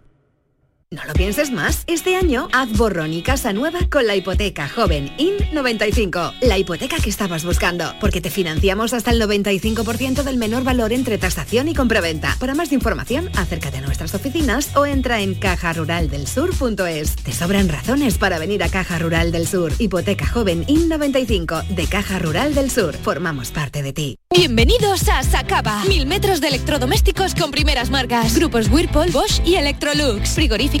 No 0.93 1.05
lo 1.05 1.13
pienses 1.13 1.51
más. 1.51 1.85
Este 1.87 2.17
año 2.17 2.49
haz 2.51 2.69
borrón 2.73 3.13
y 3.13 3.21
casa 3.21 3.53
nueva 3.53 3.79
con 3.89 4.05
la 4.05 4.17
hipoteca 4.17 4.67
joven 4.67 5.09
IN95. 5.17 6.33
La 6.41 6.57
hipoteca 6.57 6.97
que 6.97 7.09
estabas 7.09 7.45
buscando. 7.45 7.93
Porque 8.01 8.19
te 8.19 8.29
financiamos 8.29 8.93
hasta 8.93 9.11
el 9.11 9.21
95% 9.21 10.23
del 10.23 10.35
menor 10.35 10.65
valor 10.65 10.91
entre 10.91 11.17
tasación 11.17 11.69
y 11.69 11.73
compraventa. 11.73 12.35
Para 12.41 12.55
más 12.55 12.73
información, 12.73 13.29
acércate 13.37 13.77
a 13.77 13.81
nuestras 13.81 14.13
oficinas 14.15 14.75
o 14.75 14.85
entra 14.85 15.21
en 15.21 15.35
cajaruraldelsur.es. 15.35 17.15
Te 17.15 17.31
sobran 17.31 17.69
razones 17.69 18.17
para 18.17 18.37
venir 18.37 18.61
a 18.61 18.67
Caja 18.67 18.99
Rural 18.99 19.31
del 19.31 19.47
Sur. 19.47 19.71
Hipoteca 19.79 20.27
joven 20.27 20.65
IN95 20.65 21.67
de 21.67 21.87
Caja 21.87 22.19
Rural 22.19 22.53
del 22.53 22.69
Sur. 22.69 22.97
Formamos 22.97 23.51
parte 23.51 23.81
de 23.81 23.93
ti. 23.93 24.17
Bienvenidos 24.29 25.07
a 25.07 25.23
Sacaba. 25.23 25.85
Mil 25.85 26.05
metros 26.05 26.41
de 26.41 26.49
electrodomésticos 26.49 27.33
con 27.33 27.51
primeras 27.51 27.89
marcas. 27.89 28.35
Grupos 28.35 28.69
Whirlpool, 28.69 29.11
Bosch 29.11 29.41
y 29.45 29.55
Electrolux. 29.55 30.31
Frigoríficos, 30.31 30.80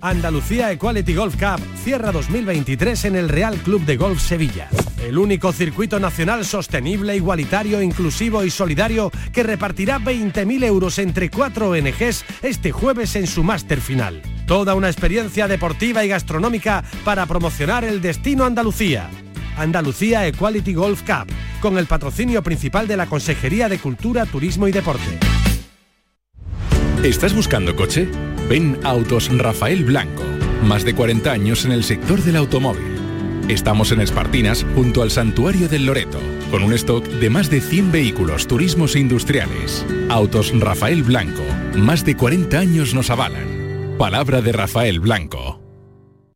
Andalucía 0.00 0.70
Equality 0.72 1.14
Golf 1.14 1.36
Cup 1.36 1.60
cierra 1.82 2.12
2023 2.12 3.06
en 3.06 3.16
el 3.16 3.28
Real 3.30 3.56
Club 3.56 3.82
de 3.86 3.96
Golf 3.96 4.20
Sevilla. 4.20 4.68
El 5.02 5.16
único 5.16 5.52
circuito 5.52 5.98
nacional 5.98 6.44
sostenible, 6.44 7.16
igualitario, 7.16 7.80
inclusivo 7.80 8.44
y 8.44 8.50
solidario 8.50 9.10
que 9.32 9.42
repartirá 9.42 9.98
20.000 9.98 10.64
euros 10.64 10.98
entre 10.98 11.30
cuatro 11.30 11.70
ONGs 11.70 12.24
este 12.42 12.72
jueves 12.72 13.16
en 13.16 13.26
su 13.26 13.42
máster 13.42 13.80
final. 13.80 14.20
Toda 14.46 14.74
una 14.74 14.88
experiencia 14.88 15.48
deportiva 15.48 16.04
y 16.04 16.08
gastronómica 16.08 16.84
para 17.04 17.24
promocionar 17.24 17.84
el 17.84 18.02
destino 18.02 18.44
Andalucía. 18.44 19.08
Andalucía 19.56 20.26
Equality 20.26 20.74
Golf 20.74 21.02
Cup, 21.02 21.32
con 21.62 21.78
el 21.78 21.86
patrocinio 21.86 22.42
principal 22.42 22.86
de 22.86 22.98
la 22.98 23.06
Consejería 23.06 23.70
de 23.70 23.78
Cultura, 23.78 24.26
Turismo 24.26 24.68
y 24.68 24.72
Deporte. 24.72 25.18
¿Estás 27.02 27.34
buscando 27.34 27.74
coche? 27.74 28.08
Ven 28.48 28.78
Autos 28.84 29.28
Rafael 29.36 29.84
Blanco. 29.84 30.22
Más 30.62 30.84
de 30.84 30.94
40 30.94 31.32
años 31.32 31.64
en 31.64 31.72
el 31.72 31.82
sector 31.82 32.22
del 32.22 32.36
automóvil. 32.36 32.96
Estamos 33.48 33.90
en 33.90 34.00
Espartinas, 34.00 34.64
junto 34.76 35.02
al 35.02 35.10
Santuario 35.10 35.68
del 35.68 35.86
Loreto, 35.86 36.20
con 36.52 36.62
un 36.62 36.72
stock 36.74 37.04
de 37.04 37.28
más 37.28 37.50
de 37.50 37.60
100 37.60 37.90
vehículos 37.90 38.46
turismos 38.46 38.94
e 38.94 39.00
industriales. 39.00 39.84
Autos 40.10 40.52
Rafael 40.60 41.02
Blanco. 41.02 41.42
Más 41.76 42.04
de 42.04 42.16
40 42.16 42.56
años 42.56 42.94
nos 42.94 43.10
avalan. 43.10 43.96
Palabra 43.98 44.40
de 44.40 44.52
Rafael 44.52 45.00
Blanco. 45.00 45.65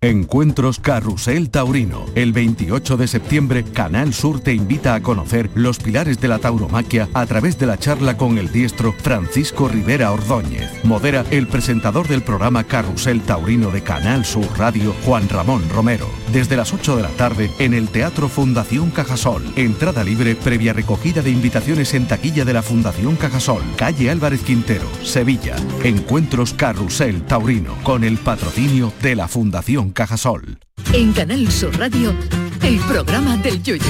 Encuentros 0.00 0.78
Carrusel 0.78 1.50
Taurino. 1.50 2.06
El 2.14 2.32
28 2.32 2.96
de 2.96 3.08
septiembre, 3.08 3.64
Canal 3.64 4.14
Sur 4.14 4.38
te 4.38 4.54
invita 4.54 4.94
a 4.94 5.02
conocer 5.02 5.50
los 5.56 5.80
pilares 5.80 6.20
de 6.20 6.28
la 6.28 6.38
tauromaquia 6.38 7.08
a 7.14 7.26
través 7.26 7.58
de 7.58 7.66
la 7.66 7.78
charla 7.78 8.16
con 8.16 8.38
el 8.38 8.52
diestro 8.52 8.92
Francisco 8.92 9.66
Rivera 9.66 10.12
Ordóñez. 10.12 10.84
Modera 10.84 11.24
el 11.32 11.48
presentador 11.48 12.06
del 12.06 12.22
programa 12.22 12.62
Carrusel 12.62 13.22
Taurino 13.22 13.72
de 13.72 13.82
Canal 13.82 14.24
Sur 14.24 14.46
Radio, 14.56 14.94
Juan 15.04 15.28
Ramón 15.28 15.68
Romero. 15.68 16.08
Desde 16.32 16.56
las 16.56 16.72
8 16.72 16.94
de 16.94 17.02
la 17.02 17.10
tarde 17.16 17.50
en 17.58 17.74
el 17.74 17.88
Teatro 17.88 18.28
Fundación 18.28 18.92
Cajasol. 18.92 19.52
Entrada 19.56 20.04
libre 20.04 20.36
previa 20.36 20.74
recogida 20.74 21.22
de 21.22 21.32
invitaciones 21.32 21.92
en 21.94 22.06
taquilla 22.06 22.44
de 22.44 22.52
la 22.52 22.62
Fundación 22.62 23.16
Cajasol, 23.16 23.64
calle 23.74 24.10
Álvarez 24.10 24.42
Quintero, 24.42 24.86
Sevilla. 25.02 25.56
Encuentros 25.82 26.54
Carrusel 26.54 27.22
Taurino 27.22 27.74
con 27.82 28.04
el 28.04 28.16
patrocinio 28.18 28.92
de 29.02 29.16
la 29.16 29.26
Fundación 29.26 29.87
Cajasol. 29.90 30.58
En 30.92 31.12
Canal 31.12 31.50
Sur 31.50 31.76
Radio, 31.78 32.14
el 32.62 32.78
programa 32.80 33.36
del 33.36 33.62
yoyo. 33.62 33.84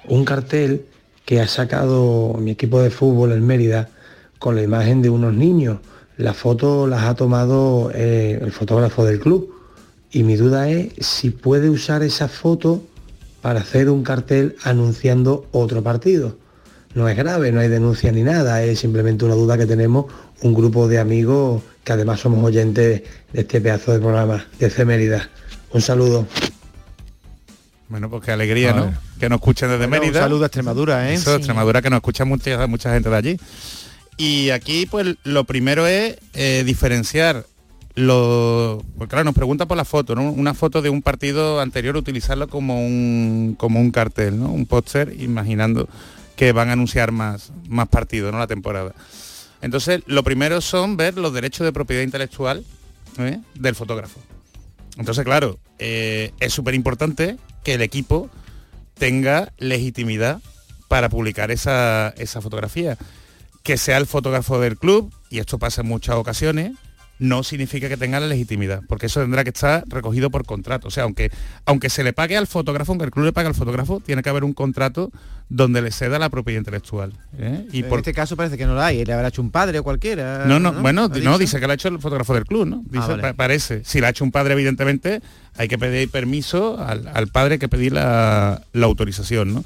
un 0.07 0.23
cartel 0.23 0.85
que 1.25 1.41
ha 1.41 1.47
sacado 1.47 2.35
mi 2.39 2.51
equipo 2.51 2.79
de 2.81 2.91
fútbol 2.91 3.31
en 3.31 3.47
Mérida 3.47 3.89
con 4.39 4.55
la 4.55 4.61
imagen 4.63 5.01
de 5.01 5.09
unos 5.09 5.33
niños. 5.33 5.79
La 6.17 6.33
foto 6.33 6.87
las 6.87 7.03
ha 7.03 7.15
tomado 7.15 7.91
eh, 7.93 8.39
el 8.41 8.51
fotógrafo 8.51 9.03
del 9.05 9.19
club. 9.19 9.51
Y 10.11 10.23
mi 10.23 10.35
duda 10.35 10.69
es 10.69 10.93
si 10.99 11.29
puede 11.29 11.69
usar 11.69 12.03
esa 12.03 12.27
foto 12.27 12.81
para 13.41 13.59
hacer 13.59 13.89
un 13.89 14.03
cartel 14.03 14.55
anunciando 14.63 15.45
otro 15.51 15.83
partido. 15.83 16.37
no 16.93 17.09
es 17.09 17.17
grave, 17.17 17.51
no 17.51 17.59
hay 17.59 17.67
denuncia 17.67 18.09
ni 18.13 18.23
nada, 18.23 18.63
es 18.63 18.79
simplemente 18.79 19.25
una 19.25 19.35
duda 19.35 19.57
que 19.57 19.65
tenemos 19.65 20.05
un 20.41 20.53
grupo 20.53 20.87
de 20.87 20.97
amigos 20.99 21.61
que 21.83 21.91
además 21.91 22.21
somos 22.21 22.41
oyentes 22.43 23.01
de 23.33 23.41
este 23.41 23.59
pedazo 23.59 23.91
de 23.91 23.99
programa 23.99 24.45
de 24.59 24.67
Efemérida. 24.67 25.29
Un 25.73 25.81
saludo. 25.81 26.25
Bueno, 27.89 28.09
pues 28.09 28.23
qué 28.23 28.31
alegría, 28.31 28.73
¿no? 28.73 28.93
Que 29.19 29.29
nos 29.29 29.37
escuchen 29.37 29.67
desde 29.69 29.85
Bueno, 29.87 29.97
un 29.97 30.07
Mérida. 30.07 30.21
saludo 30.21 30.43
a 30.43 30.47
Extremadura, 30.47 31.09
¿eh? 31.11 31.13
Eso, 31.15 31.31
Sí. 31.31 31.35
Extremadura, 31.37 31.81
que 31.81 31.89
nos 31.89 31.97
escucha 31.97 32.25
mucha, 32.25 32.65
mucha 32.67 32.93
gente 32.93 33.09
de 33.09 33.15
allí. 33.15 33.39
Y 34.17 34.49
aquí, 34.51 34.85
pues, 34.85 35.15
lo 35.23 35.43
primero 35.43 35.87
es 35.87 36.17
eh, 36.33 36.63
diferenciar 36.65 37.45
lo... 37.95 38.83
Pues 38.97 39.09
claro, 39.09 39.25
nos 39.25 39.33
pregunta 39.33 39.65
por 39.65 39.77
la 39.77 39.85
foto, 39.85 40.15
¿no? 40.15 40.31
Una 40.31 40.53
foto 40.53 40.81
de 40.81 40.89
un 40.89 41.01
partido 41.01 41.59
anterior, 41.59 41.95
utilizarlo 41.95 42.47
como 42.47 42.85
un, 42.85 43.55
como 43.57 43.79
un 43.79 43.91
cartel, 43.91 44.39
¿no? 44.39 44.51
Un 44.51 44.65
póster, 44.65 45.15
imaginando 45.19 45.87
que 46.35 46.51
van 46.51 46.69
a 46.69 46.73
anunciar 46.73 47.11
más, 47.11 47.51
más 47.67 47.87
partidos, 47.87 48.31
¿no? 48.31 48.39
La 48.39 48.47
temporada. 48.47 48.93
Entonces, 49.61 50.01
lo 50.05 50.23
primero 50.23 50.61
son 50.61 50.97
ver 50.97 51.17
los 51.17 51.33
derechos 51.33 51.65
de 51.65 51.73
propiedad 51.73 52.03
intelectual 52.03 52.63
¿eh? 53.17 53.39
del 53.55 53.75
fotógrafo. 53.75 54.19
Entonces, 54.97 55.23
claro, 55.23 55.57
eh, 55.79 56.31
es 56.39 56.53
súper 56.53 56.75
importante 56.75 57.37
que 57.63 57.73
el 57.73 57.81
equipo 57.81 58.29
tenga 58.97 59.51
legitimidad 59.57 60.41
para 60.87 61.09
publicar 61.09 61.51
esa, 61.51 62.13
esa 62.17 62.41
fotografía. 62.41 62.97
Que 63.65 63.75
sea 63.77 63.97
el 63.97 64.05
fotógrafo 64.05 64.59
del 64.61 64.77
club, 64.77 65.11
y 65.29 65.39
esto 65.39 65.57
pasa 65.59 65.81
en 65.81 65.87
muchas 65.87 66.15
ocasiones, 66.15 66.71
no 67.17 67.43
significa 67.43 67.87
que 67.89 67.97
tenga 67.97 68.19
la 68.19 68.27
legitimidad, 68.27 68.81
porque 68.87 69.07
eso 69.07 69.21
tendrá 69.21 69.43
que 69.43 69.49
estar 69.49 69.83
recogido 69.87 70.29
por 70.29 70.45
contrato. 70.45 70.89
O 70.89 70.91
sea, 70.91 71.03
aunque, 71.05 71.31
aunque 71.65 71.89
se 71.89 72.03
le 72.03 72.13
pague 72.13 72.37
al 72.37 72.45
fotógrafo, 72.45 72.91
aunque 72.91 73.05
el 73.05 73.11
club 73.11 73.25
le 73.25 73.33
pague 73.33 73.47
al 73.47 73.55
fotógrafo, 73.55 74.01
tiene 74.05 74.21
que 74.21 74.29
haber 74.29 74.43
un 74.43 74.53
contrato 74.53 75.11
donde 75.49 75.81
le 75.81 75.91
ceda 75.91 76.19
la 76.19 76.29
propiedad 76.29 76.59
intelectual. 76.59 77.13
¿eh? 77.39 77.65
Y 77.71 77.79
en 77.79 77.89
por- 77.89 77.99
este 77.99 78.13
caso 78.13 78.35
parece 78.35 78.57
que 78.57 78.65
no 78.67 78.75
la 78.75 78.87
hay, 78.87 79.03
le 79.03 79.13
habrá 79.13 79.29
hecho 79.29 79.41
un 79.41 79.49
padre 79.49 79.79
o 79.79 79.83
cualquiera. 79.83 80.45
no, 80.45 80.59
no, 80.59 80.73
bueno, 80.73 81.05
¿Ha 81.05 81.17
no, 81.19 81.37
dice 81.39 81.59
que 81.59 81.65
lo 81.65 81.71
ha 81.71 81.75
hecho 81.75 81.87
el 81.87 81.99
fotógrafo 81.99 82.35
del 82.35 82.45
club, 82.45 82.67
¿no? 82.67 82.83
Dice, 82.85 82.99
Ah, 83.05 83.07
vale. 83.07 83.21
pa- 83.23 83.33
parece. 83.33 83.83
Si 83.83 83.99
lo 83.99 84.05
ha 84.05 84.09
hecho 84.09 84.23
un 84.25 84.31
padre, 84.31 84.53
evidentemente, 84.53 85.21
hay 85.57 85.67
que 85.67 85.79
pedir 85.79 86.11
permiso 86.11 86.77
al, 86.85 87.07
al 87.11 87.27
padre, 87.29 87.53
hay 87.53 87.59
que 87.59 87.69
pedir 87.69 87.93
la, 87.93 88.61
la 88.73 88.85
autorización, 88.85 89.53
¿no? 89.55 89.63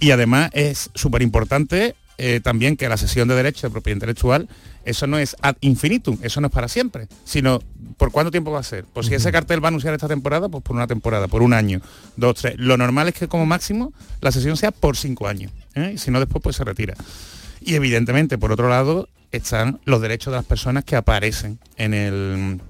Y 0.00 0.10
además 0.10 0.50
es 0.54 0.90
súper 0.94 1.22
importante 1.22 1.94
eh, 2.22 2.40
también 2.40 2.76
que 2.76 2.86
la 2.86 2.98
sesión 2.98 3.28
de 3.28 3.34
derecho 3.34 3.66
de 3.66 3.70
propiedad 3.70 3.96
intelectual, 3.96 4.46
eso 4.84 5.06
no 5.06 5.16
es 5.16 5.36
ad 5.40 5.56
infinitum, 5.62 6.18
eso 6.20 6.42
no 6.42 6.48
es 6.48 6.52
para 6.52 6.68
siempre, 6.68 7.08
sino 7.24 7.60
por 7.96 8.12
cuánto 8.12 8.30
tiempo 8.30 8.50
va 8.50 8.60
a 8.60 8.62
ser. 8.62 8.84
Pues 8.92 9.06
si 9.06 9.14
ese 9.14 9.32
cartel 9.32 9.64
va 9.64 9.68
a 9.68 9.70
anunciar 9.70 9.94
esta 9.94 10.06
temporada, 10.06 10.50
pues 10.50 10.62
por 10.62 10.76
una 10.76 10.86
temporada, 10.86 11.28
por 11.28 11.40
un 11.40 11.54
año, 11.54 11.80
dos, 12.16 12.34
tres. 12.34 12.56
Lo 12.58 12.76
normal 12.76 13.08
es 13.08 13.14
que 13.14 13.26
como 13.26 13.46
máximo 13.46 13.94
la 14.20 14.32
sesión 14.32 14.58
sea 14.58 14.70
por 14.70 14.98
cinco 14.98 15.28
años, 15.28 15.50
¿eh? 15.74 15.92
y 15.94 15.98
si 15.98 16.10
no 16.10 16.20
después 16.20 16.42
pues 16.42 16.56
se 16.56 16.64
retira. 16.64 16.94
Y 17.62 17.74
evidentemente, 17.74 18.36
por 18.36 18.52
otro 18.52 18.68
lado, 18.68 19.08
están 19.32 19.80
los 19.86 20.02
derechos 20.02 20.30
de 20.30 20.36
las 20.36 20.44
personas 20.44 20.84
que 20.84 20.96
aparecen 20.96 21.58
en 21.76 21.94
el, 21.94 22.60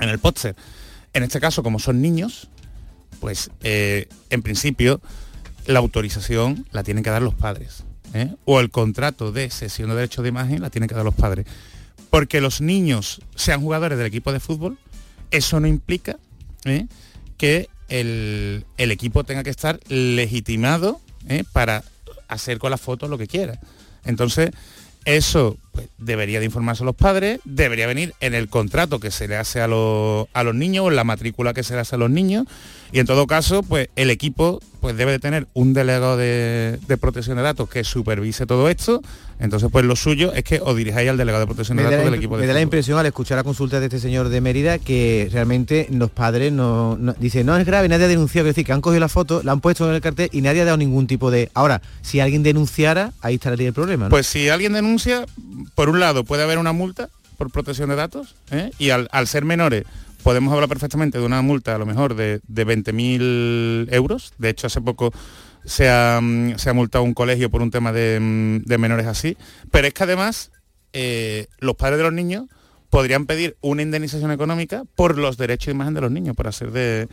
en 0.00 0.08
el 0.08 0.18
póster. 0.18 0.56
En 1.12 1.22
este 1.24 1.40
caso, 1.40 1.62
como 1.62 1.78
son 1.78 2.00
niños, 2.00 2.48
pues 3.20 3.50
eh, 3.62 4.08
en 4.30 4.40
principio 4.40 5.02
la 5.66 5.80
autorización 5.80 6.64
la 6.72 6.82
tienen 6.82 7.04
que 7.04 7.10
dar 7.10 7.20
los 7.20 7.34
padres. 7.34 7.84
¿Eh? 8.14 8.34
O 8.46 8.60
el 8.60 8.70
contrato 8.70 9.32
de 9.32 9.50
sesión 9.50 9.90
de 9.90 9.96
derechos 9.96 10.22
de 10.22 10.30
imagen 10.30 10.62
la 10.62 10.70
tienen 10.70 10.88
que 10.88 10.94
dar 10.94 11.04
los 11.04 11.14
padres. 11.14 11.46
Porque 12.08 12.40
los 12.40 12.60
niños 12.60 13.20
sean 13.34 13.60
jugadores 13.60 13.98
del 13.98 14.06
equipo 14.06 14.32
de 14.32 14.40
fútbol, 14.40 14.78
eso 15.30 15.60
no 15.60 15.66
implica 15.66 16.16
¿eh? 16.64 16.86
que 17.36 17.68
el, 17.88 18.64
el 18.78 18.90
equipo 18.92 19.24
tenga 19.24 19.42
que 19.42 19.50
estar 19.50 19.80
legitimado 19.88 21.00
¿eh? 21.28 21.44
para 21.52 21.82
hacer 22.28 22.58
con 22.58 22.70
la 22.70 22.78
foto 22.78 23.08
lo 23.08 23.18
que 23.18 23.26
quiera. 23.26 23.58
Entonces, 24.04 24.50
eso 25.04 25.58
pues, 25.72 25.88
debería 25.98 26.38
de 26.38 26.46
informarse 26.46 26.82
a 26.82 26.86
los 26.86 26.94
padres, 26.94 27.40
debería 27.44 27.86
venir 27.86 28.14
en 28.20 28.34
el 28.34 28.48
contrato 28.48 29.00
que 29.00 29.10
se 29.10 29.28
le 29.28 29.36
hace 29.36 29.60
a, 29.60 29.64
a 29.64 30.44
los 30.44 30.54
niños 30.54 30.86
o 30.86 30.88
en 30.88 30.96
la 30.96 31.04
matrícula 31.04 31.52
que 31.52 31.62
se 31.62 31.74
le 31.74 31.80
hace 31.80 31.96
a 31.96 31.98
los 31.98 32.10
niños 32.10 32.46
y 32.94 33.00
en 33.00 33.06
todo 33.06 33.26
caso, 33.26 33.62
pues 33.62 33.88
el 33.96 34.08
equipo 34.10 34.60
pues 34.80 34.96
debe 34.96 35.12
de 35.12 35.18
tener 35.18 35.46
un 35.54 35.72
delegado 35.72 36.16
de, 36.16 36.78
de 36.86 36.96
protección 36.98 37.36
de 37.38 37.42
datos 37.42 37.68
que 37.70 37.84
supervise 37.84 38.44
todo 38.46 38.68
esto. 38.68 39.00
Entonces, 39.40 39.68
pues 39.72 39.84
lo 39.84 39.96
suyo 39.96 40.32
es 40.34 40.44
que 40.44 40.60
os 40.62 40.76
dirijáis 40.76 41.08
al 41.10 41.16
delegado 41.16 41.40
de 41.40 41.46
protección 41.46 41.76
de 41.78 41.82
da, 41.84 41.90
datos 41.90 42.04
del 42.04 42.14
equipo 42.14 42.36
de 42.36 42.42
me 42.42 42.46
da 42.46 42.52
la 42.54 42.60
impresión 42.60 42.98
al 42.98 43.06
escuchar 43.06 43.36
la 43.38 43.44
consulta 43.44 43.80
de 43.80 43.86
este 43.86 43.98
señor 43.98 44.28
de 44.28 44.40
Mérida 44.40 44.78
que 44.78 45.28
realmente 45.32 45.88
los 45.90 46.10
padres 46.10 46.52
no, 46.52 46.96
no- 46.98 47.14
dicen 47.18 47.46
no 47.46 47.56
es 47.56 47.66
grave, 47.66 47.88
nadie 47.88 48.04
ha 48.04 48.08
denunciado, 48.08 48.46
es 48.48 48.54
decir, 48.54 48.66
que 48.66 48.72
han 48.72 48.80
cogido 48.80 49.00
la 49.00 49.08
foto, 49.08 49.42
la 49.42 49.52
han 49.52 49.60
puesto 49.60 49.88
en 49.88 49.94
el 49.96 50.00
cartel 50.00 50.28
y 50.32 50.40
nadie 50.42 50.60
ha 50.60 50.64
dado 50.66 50.76
ningún 50.76 51.06
tipo 51.08 51.30
de. 51.32 51.50
Ahora, 51.54 51.80
si 52.02 52.20
alguien 52.20 52.42
denunciara, 52.42 53.12
ahí 53.22 53.34
estaría 53.36 53.66
el 53.68 53.74
problema. 53.74 54.04
¿no? 54.04 54.10
Pues 54.10 54.26
si 54.28 54.50
alguien 54.50 54.72
denuncia, 54.74 55.24
por 55.74 55.88
un 55.88 55.98
lado 55.98 56.22
puede 56.24 56.42
haber 56.44 56.58
una 56.58 56.72
multa 56.72 57.08
por 57.38 57.50
protección 57.50 57.88
de 57.88 57.96
datos 57.96 58.36
¿eh? 58.52 58.70
y 58.78 58.90
al, 58.90 59.08
al 59.10 59.26
ser 59.26 59.44
menores 59.44 59.84
podemos 60.24 60.52
hablar 60.54 60.70
perfectamente 60.70 61.18
de 61.18 61.24
una 61.24 61.42
multa 61.42 61.74
a 61.74 61.78
lo 61.78 61.84
mejor 61.84 62.16
de, 62.16 62.40
de 62.48 62.66
20.000 62.66 63.92
euros. 63.92 64.32
De 64.38 64.48
hecho, 64.48 64.66
hace 64.66 64.80
poco 64.80 65.12
se 65.64 65.88
ha, 65.90 66.18
mm, 66.20 66.56
se 66.56 66.70
ha 66.70 66.72
multado 66.72 67.04
un 67.04 67.12
colegio 67.12 67.50
por 67.50 67.60
un 67.60 67.70
tema 67.70 67.92
de, 67.92 68.18
mm, 68.18 68.64
de 68.64 68.78
menores 68.78 69.06
así. 69.06 69.36
Pero 69.70 69.86
es 69.86 69.92
que 69.92 70.02
además 70.02 70.50
eh, 70.94 71.46
los 71.58 71.76
padres 71.76 71.98
de 71.98 72.04
los 72.04 72.12
niños 72.14 72.46
podrían 72.88 73.26
pedir 73.26 73.56
una 73.60 73.82
indemnización 73.82 74.30
económica 74.30 74.84
por 74.96 75.18
los 75.18 75.36
derechos 75.36 75.66
de 75.66 75.72
imagen 75.72 75.92
de 75.92 76.00
los 76.00 76.10
niños, 76.10 76.34
por 76.34 76.48
hacer 76.48 76.70
de, 76.70 77.06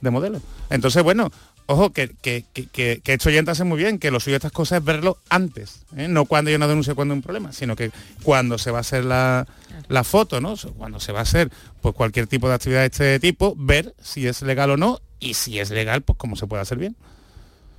de 0.00 0.10
modelo. 0.10 0.40
Entonces, 0.68 1.02
bueno, 1.04 1.30
ojo, 1.66 1.90
que, 1.90 2.14
que, 2.20 2.44
que, 2.52 2.66
que, 2.68 3.12
esto 3.12 3.30
ya 3.30 3.42
hace 3.46 3.64
muy 3.64 3.78
bien, 3.78 3.98
que 3.98 4.10
lo 4.10 4.20
suyo 4.20 4.34
de 4.34 4.38
estas 4.38 4.52
cosas 4.52 4.78
es 4.78 4.84
verlo 4.84 5.18
antes, 5.28 5.80
¿eh? 5.96 6.08
no 6.08 6.24
cuando 6.24 6.48
hay 6.48 6.54
una 6.54 6.66
denuncia, 6.66 6.94
cuando 6.94 7.12
hay 7.12 7.18
un 7.18 7.22
problema, 7.22 7.52
sino 7.52 7.76
que 7.76 7.90
cuando 8.22 8.58
se 8.58 8.70
va 8.70 8.78
a 8.78 8.80
hacer 8.80 9.04
la, 9.04 9.46
la 9.88 10.04
foto, 10.04 10.40
¿no? 10.40 10.54
Cuando 10.76 11.00
se 11.00 11.12
va 11.12 11.20
a 11.20 11.22
hacer 11.22 11.50
pues 11.80 11.94
cualquier 11.94 12.26
tipo 12.26 12.48
de 12.48 12.54
actividad 12.54 12.80
de 12.80 12.86
este 12.86 13.20
tipo, 13.20 13.54
ver 13.56 13.94
si 14.00 14.26
es 14.26 14.42
legal 14.42 14.70
o 14.70 14.76
no, 14.76 15.00
y 15.18 15.34
si 15.34 15.58
es 15.58 15.70
legal, 15.70 16.02
pues 16.02 16.18
cómo 16.18 16.36
se 16.36 16.46
puede 16.46 16.62
hacer 16.62 16.78
bien. 16.78 16.96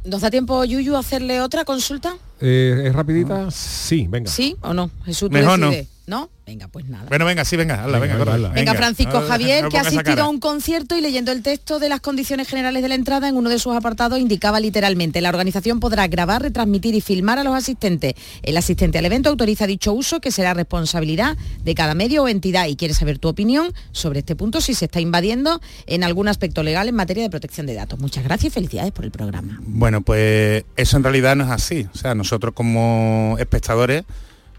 ¿Nos 0.03 0.21
da 0.21 0.29
tiempo, 0.29 0.63
Yuyu, 0.63 0.95
a 0.95 0.99
hacerle 0.99 1.41
otra 1.41 1.65
consulta? 1.65 2.15
Eh, 2.41 2.83
¿Es 2.85 2.93
rapidita? 2.93 3.49
Sí, 3.51 4.07
venga. 4.09 4.29
¿Sí 4.29 4.55
o 4.61 4.73
no? 4.73 4.91
Jesús, 5.05 5.29
Mejor 5.31 5.59
no. 5.59 5.69
decide. 5.71 5.87
¿No? 6.07 6.29
Venga, 6.45 6.69
pues 6.69 6.85
nada. 6.87 7.03
Bueno, 7.09 7.25
venga, 7.25 7.43
sí, 7.43 7.57
venga, 7.57 7.83
hazla, 7.83 7.99
venga, 7.99 8.15
Venga, 8.15 8.33
hazla. 8.35 8.49
Venga, 8.51 8.73
Francisco 8.75 9.17
Ah, 9.17 9.25
Javier, 9.27 9.63
no 9.65 9.69
que 9.69 9.77
ha 9.77 9.81
asistido 9.81 10.23
a 10.23 10.29
un 10.29 10.39
concierto 10.39 10.95
y 10.95 11.01
leyendo 11.01 11.33
el 11.33 11.43
texto 11.43 11.79
de 11.79 11.89
las 11.89 11.99
condiciones 11.99 12.47
generales 12.47 12.81
de 12.81 12.87
la 12.87 12.95
entrada 12.95 13.27
en 13.27 13.35
uno 13.35 13.49
de 13.49 13.59
sus 13.59 13.75
apartados 13.75 14.17
indicaba 14.17 14.61
literalmente, 14.61 15.19
la 15.19 15.27
organización 15.27 15.81
podrá 15.81 16.07
grabar, 16.07 16.43
retransmitir 16.43 16.95
y 16.95 17.01
filmar 17.01 17.39
a 17.39 17.43
los 17.43 17.53
asistentes. 17.53 18.13
El 18.41 18.55
asistente 18.55 18.97
al 18.97 19.05
evento 19.05 19.27
autoriza 19.27 19.67
dicho 19.67 19.91
uso 19.91 20.21
que 20.21 20.31
será 20.31 20.53
responsabilidad 20.53 21.35
de 21.65 21.75
cada 21.75 21.93
medio 21.93 22.23
o 22.23 22.27
entidad 22.29 22.67
y 22.67 22.77
quiere 22.77 22.93
saber 22.93 23.19
tu 23.19 23.27
opinión 23.27 23.73
sobre 23.91 24.19
este 24.19 24.37
punto 24.37 24.61
si 24.61 24.75
se 24.75 24.85
está 24.85 25.01
invadiendo 25.01 25.59
en 25.87 26.05
algún 26.05 26.29
aspecto 26.29 26.63
legal 26.63 26.87
en 26.87 26.95
materia 26.95 27.23
de 27.23 27.29
protección 27.29 27.65
de 27.67 27.73
datos. 27.73 27.99
Muchas 27.99 28.23
gracias 28.23 28.53
y 28.53 28.53
felicidades 28.53 28.93
por 28.93 29.03
el 29.03 29.11
programa. 29.11 29.57
Bueno, 29.63 29.99
pues 29.99 30.63
eso 30.77 30.95
en 30.95 31.03
realidad 31.03 31.35
no 31.35 31.43
es 31.43 31.49
así. 31.51 31.85
O 31.93 31.97
sea, 31.97 32.15
nosotros 32.27 32.53
como 32.53 33.37
espectadores, 33.39 34.03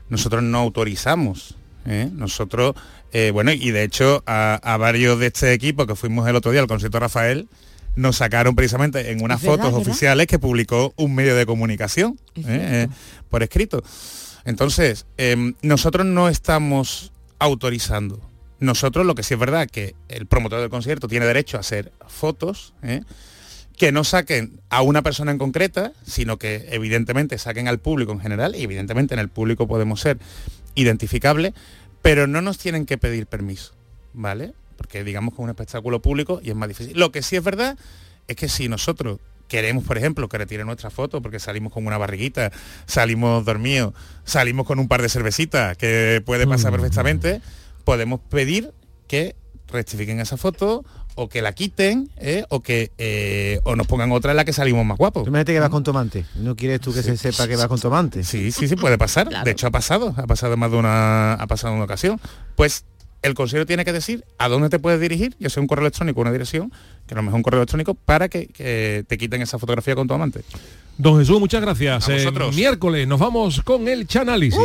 nosotros 0.08 0.42
no 0.42 0.58
autorizamos. 0.58 1.54
¿eh? 1.84 2.08
Nosotros, 2.10 2.74
eh, 3.12 3.30
bueno, 3.30 3.52
y 3.52 3.70
de 3.72 3.82
hecho 3.82 4.22
a, 4.26 4.54
a 4.54 4.78
varios 4.78 5.18
de 5.18 5.26
este 5.26 5.52
equipo 5.52 5.86
que 5.86 5.94
fuimos 5.94 6.26
el 6.26 6.34
otro 6.34 6.50
día 6.50 6.62
al 6.62 6.66
concierto 6.66 6.98
Rafael, 6.98 7.46
nos 7.94 8.16
sacaron 8.16 8.54
precisamente 8.54 9.10
en 9.10 9.22
unas 9.22 9.42
verdad, 9.42 9.56
fotos 9.56 9.72
¿verdad? 9.72 9.88
oficiales 9.88 10.26
que 10.28 10.38
publicó 10.38 10.94
un 10.96 11.14
medio 11.14 11.36
de 11.36 11.44
comunicación 11.44 12.18
¿eh? 12.36 12.88
Por 13.28 13.42
escrito. 13.42 13.82
Entonces, 14.46 15.04
em, 15.18 15.52
nosotros 15.60 16.06
no 16.06 16.30
estamos 16.30 17.12
autorizando. 17.38 18.18
Nosotros 18.60 19.04
lo 19.04 19.14
que 19.14 19.22
sí 19.22 19.34
es 19.34 19.40
verdad 19.40 19.68
que 19.70 19.94
el 20.08 20.26
promotor 20.26 20.60
del 20.60 20.70
concierto 20.70 21.06
tiene 21.06 21.26
derecho 21.26 21.58
a 21.58 21.60
hacer 21.60 21.92
fotos. 22.06 22.72
Que 23.78 23.92
no 23.92 24.04
saquen 24.04 24.60
a 24.70 24.82
una 24.82 25.02
persona 25.02 25.30
en 25.30 25.38
concreta, 25.38 25.92
sino 26.04 26.36
que 26.36 26.66
evidentemente 26.70 27.38
saquen 27.38 27.68
al 27.68 27.78
público 27.78 28.12
en 28.12 28.20
general, 28.20 28.56
y 28.56 28.62
evidentemente 28.62 29.14
en 29.14 29.20
el 29.20 29.28
público 29.28 29.68
podemos 29.68 30.00
ser 30.00 30.18
identificables, 30.74 31.54
pero 32.02 32.26
no 32.26 32.42
nos 32.42 32.58
tienen 32.58 32.86
que 32.86 32.98
pedir 32.98 33.26
permiso, 33.26 33.72
¿vale? 34.12 34.52
Porque 34.76 35.04
digamos 35.04 35.32
que 35.32 35.40
es 35.40 35.44
un 35.44 35.50
espectáculo 35.50 36.02
público 36.02 36.40
y 36.42 36.50
es 36.50 36.56
más 36.56 36.68
difícil. 36.68 36.98
Lo 36.98 37.12
que 37.12 37.22
sí 37.22 37.36
es 37.36 37.44
verdad 37.44 37.78
es 38.26 38.36
que 38.36 38.48
si 38.48 38.68
nosotros 38.68 39.20
queremos, 39.48 39.84
por 39.84 39.96
ejemplo, 39.96 40.28
que 40.28 40.38
retire 40.38 40.64
nuestra 40.64 40.90
foto 40.90 41.22
porque 41.22 41.38
salimos 41.38 41.72
con 41.72 41.86
una 41.86 41.98
barriguita, 41.98 42.52
salimos 42.86 43.44
dormidos, 43.44 43.94
salimos 44.24 44.66
con 44.66 44.78
un 44.78 44.88
par 44.88 45.02
de 45.02 45.08
cervecitas, 45.08 45.76
que 45.76 46.22
puede 46.24 46.46
pasar 46.46 46.72
perfectamente, 46.72 47.40
podemos 47.84 48.20
pedir 48.28 48.72
que 49.06 49.34
rectifiquen 49.70 50.20
esa 50.20 50.36
foto 50.36 50.84
o 51.14 51.28
que 51.28 51.42
la 51.42 51.52
quiten 51.52 52.10
¿eh? 52.18 52.44
o 52.48 52.60
que 52.60 52.92
eh, 52.98 53.60
o 53.64 53.74
nos 53.76 53.86
pongan 53.86 54.12
otra 54.12 54.30
en 54.30 54.36
la 54.36 54.44
que 54.44 54.52
salimos 54.52 54.84
más 54.86 54.98
guapos. 54.98 55.24
Tú 55.24 55.30
Imagínate 55.30 55.52
que 55.52 55.60
vas 55.60 55.70
con 55.70 55.82
tu 55.82 55.90
amante. 55.90 56.24
¿No 56.36 56.54
quieres 56.54 56.80
tú 56.80 56.92
que 56.92 57.02
se 57.02 57.16
sepa 57.16 57.48
que 57.48 57.56
vas 57.56 57.66
con 57.66 57.80
tu 57.80 57.88
amante? 57.88 58.22
Sí, 58.24 58.52
sí, 58.52 58.68
sí, 58.68 58.76
puede 58.76 58.98
pasar. 58.98 59.28
De 59.44 59.50
hecho, 59.50 59.66
ha 59.66 59.70
pasado. 59.70 60.14
Ha 60.16 60.26
pasado 60.26 60.56
más 60.56 60.70
de 60.70 60.76
una, 60.76 61.34
ha 61.34 61.46
pasado 61.46 61.72
en 61.72 61.76
una 61.76 61.84
ocasión. 61.84 62.20
Pues 62.54 62.84
el 63.22 63.34
consejero 63.34 63.66
tiene 63.66 63.84
que 63.84 63.92
decir 63.92 64.24
a 64.38 64.48
dónde 64.48 64.68
te 64.68 64.78
puedes 64.78 65.00
dirigir, 65.00 65.34
ya 65.40 65.50
sea 65.50 65.60
un 65.60 65.66
correo 65.66 65.86
electrónico 65.86 66.20
una 66.20 66.30
dirección, 66.30 66.72
que 67.06 67.14
a 67.14 67.16
lo 67.16 67.22
mejor 67.22 67.38
un 67.38 67.42
correo 67.42 67.60
electrónico, 67.60 67.94
para 67.94 68.28
que, 68.28 68.46
que 68.46 69.04
te 69.08 69.18
quiten 69.18 69.42
esa 69.42 69.58
fotografía 69.58 69.96
con 69.96 70.06
tu 70.06 70.14
amante. 70.14 70.42
Don 70.98 71.18
Jesús, 71.18 71.40
muchas 71.40 71.60
gracias. 71.60 72.08
A 72.08 72.16
Eh, 72.16 72.30
miércoles 72.54 73.06
nos 73.08 73.18
vamos 73.18 73.60
con 73.62 73.88
el 73.88 74.06
Chanálisis. 74.06 74.60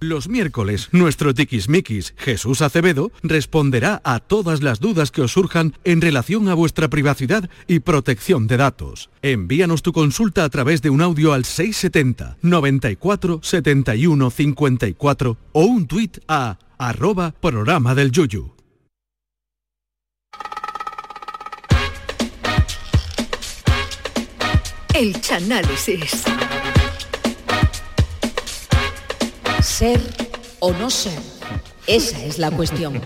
Los 0.00 0.28
miércoles, 0.28 0.88
nuestro 0.92 1.34
tiquismiquis 1.34 2.14
Jesús 2.16 2.62
Acevedo 2.62 3.10
responderá 3.24 4.00
a 4.04 4.20
todas 4.20 4.62
las 4.62 4.78
dudas 4.78 5.10
que 5.10 5.22
os 5.22 5.32
surjan 5.32 5.74
en 5.82 6.00
relación 6.00 6.48
a 6.48 6.54
vuestra 6.54 6.88
privacidad 6.88 7.50
y 7.66 7.80
protección 7.80 8.46
de 8.46 8.58
datos. 8.58 9.10
Envíanos 9.22 9.82
tu 9.82 9.92
consulta 9.92 10.44
a 10.44 10.48
través 10.50 10.82
de 10.82 10.90
un 10.90 11.02
audio 11.02 11.32
al 11.32 11.44
670 11.44 12.36
94 12.42 13.40
71 13.42 14.30
54 14.30 15.36
o 15.50 15.64
un 15.64 15.88
tuit 15.88 16.18
a 16.28 16.58
arroba 16.78 17.32
programa 17.32 17.96
del 17.96 18.12
Yuyu. 18.12 18.52
El 24.94 25.20
Chanálisis. 25.20 26.24
Ser 29.78 30.00
o 30.58 30.72
no 30.72 30.90
ser. 30.90 31.20
Esa 31.86 32.24
es 32.24 32.38
la 32.38 32.50
cuestión. 32.50 33.00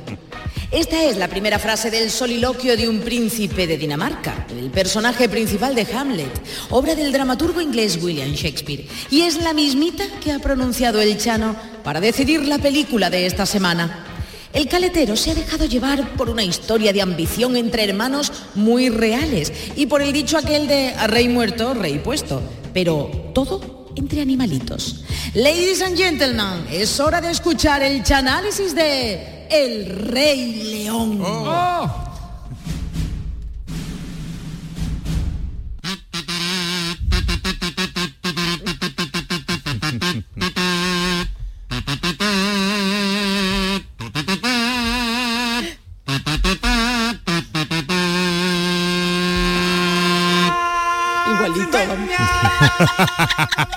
Esta 0.70 1.04
es 1.04 1.18
la 1.18 1.28
primera 1.28 1.58
frase 1.58 1.90
del 1.90 2.10
soliloquio 2.10 2.78
de 2.78 2.88
un 2.88 3.00
príncipe 3.00 3.66
de 3.66 3.76
Dinamarca, 3.76 4.46
el 4.48 4.70
personaje 4.70 5.28
principal 5.28 5.74
de 5.74 5.86
Hamlet, 5.94 6.32
obra 6.70 6.94
del 6.94 7.12
dramaturgo 7.12 7.60
inglés 7.60 7.98
William 8.02 8.32
Shakespeare. 8.32 8.86
Y 9.10 9.20
es 9.20 9.42
la 9.42 9.52
mismita 9.52 10.04
que 10.24 10.32
ha 10.32 10.38
pronunciado 10.38 11.02
el 11.02 11.18
Chano 11.18 11.54
para 11.84 12.00
decidir 12.00 12.48
la 12.48 12.56
película 12.56 13.10
de 13.10 13.26
esta 13.26 13.44
semana. 13.44 14.06
El 14.54 14.66
caletero 14.66 15.14
se 15.14 15.32
ha 15.32 15.34
dejado 15.34 15.66
llevar 15.66 16.16
por 16.16 16.30
una 16.30 16.42
historia 16.42 16.94
de 16.94 17.02
ambición 17.02 17.54
entre 17.56 17.84
hermanos 17.84 18.32
muy 18.54 18.88
reales 18.88 19.52
y 19.76 19.84
por 19.84 20.00
el 20.00 20.14
dicho 20.14 20.38
aquel 20.38 20.68
de 20.68 20.94
a 20.96 21.06
rey 21.06 21.28
muerto, 21.28 21.74
rey 21.74 21.98
puesto. 21.98 22.42
Pero 22.72 23.10
todo 23.34 23.81
entre 23.96 24.22
animalitos. 24.22 25.04
Ladies 25.34 25.82
and 25.82 25.96
gentlemen, 25.96 26.66
es 26.70 27.00
hora 27.00 27.20
de 27.20 27.30
escuchar 27.30 27.82
el 27.82 28.02
chanálisis 28.02 28.74
de 28.74 29.46
El 29.50 29.86
Rey 29.86 30.84
León. 30.84 31.22
Igualito. 51.32 51.78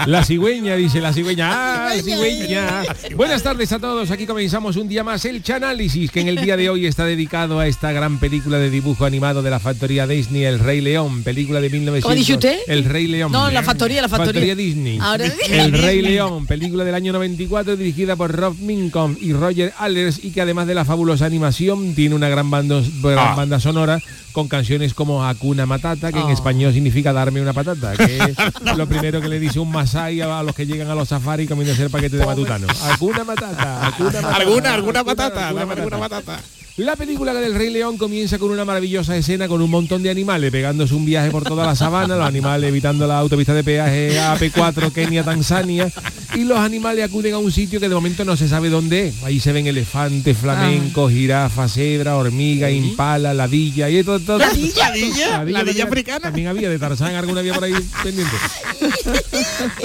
La 0.07 0.23
cigüeña, 0.23 0.75
dice 0.75 1.01
la 1.01 1.13
cigüeña. 1.13 1.49
¡Ah, 1.51 1.93
cigüeña! 2.03 2.83
Buenas 3.15 3.41
tardes 3.43 3.71
a 3.71 3.79
todos. 3.79 4.11
Aquí 4.11 4.25
comenzamos 4.25 4.75
un 4.75 4.87
día 4.87 5.03
más 5.03 5.25
el 5.25 5.41
Chanálisis, 5.43 6.11
que 6.11 6.21
en 6.21 6.27
el 6.27 6.35
día 6.37 6.57
de 6.57 6.69
hoy 6.69 6.85
está 6.85 7.05
dedicado 7.05 7.59
a 7.59 7.67
esta 7.67 7.91
gran 7.91 8.19
película 8.19 8.57
de 8.57 8.69
dibujo 8.69 9.05
animado 9.05 9.41
de 9.41 9.49
la 9.49 9.59
factoría 9.59 10.05
Disney, 10.07 10.43
El 10.43 10.59
Rey 10.59 10.81
León, 10.81 11.23
película 11.23 11.59
de 11.61 11.69
1900. 11.69 12.03
¿Cómo 12.03 12.15
dicho 12.15 12.33
usted? 12.35 12.59
El 12.67 12.85
Rey 12.85 13.07
León. 13.07 13.31
No, 13.31 13.49
la 13.49 13.63
factoría, 13.63 14.01
la 14.01 14.09
factoría. 14.09 14.55
Disney. 14.55 14.99
Ahora- 15.01 15.25
El 15.49 15.71
Rey 15.73 16.01
León, 16.01 16.45
película 16.45 16.83
del 16.83 16.95
año 16.95 17.13
94 17.13 17.75
dirigida 17.75 18.15
por 18.15 18.31
Rob 18.31 18.55
Minkoff 18.59 19.21
y 19.21 19.33
Roger 19.33 19.73
Allers 19.79 20.23
y 20.23 20.31
que 20.31 20.41
además 20.41 20.67
de 20.67 20.75
la 20.75 20.85
fabulosa 20.85 21.25
animación 21.25 21.95
tiene 21.95 22.15
una 22.15 22.29
gran 22.29 22.49
bando- 22.51 22.83
Ah. 23.17 23.33
banda 23.35 23.59
sonora 23.59 23.99
con 24.31 24.47
canciones 24.49 24.93
como 24.93 25.23
Hakuna 25.25 25.65
Matata, 25.65 26.11
que 26.11 26.19
en 26.19 26.27
Ah. 26.27 26.33
español 26.33 26.73
significa 26.73 27.13
darme 27.13 27.41
una 27.41 27.53
patata, 27.53 27.93
que 27.95 28.17
es 28.17 28.35
lo 28.77 28.87
primero 28.87 29.14
que 29.21 29.27
le 29.29 29.39
dice 29.39 29.59
un 29.59 29.71
masai 29.71 30.21
a 30.21 30.43
los 30.43 30.55
que 30.55 30.65
llegan 30.65 30.89
a 30.89 30.95
los 30.95 31.09
safaris 31.09 31.47
comiéndose 31.49 31.83
el 31.83 31.89
paquete 31.89 32.17
de 32.17 32.25
matutano. 32.25 32.67
Hakuna 32.83 33.23
Matata, 33.23 33.87
Hakuna 33.87 34.21
Matata. 34.21 34.35
Alguna, 34.35 34.73
alguna 34.73 35.03
patata, 35.03 35.47
alguna 35.47 35.73
alguna 35.73 35.97
patata. 35.97 36.21
patata. 36.33 36.54
La 36.77 36.97
película 36.97 37.33
del 37.33 37.55
Rey 37.55 37.69
León 37.69 37.97
comienza 37.97 38.37
con 38.37 38.51
una 38.51 38.65
maravillosa 38.65 39.15
escena 39.15 39.47
con 39.47 39.61
un 39.61 39.69
montón 39.69 40.03
de 40.03 40.09
animales 40.09 40.51
pegándose 40.51 40.93
un 40.93 41.05
viaje 41.05 41.31
por 41.31 41.43
toda 41.45 41.65
la 41.65 41.73
sabana, 41.73 42.17
los 42.17 42.27
animales 42.27 42.67
evitando 42.67 43.07
la 43.07 43.17
autopista 43.19 43.53
de 43.53 43.63
peaje 43.63 44.19
AP4 44.19 44.91
Kenia 44.91 45.23
Tanzania 45.23 45.89
y 46.35 46.43
los 46.43 46.57
animales 46.59 47.05
acuden 47.05 47.33
a 47.33 47.37
un 47.37 47.49
sitio 47.49 47.79
que 47.79 47.87
de 47.87 47.95
momento 47.95 48.25
no 48.25 48.35
se 48.35 48.49
sabe 48.49 48.67
dónde 48.69 49.07
es. 49.07 49.23
Ahí 49.23 49.39
se 49.39 49.53
ven 49.53 49.67
elefantes, 49.67 50.37
flamencos, 50.37 51.13
jirafas, 51.13 51.71
cebra, 51.71 52.17
hormiga, 52.17 52.69
impala, 52.69 53.33
ladilla 53.33 53.89
y 53.89 54.03
todo, 54.03 54.19
todo- 54.19 54.39
¿Ladilla? 54.39 54.89
¿Ladilla? 54.89 55.07
Ladilla 55.07 55.37
¿Ladilla 55.37 55.59
también- 55.63 55.87
africana? 55.87 56.19
También 56.19 56.47
había 56.47 56.69
de 56.69 56.77
Tarzán, 56.77 57.15
alguna 57.15 57.39
había 57.39 57.53
por 57.53 57.63
ahí 57.63 57.73
pendiente. 58.03 58.35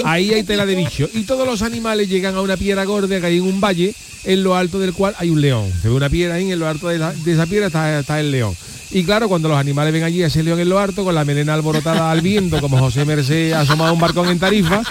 Ahí 0.03 0.33
hay 0.33 0.43
tela 0.43 0.65
de 0.65 0.75
bicho. 0.75 1.07
Y 1.13 1.23
todos 1.23 1.47
los 1.47 1.61
animales 1.61 2.09
llegan 2.09 2.35
a 2.35 2.41
una 2.41 2.57
piedra 2.57 2.83
gorda 2.83 3.17
que 3.21 3.25
hay 3.25 3.37
en 3.37 3.43
un 3.43 3.61
valle, 3.61 3.95
en 4.23 4.43
lo 4.43 4.55
alto 4.55 4.79
del 4.79 4.93
cual 4.93 5.15
hay 5.17 5.29
un 5.29 5.41
león. 5.41 5.71
Se 5.81 5.89
ve 5.89 5.95
una 5.95 6.09
piedra 6.09 6.35
ahí, 6.35 6.51
en 6.51 6.59
lo 6.59 6.67
alto 6.67 6.87
de, 6.87 6.97
la- 6.99 7.13
esa 7.25 7.45
piedra 7.45 7.67
está 7.99 8.19
el 8.19 8.31
león. 8.31 8.55
Y 8.93 9.03
claro, 9.05 9.29
cuando 9.29 9.47
los 9.47 9.57
animales 9.57 9.93
ven 9.93 10.03
allí 10.03 10.21
a 10.21 10.27
ese 10.27 10.43
león 10.43 10.59
en 10.59 10.67
lo 10.67 10.77
alto, 10.77 11.03
con 11.03 11.15
la 11.15 11.23
melena 11.23 11.53
alborotada 11.53 12.11
al 12.11 12.21
viento, 12.21 12.59
como 12.59 12.77
José 12.77 13.05
Merced 13.05 13.53
asomado 13.53 13.91
a 13.91 13.93
un 13.93 13.99
barcón 13.99 14.27
en 14.29 14.37
Tarifa, 14.37 14.81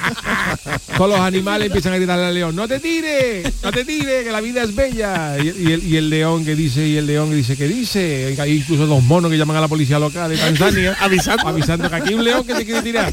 con 0.97 1.11
los 1.11 1.21
animales 1.21 1.67
empiezan 1.67 1.93
a 1.93 1.97
gritarle 1.97 2.25
al 2.25 2.35
león, 2.35 2.57
no 2.57 2.67
te 2.67 2.81
tires, 2.81 3.53
no 3.63 3.71
te 3.71 3.85
tires, 3.85 4.25
que 4.25 4.33
la 4.33 4.41
vida 4.41 4.63
es 4.63 4.75
bella. 4.75 5.37
Y, 5.39 5.49
y 5.49 5.73
el, 5.73 5.87
y 5.87 5.97
el 5.97 6.09
león 6.09 6.45
que 6.45 6.57
dice, 6.57 6.87
y 6.87 6.97
el 6.97 7.07
león 7.07 7.31
que 7.31 7.37
dice, 7.37 7.57
¿qué 7.57 7.69
dice? 7.69 8.37
Hay 8.39 8.57
incluso 8.59 8.87
dos 8.87 9.03
monos 9.03 9.31
que 9.31 9.37
llaman 9.37 9.57
a 9.57 9.61
la 9.61 9.69
policía 9.69 9.99
local 9.99 10.31
de 10.31 10.39
Tanzania, 10.39 10.97
avisando, 10.99 11.47
avisando 11.47 11.91
que 11.91 11.97
aquí 11.97 12.09
hay 12.09 12.15
un 12.15 12.25
león 12.25 12.47
que 12.47 12.55
te 12.55 12.65
quiere 12.65 12.83
tirar. 12.83 13.13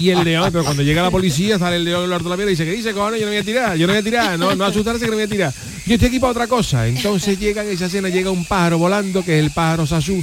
Y 0.00 0.10
el 0.10 0.24
león, 0.24 0.48
pero 0.50 0.64
cuando 0.64 0.82
llega 0.82 1.02
la 1.02 1.10
policía, 1.10 1.58
sale 1.58 1.76
el 1.76 1.84
león 1.84 2.00
en 2.00 2.06
el 2.06 2.12
orto 2.12 2.24
de 2.24 2.30
la 2.30 2.36
piedra 2.36 2.50
y 2.50 2.54
dice, 2.54 2.64
¿qué 2.64 2.72
dice, 2.72 2.92
cojones? 2.92 3.20
Yo 3.20 3.26
no 3.26 3.32
voy 3.32 3.40
a 3.40 3.44
tirar, 3.44 3.76
yo 3.76 3.86
no 3.86 3.92
voy 3.92 4.00
a 4.00 4.04
tirar, 4.04 4.38
no, 4.38 4.54
no 4.54 4.64
asustarse 4.64 5.04
que 5.04 5.10
no 5.10 5.16
voy 5.16 5.24
a 5.24 5.28
tirar. 5.28 5.52
Yo 5.86 5.94
estoy 5.94 6.08
aquí 6.08 6.18
para 6.18 6.30
otra 6.30 6.46
cosa. 6.46 6.86
Entonces 6.86 7.38
llega 7.38 7.62
en 7.62 7.70
esa 7.70 7.86
escena, 7.86 8.08
llega 8.08 8.30
un 8.30 8.44
pájaro 8.46 8.78
volando, 8.78 9.22
que 9.22 9.38
es 9.38 9.43
el 9.44 9.50
pájaro 9.50 9.86
Sasú, 9.86 10.22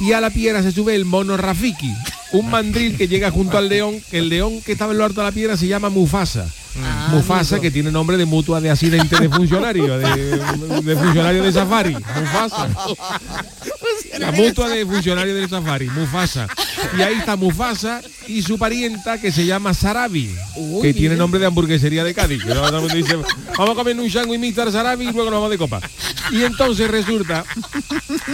y 0.00 0.12
a 0.12 0.20
la 0.20 0.30
piedra 0.30 0.62
se 0.62 0.72
sube 0.72 0.94
el 0.94 1.04
mono 1.04 1.36
Rafiki, 1.36 1.94
un 2.32 2.50
mandril 2.50 2.96
que 2.96 3.08
llega 3.08 3.30
junto 3.30 3.56
al 3.56 3.68
león, 3.68 4.00
que 4.10 4.18
el 4.18 4.28
león 4.28 4.60
que 4.62 4.72
estaba 4.72 4.92
en 4.92 4.98
lo 4.98 5.04
alto 5.04 5.20
de 5.20 5.26
la 5.26 5.32
piedra 5.32 5.56
se 5.56 5.66
llama 5.66 5.88
Mufasa. 5.88 6.46
Mufasa, 7.10 7.58
que 7.60 7.70
tiene 7.70 7.90
nombre 7.90 8.16
de 8.18 8.26
mutua 8.26 8.60
de 8.60 8.70
accidente 8.70 9.18
de 9.18 9.30
funcionario, 9.30 9.96
de, 9.96 10.38
de 10.82 10.96
funcionario 10.96 11.42
de 11.42 11.52
safari. 11.52 11.94
Mufasa. 11.94 12.68
La 14.18 14.32
mutua 14.32 14.68
de 14.68 14.84
funcionario 14.84 15.34
del 15.34 15.48
safari, 15.48 15.88
Mufasa. 15.90 16.46
Y 16.98 17.02
ahí 17.02 17.14
está 17.18 17.36
Mufasa 17.36 18.00
y 18.28 18.42
su 18.42 18.58
parienta 18.58 19.20
que 19.20 19.32
se 19.32 19.46
llama 19.46 19.72
Sarabi, 19.74 20.34
que 20.82 20.92
tiene 20.94 21.16
nombre 21.16 21.40
de 21.40 21.46
hamburguesería 21.46 22.04
de 22.04 22.14
Cádiz. 22.14 22.42
Dice, 22.44 23.16
vamos 23.56 23.70
a 23.72 23.74
comer 23.74 23.98
un 23.98 24.10
sándwich 24.10 24.40
Mr. 24.56 24.72
Sarabi 24.72 25.04
y 25.08 25.12
luego 25.12 25.30
nos 25.30 25.38
vamos 25.38 25.50
de 25.50 25.58
copa. 25.58 25.80
Y 26.32 26.42
entonces 26.42 26.90
resulta 26.90 27.44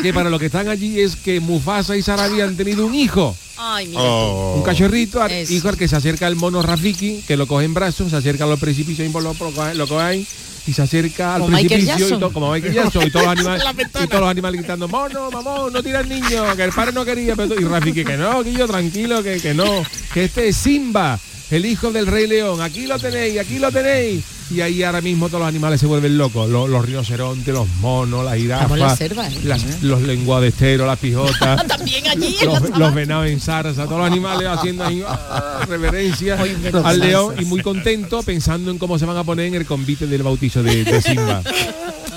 que 0.02 0.12
para 0.12 0.30
los 0.30 0.40
que 0.40 0.46
están 0.46 0.68
allí 0.68 1.00
es 1.00 1.16
que 1.16 1.40
Mufasa 1.40 1.96
y 1.96 2.02
Sarabi 2.02 2.40
han 2.40 2.56
tenido 2.56 2.86
un 2.86 2.94
hijo. 2.94 3.36
Ay, 3.58 3.86
mira. 3.88 4.00
Oh. 4.02 4.54
Un 4.56 4.62
cachorrito, 4.62 5.20
hijo 5.50 5.68
al 5.68 5.76
que 5.76 5.86
se 5.88 5.96
acerca 5.96 6.26
el 6.26 6.36
mono 6.36 6.62
Rafiki, 6.62 7.22
que 7.26 7.36
lo 7.36 7.46
coge 7.46 7.64
en 7.64 7.74
brazos, 7.74 8.10
se 8.10 8.16
acerca 8.16 8.44
a 8.44 8.46
los 8.48 8.58
precipicios 8.58 9.08
y 9.08 9.12
lo, 9.12 9.20
lo, 9.20 9.34
coge- 9.34 9.74
lo 9.74 9.86
coge 9.86 10.02
ahí, 10.02 10.26
y 10.66 10.72
se 10.72 10.82
acerca 10.82 11.34
al 11.34 11.42
Como 11.42 11.52
precipicio 11.56 11.82
y 11.96 11.98
Jackson. 11.98 12.20
to- 12.20 12.32
como 12.32 12.52
Michael 12.52 12.72
Jackson 12.74 13.02
y 13.06 13.10
todos 13.10 13.26
los 13.26 13.32
animales 13.38 13.64
y 14.02 14.06
todos 14.06 14.20
los 14.20 14.30
animales 14.30 14.58
gritando 14.60 14.88
mono 14.88 15.30
mamón 15.30 15.72
no 15.72 15.82
tira 15.82 15.98
al 16.00 16.08
niño 16.08 16.54
que 16.56 16.62
el 16.64 16.72
padre 16.72 16.92
no 16.92 17.04
quería 17.04 17.34
pero, 17.34 17.60
y 17.60 17.64
Rafiki 17.64 18.04
que 18.04 18.16
no 18.16 18.42
Guillo 18.44 18.66
tranquilo 18.68 19.22
que, 19.22 19.40
que 19.40 19.54
no 19.54 19.82
que 20.14 20.24
este 20.24 20.48
es 20.48 20.56
Simba 20.56 21.18
el 21.50 21.66
hijo 21.66 21.90
del 21.90 22.06
rey 22.06 22.26
león 22.26 22.60
aquí 22.60 22.86
lo 22.86 22.98
tenéis 22.98 23.38
aquí 23.40 23.58
lo 23.58 23.70
tenéis 23.72 24.22
y 24.52 24.60
ahí 24.60 24.82
ahora 24.82 25.00
mismo 25.00 25.28
todos 25.28 25.40
los 25.40 25.48
animales 25.48 25.80
se 25.80 25.86
vuelven 25.86 26.16
locos 26.18 26.48
los, 26.48 26.68
los 26.68 26.84
rinocerontes 26.84 27.52
los 27.54 27.66
monos 27.80 28.24
las 28.24 28.34
en 28.36 28.48
la 28.48 28.58
jirafas 28.58 28.98
selva, 28.98 29.26
¿eh? 29.28 29.38
las- 29.44 29.82
los 29.82 30.02
lenguados 30.02 30.42
de 30.42 30.48
estero 30.48 30.86
las 30.86 30.98
pijotas 30.98 31.66
También 31.66 32.06
allí 32.08 32.36
en 32.40 32.46
la 32.46 32.52
los, 32.52 32.54
sabana. 32.60 32.78
los 32.78 32.94
venados 32.94 33.26
en 33.28 33.40
zarza, 33.40 33.84
todos 33.86 33.98
los 33.98 34.06
animales 34.06 34.46
haciendo 34.48 34.84
ahí, 34.84 35.02
ah, 35.06 35.64
reverencia 35.68 36.38
al 36.84 36.98
león 37.00 37.34
y 37.40 37.44
muy 37.44 37.62
contento 37.62 38.22
pensando 38.22 38.70
en 38.70 38.78
cómo 38.78 38.98
se 38.98 39.06
van 39.06 39.16
a 39.16 39.24
poner 39.24 39.46
en 39.46 39.54
el 39.54 39.66
convite 39.66 40.06
del 40.06 40.22
bautizo 40.22 40.62
de, 40.62 40.84
de 40.84 41.02
Simba. 41.02 41.42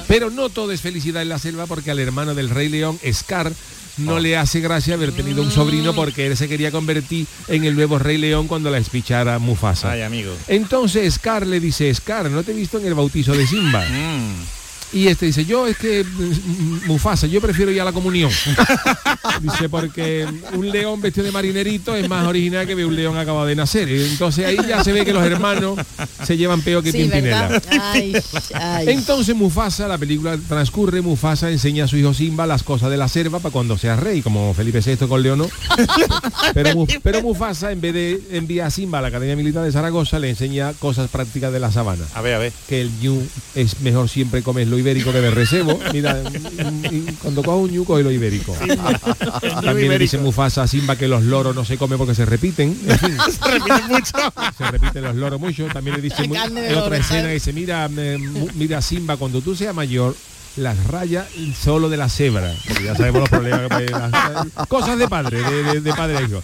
Pero 0.07 0.29
no 0.29 0.49
todo 0.49 0.71
es 0.71 0.81
felicidad 0.81 1.21
en 1.21 1.29
la 1.29 1.39
selva 1.39 1.65
porque 1.65 1.91
al 1.91 1.99
hermano 1.99 2.35
del 2.35 2.49
rey 2.49 2.69
león, 2.69 2.99
Scar, 3.11 3.51
no 3.97 4.19
le 4.19 4.37
hace 4.37 4.59
gracia 4.59 4.95
haber 4.95 5.11
tenido 5.13 5.41
un 5.41 5.51
sobrino 5.51 5.93
porque 5.95 6.27
él 6.27 6.35
se 6.35 6.47
quería 6.47 6.71
convertir 6.71 7.27
en 7.47 7.63
el 7.63 7.75
nuevo 7.75 7.97
rey 7.97 8.17
león 8.17 8.47
cuando 8.47 8.69
la 8.69 8.77
espichara 8.77 9.39
Mufasa. 9.39 9.91
Ay, 9.91 10.01
amigo. 10.01 10.33
Entonces 10.47 11.13
Scar 11.13 11.47
le 11.47 11.59
dice, 11.59 11.93
Scar, 11.93 12.29
¿no 12.29 12.43
te 12.43 12.51
he 12.51 12.55
visto 12.55 12.77
en 12.77 12.85
el 12.85 12.93
bautizo 12.93 13.33
de 13.33 13.47
Simba? 13.47 13.85
Mm. 13.89 14.64
Y 14.95 15.09
este 15.09 15.25
dice, 15.25 15.43
yo 15.43 15.67
es 15.67 15.77
que 15.77 16.05
mm, 16.05 16.87
Mufasa, 16.87 17.27
yo 17.27 17.41
prefiero 17.41 17.69
ir 17.69 17.81
a 17.81 17.83
la 17.83 17.91
comunión. 17.91 18.31
dice, 19.41 19.67
porque 19.67 20.25
un 20.53 20.71
león 20.71 21.01
vestido 21.01 21.25
de 21.25 21.33
marinerito 21.33 21.93
es 21.97 22.07
más 22.07 22.25
original 22.25 22.65
que 22.65 22.85
un 22.85 22.95
león 22.95 23.17
acabado 23.17 23.45
de 23.45 23.55
nacer. 23.57 23.89
Entonces 23.89 24.45
ahí 24.45 24.57
ya 24.65 24.81
se 24.85 24.93
ve 24.93 25.03
que 25.03 25.11
los 25.11 25.25
hermanos 25.25 25.77
se 26.23 26.37
llevan 26.37 26.61
peor 26.61 26.81
que 26.81 26.93
Sí, 26.93 26.99
Pimpinela. 26.99 27.47
¿verdad? 27.49 27.63
Ay, 27.81 28.15
ay. 28.53 28.85
Entonces 28.87 29.35
Mufasa, 29.35 29.85
la 29.89 29.97
película 29.97 30.37
transcurre, 30.47 31.01
Mufasa 31.01 31.51
enseña 31.51 31.83
a 31.83 31.87
su 31.89 31.97
hijo 31.97 32.13
Simba 32.13 32.47
las 32.47 32.63
cosas 32.63 32.89
de 32.89 32.95
la 32.95 33.09
selva 33.09 33.39
para 33.39 33.51
cuando 33.51 33.77
sea 33.77 33.97
rey, 33.97 34.21
como 34.21 34.53
Felipe 34.53 34.79
VI 34.79 35.07
con 35.07 35.21
Leonor. 35.21 35.49
Pero, 36.53 36.85
pero 37.03 37.21
Mufasa, 37.21 37.71
en 37.71 37.81
vez 37.81 37.93
de 37.93 38.21
enviar 38.31 38.67
a 38.67 38.69
Simba 38.69 38.99
a 38.99 39.01
la 39.01 39.09
Academia 39.09 39.35
Militar 39.35 39.63
de 39.63 39.71
Zaragoza, 39.71 40.19
le 40.19 40.29
enseña 40.29 40.73
cosas 40.73 41.09
prácticas 41.09 41.51
de 41.51 41.59
la 41.59 41.71
sabana. 41.71 42.05
A 42.13 42.21
ver, 42.21 42.35
a 42.35 42.37
ver. 42.37 42.53
Que 42.69 42.81
el 42.81 42.91
ñu 43.01 43.21
es 43.55 43.81
mejor 43.81 44.07
siempre 44.07 44.41
comer 44.41 44.67
lo 44.67 44.77
ibérico 44.85 45.11
que 45.11 45.21
de 45.21 45.31
recebo. 45.31 45.79
Mira, 45.91 46.21
y- 46.91 46.95
y 46.95 47.01
cuando 47.21 47.43
coge 47.43 47.57
un 47.57 47.71
ñu, 47.71 47.85
coge 47.85 48.03
lo 48.03 48.11
ibérico. 48.11 48.55
También 49.63 49.89
le 49.89 49.97
dice 49.99 50.17
Mufasa 50.17 50.63
a 50.63 50.67
Simba 50.67 50.95
que 50.95 51.07
los 51.07 51.23
loros 51.23 51.55
no 51.55 51.65
se 51.65 51.77
comen 51.77 51.97
porque 51.97 52.15
se 52.15 52.25
repiten. 52.25 52.77
En 52.87 52.99
fin, 52.99 53.17
Se 53.43 53.51
repite 53.51 53.81
mucho. 53.89 54.33
se 54.57 54.71
repiten 54.71 55.03
los 55.03 55.15
loros 55.15 55.39
mucho. 55.39 55.65
También 55.67 55.95
le 55.97 56.01
dice 56.01 56.23
en 56.23 56.31
otra 56.77 56.97
escena 56.97 57.21
¿sabes? 57.21 57.33
dice, 57.45 57.53
mira, 57.53 57.89
eh, 57.97 58.17
mu- 58.17 58.47
mira 58.55 58.81
Simba, 58.81 59.17
cuando 59.17 59.41
tú 59.41 59.55
seas 59.55 59.73
mayor, 59.75 60.15
las 60.57 60.81
rayas 60.87 61.25
solo 61.61 61.89
de 61.89 61.97
la 61.97 62.07
cebra. 62.09 62.53
Porque 62.67 62.83
ya 62.85 62.95
sabemos 62.95 63.21
los 63.21 63.29
problemas 63.29 63.67
que 63.77 63.91
cosas 64.67 64.97
de 64.97 65.07
padre, 65.07 65.41
de, 65.41 65.63
de- 65.63 65.81
de 65.81 65.93
padre 65.93 66.23
hijo. 66.27 66.41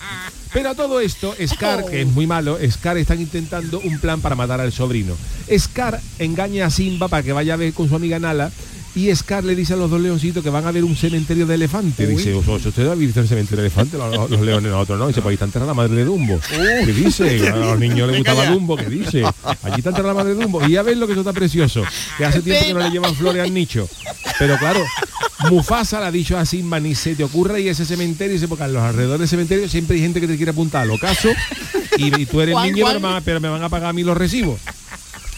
Pero 0.54 0.70
a 0.70 0.76
todo 0.76 1.00
esto, 1.00 1.34
Scar, 1.48 1.86
que 1.86 2.02
es 2.02 2.08
muy 2.08 2.28
malo, 2.28 2.58
Scar 2.70 2.98
están 2.98 3.22
intentando 3.22 3.80
un 3.80 4.00
plan 4.00 4.20
para 4.20 4.36
matar 4.36 4.60
al 4.60 4.74
sobrino. 4.74 5.16
Scar 5.58 6.02
engaña 6.20 6.66
a 6.66 6.70
Simba 6.70 7.08
para 7.08 7.24
que 7.24 7.32
vaya 7.32 7.54
a 7.54 7.58
ver 7.58 7.74
con 7.74 7.88
su 7.88 7.96
amiga 7.96 8.20
Nala. 8.20 8.52
Y 8.94 9.16
Scar 9.16 9.44
le 9.46 9.56
dice 9.56 9.74
a 9.74 9.78
los 9.78 9.90
dos 9.90 10.02
leoncitos 10.02 10.44
que 10.44 10.50
van 10.50 10.66
a 10.68 10.72
ver 10.72 10.84
un 10.84 10.96
cementerio 10.98 11.46
de 11.46 11.56
elefante. 11.56 12.06
Dice, 12.06 12.34
"¿Os- 12.34 12.48
os- 12.48 12.66
¿usted 12.66 12.88
ha 12.90 12.96
visto 12.96 13.22
el 13.22 13.28
cementerio 13.28 13.62
de 13.62 13.68
elefante? 13.68 13.98
Los, 13.98 14.30
los 14.30 14.42
leones, 14.42 14.70
nosotros 14.72 15.00
no. 15.00 15.08
Dice, 15.08 15.22
pues 15.22 15.30
ahí 15.32 15.34
está 15.36 15.46
enterrada 15.46 15.72
la 15.72 15.74
madre 15.76 15.96
de 15.96 16.04
Dumbo. 16.06 16.40
¿Qué 16.50 16.92
dice? 16.94 17.48
A 17.54 17.56
los 17.56 17.80
niños 17.80 18.08
les 18.10 18.18
gustaba 18.18 18.46
Dumbo. 18.48 18.76
¿Qué 18.76 18.90
dice? 18.90 19.24
Allí 19.64 19.76
está 19.78 19.90
enterrada 19.92 20.10
la 20.10 20.14
madre 20.24 20.36
de 20.36 20.42
Dumbo. 20.44 20.68
Y 20.68 20.72
ya 20.74 20.82
ves 20.84 20.98
lo 20.98 21.08
que 21.08 21.14
eso 21.14 21.22
está 21.22 21.32
precioso. 21.34 21.84
Que 22.18 22.26
hace 22.26 22.42
tiempo 22.42 22.66
que 22.66 22.74
no 22.74 22.80
le 22.82 22.90
llevan 22.92 23.16
flores 23.16 23.42
al 23.42 23.54
nicho. 23.54 23.88
Pero 24.38 24.58
claro, 24.58 24.84
Mufasa 25.50 26.00
le 26.02 26.06
ha 26.08 26.12
dicho 26.12 26.38
a 26.38 26.46
Simba, 26.46 26.80
ni 26.80 26.94
se 26.96 27.16
te 27.16 27.24
ocurra 27.24 27.60
ir 27.60 27.70
a 27.70 27.72
ese 27.72 27.86
cementerio. 27.86 28.34
Dice, 28.34 28.48
porque 28.48 28.66
a 28.66 28.68
los 28.68 28.82
alrededores 28.84 29.20
del 29.22 29.30
cementerio 29.30 29.70
siempre 29.70 29.96
hay 29.96 30.02
gente 30.02 30.20
que 30.20 30.28
te 30.28 30.36
quiere 30.36 30.52
apuntar 30.52 30.84
al 30.84 30.92
ocaso. 30.92 31.30
Y, 31.98 32.22
y 32.22 32.26
tú 32.26 32.42
eres 32.42 32.56
niño, 32.74 32.86
me, 33.00 33.22
pero 33.22 33.40
me 33.40 33.50
van 33.50 33.64
a 33.64 33.70
pagar 33.70 33.90
a 33.90 33.94
mí 33.94 34.04
los 34.04 34.18
recibos. 34.18 34.60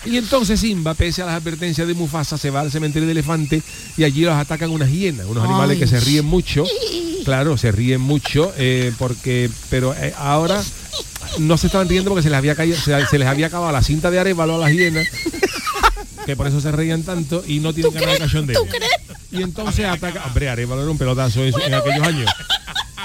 Y 0.06 0.18
entonces 0.18 0.60
Simba, 0.60 0.94
pese 0.94 1.22
a 1.22 1.26
las 1.26 1.36
advertencias 1.36 1.88
de 1.88 1.94
Mufasa, 1.94 2.38
se 2.38 2.50
va 2.50 2.62
al 2.62 2.72
cementerio 2.72 3.06
de 3.06 3.14
elefante 3.14 3.62
y 3.98 4.04
allí 4.04 4.24
los 4.24 4.36
atacan 4.36 4.70
unas 4.70 4.90
hienas, 4.92 5.26
unos 5.28 5.44
animales 5.44 5.76
Ay. 5.76 5.80
que 5.80 5.88
se 5.88 6.00
ríen 6.00 6.26
mucho. 6.26 6.66
Claro, 7.24 7.58
se 7.58 7.72
ríen 7.72 8.02
mucho, 8.02 8.54
eh, 8.58 8.92
porque, 8.98 9.50
pero 9.70 9.96
eh, 9.96 10.14
ahora 10.18 10.62
no 11.40 11.58
se 11.58 11.68
estaban 11.68 11.88
riendo 11.88 12.10
porque 12.10 12.24
se 12.24 12.30
les 12.30 12.38
había 12.38 12.54
caído, 12.54 12.76
se, 12.78 13.06
se 13.06 13.18
les 13.18 13.28
había 13.28 13.48
acabado 13.48 13.72
la 13.72 13.82
cinta 13.82 14.12
de 14.12 14.20
arévalo 14.20 14.56
a 14.56 14.58
las 14.58 14.72
hienas, 14.74 15.08
que 16.26 16.36
por 16.36 16.48
eso 16.48 16.60
se 16.60 16.72
reían 16.74 17.04
tanto 17.04 17.42
y 17.48 17.60
no 17.60 17.74
tienen 17.74 17.94
ganas 17.94 18.14
de 18.14 18.18
cachondeo. 18.20 18.68
Y 19.32 19.42
entonces 19.42 19.86
ataca, 19.86 20.26
hombre, 20.26 20.50
arévalo 20.50 20.82
era 20.82 20.92
un 20.92 20.98
pelotazo 20.98 21.46
en, 21.46 21.54
en 21.62 21.74
aquellos 21.74 22.06
años. 22.06 22.30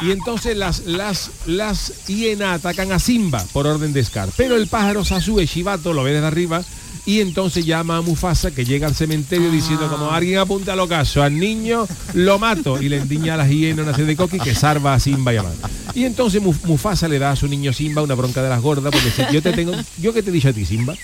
Y 0.02 0.10
entonces 0.12 0.56
las, 0.56 0.80
las, 0.86 1.30
las 1.46 2.06
hienas 2.06 2.58
atacan 2.58 2.92
a 2.92 2.98
Simba 2.98 3.44
por 3.52 3.66
orden 3.66 3.92
de 3.92 4.04
Scar. 4.04 4.28
Pero 4.36 4.56
el 4.56 4.66
pájaro 4.68 5.04
Sasue 5.04 5.46
Shibato 5.46 5.92
lo 5.92 6.02
ve 6.04 6.12
desde 6.12 6.26
arriba 6.26 6.62
y 7.08 7.20
entonces 7.22 7.64
llama 7.64 7.96
a 7.96 8.02
Mufasa 8.02 8.50
que 8.50 8.66
llega 8.66 8.86
al 8.86 8.94
cementerio 8.94 9.50
diciendo 9.50 9.88
como 9.88 10.10
alguien 10.10 10.38
apunta 10.38 10.74
al 10.74 10.80
ocaso, 10.80 11.22
al 11.22 11.38
niño 11.38 11.88
lo 12.12 12.38
mato 12.38 12.82
y 12.82 12.90
le 12.90 12.98
endiña 12.98 13.32
a 13.32 13.36
las 13.38 13.48
hienas 13.48 13.82
una 13.86 13.92
serie 13.92 14.08
de 14.08 14.16
coquis 14.16 14.42
que 14.42 14.54
salva 14.54 14.92
a 14.92 15.00
Simba 15.00 15.32
y 15.32 15.38
a 15.38 15.42
Man. 15.42 15.52
Y 15.94 16.04
entonces 16.04 16.42
Muf- 16.42 16.64
Mufasa 16.64 17.08
le 17.08 17.18
da 17.18 17.30
a 17.30 17.36
su 17.36 17.48
niño 17.48 17.72
Simba 17.72 18.02
una 18.02 18.14
bronca 18.14 18.42
de 18.42 18.50
las 18.50 18.60
gordas 18.60 18.92
porque 18.92 19.06
dice, 19.06 19.26
yo 19.32 19.40
te 19.40 19.52
tengo, 19.54 19.72
yo 20.02 20.12
que 20.12 20.22
te 20.22 20.28
he 20.28 20.32
dicho 20.34 20.48
a 20.50 20.52
ti 20.52 20.66
Simba, 20.66 20.94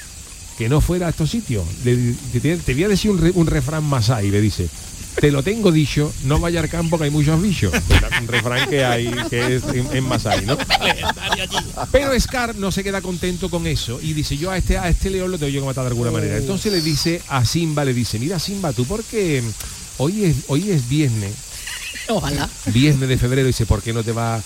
que 0.59 0.69
no 0.69 0.83
fuera 0.83 1.07
a 1.07 1.11
estos 1.11 1.31
sitios. 1.31 1.65
Le- 1.87 2.15
te, 2.39 2.59
te- 2.59 2.75
voy 2.75 2.85
a 2.85 2.89
decir 2.89 3.11
un, 3.11 3.19
re- 3.19 3.33
un 3.35 3.47
refrán 3.47 3.83
le 4.31 4.41
dice. 4.43 4.69
Te 5.21 5.31
lo 5.31 5.43
tengo 5.43 5.71
dicho, 5.73 6.13
no 6.25 6.39
vaya 6.41 6.61
al 6.61 6.69
campo 6.69 6.99
que 6.99 7.05
hay 7.05 7.11
muchos 7.11 7.41
bichos. 7.41 7.73
Un 8.21 8.29
refrán 8.29 8.69
que 8.69 8.85
hay, 8.85 9.11
que 9.31 9.57
es 9.57 9.63
en, 9.65 9.89
en 9.97 10.05
Masai, 10.05 10.45
¿no? 10.45 10.59
Pero 11.93 12.19
Scar 12.21 12.55
no 12.57 12.71
se 12.73 12.83
queda 12.85 13.01
contento 13.01 13.49
con 13.49 13.67
eso 13.67 14.01
y 14.03 14.13
dice, 14.13 14.37
yo 14.37 14.51
a 14.51 14.57
este, 14.59 14.77
a 14.79 14.89
este 14.89 15.11
león 15.11 15.31
lo 15.31 15.39
tengo 15.39 15.51
yo 15.51 15.61
que 15.61 15.67
matar 15.67 15.85
de 15.85 15.91
alguna 15.91 16.11
manera. 16.11 16.37
Entonces 16.37 16.73
le 16.73 16.81
dice 16.81 17.23
a 17.29 17.45
Simba, 17.45 17.85
le 17.85 17.95
dice, 17.95 18.19
mira 18.19 18.39
Simba, 18.39 18.73
tú 18.73 18.85
porque 18.85 19.43
hoy 19.99 20.25
es, 20.25 20.37
hoy 20.49 20.71
es 20.71 20.89
viernes, 20.89 21.33
Ojalá. 22.09 22.49
viernes 22.67 23.09
de 23.09 23.17
febrero, 23.19 23.47
dice, 23.47 23.67
¿por 23.67 23.83
qué 23.83 23.93
no 23.93 24.03
te 24.03 24.13
va 24.13 24.43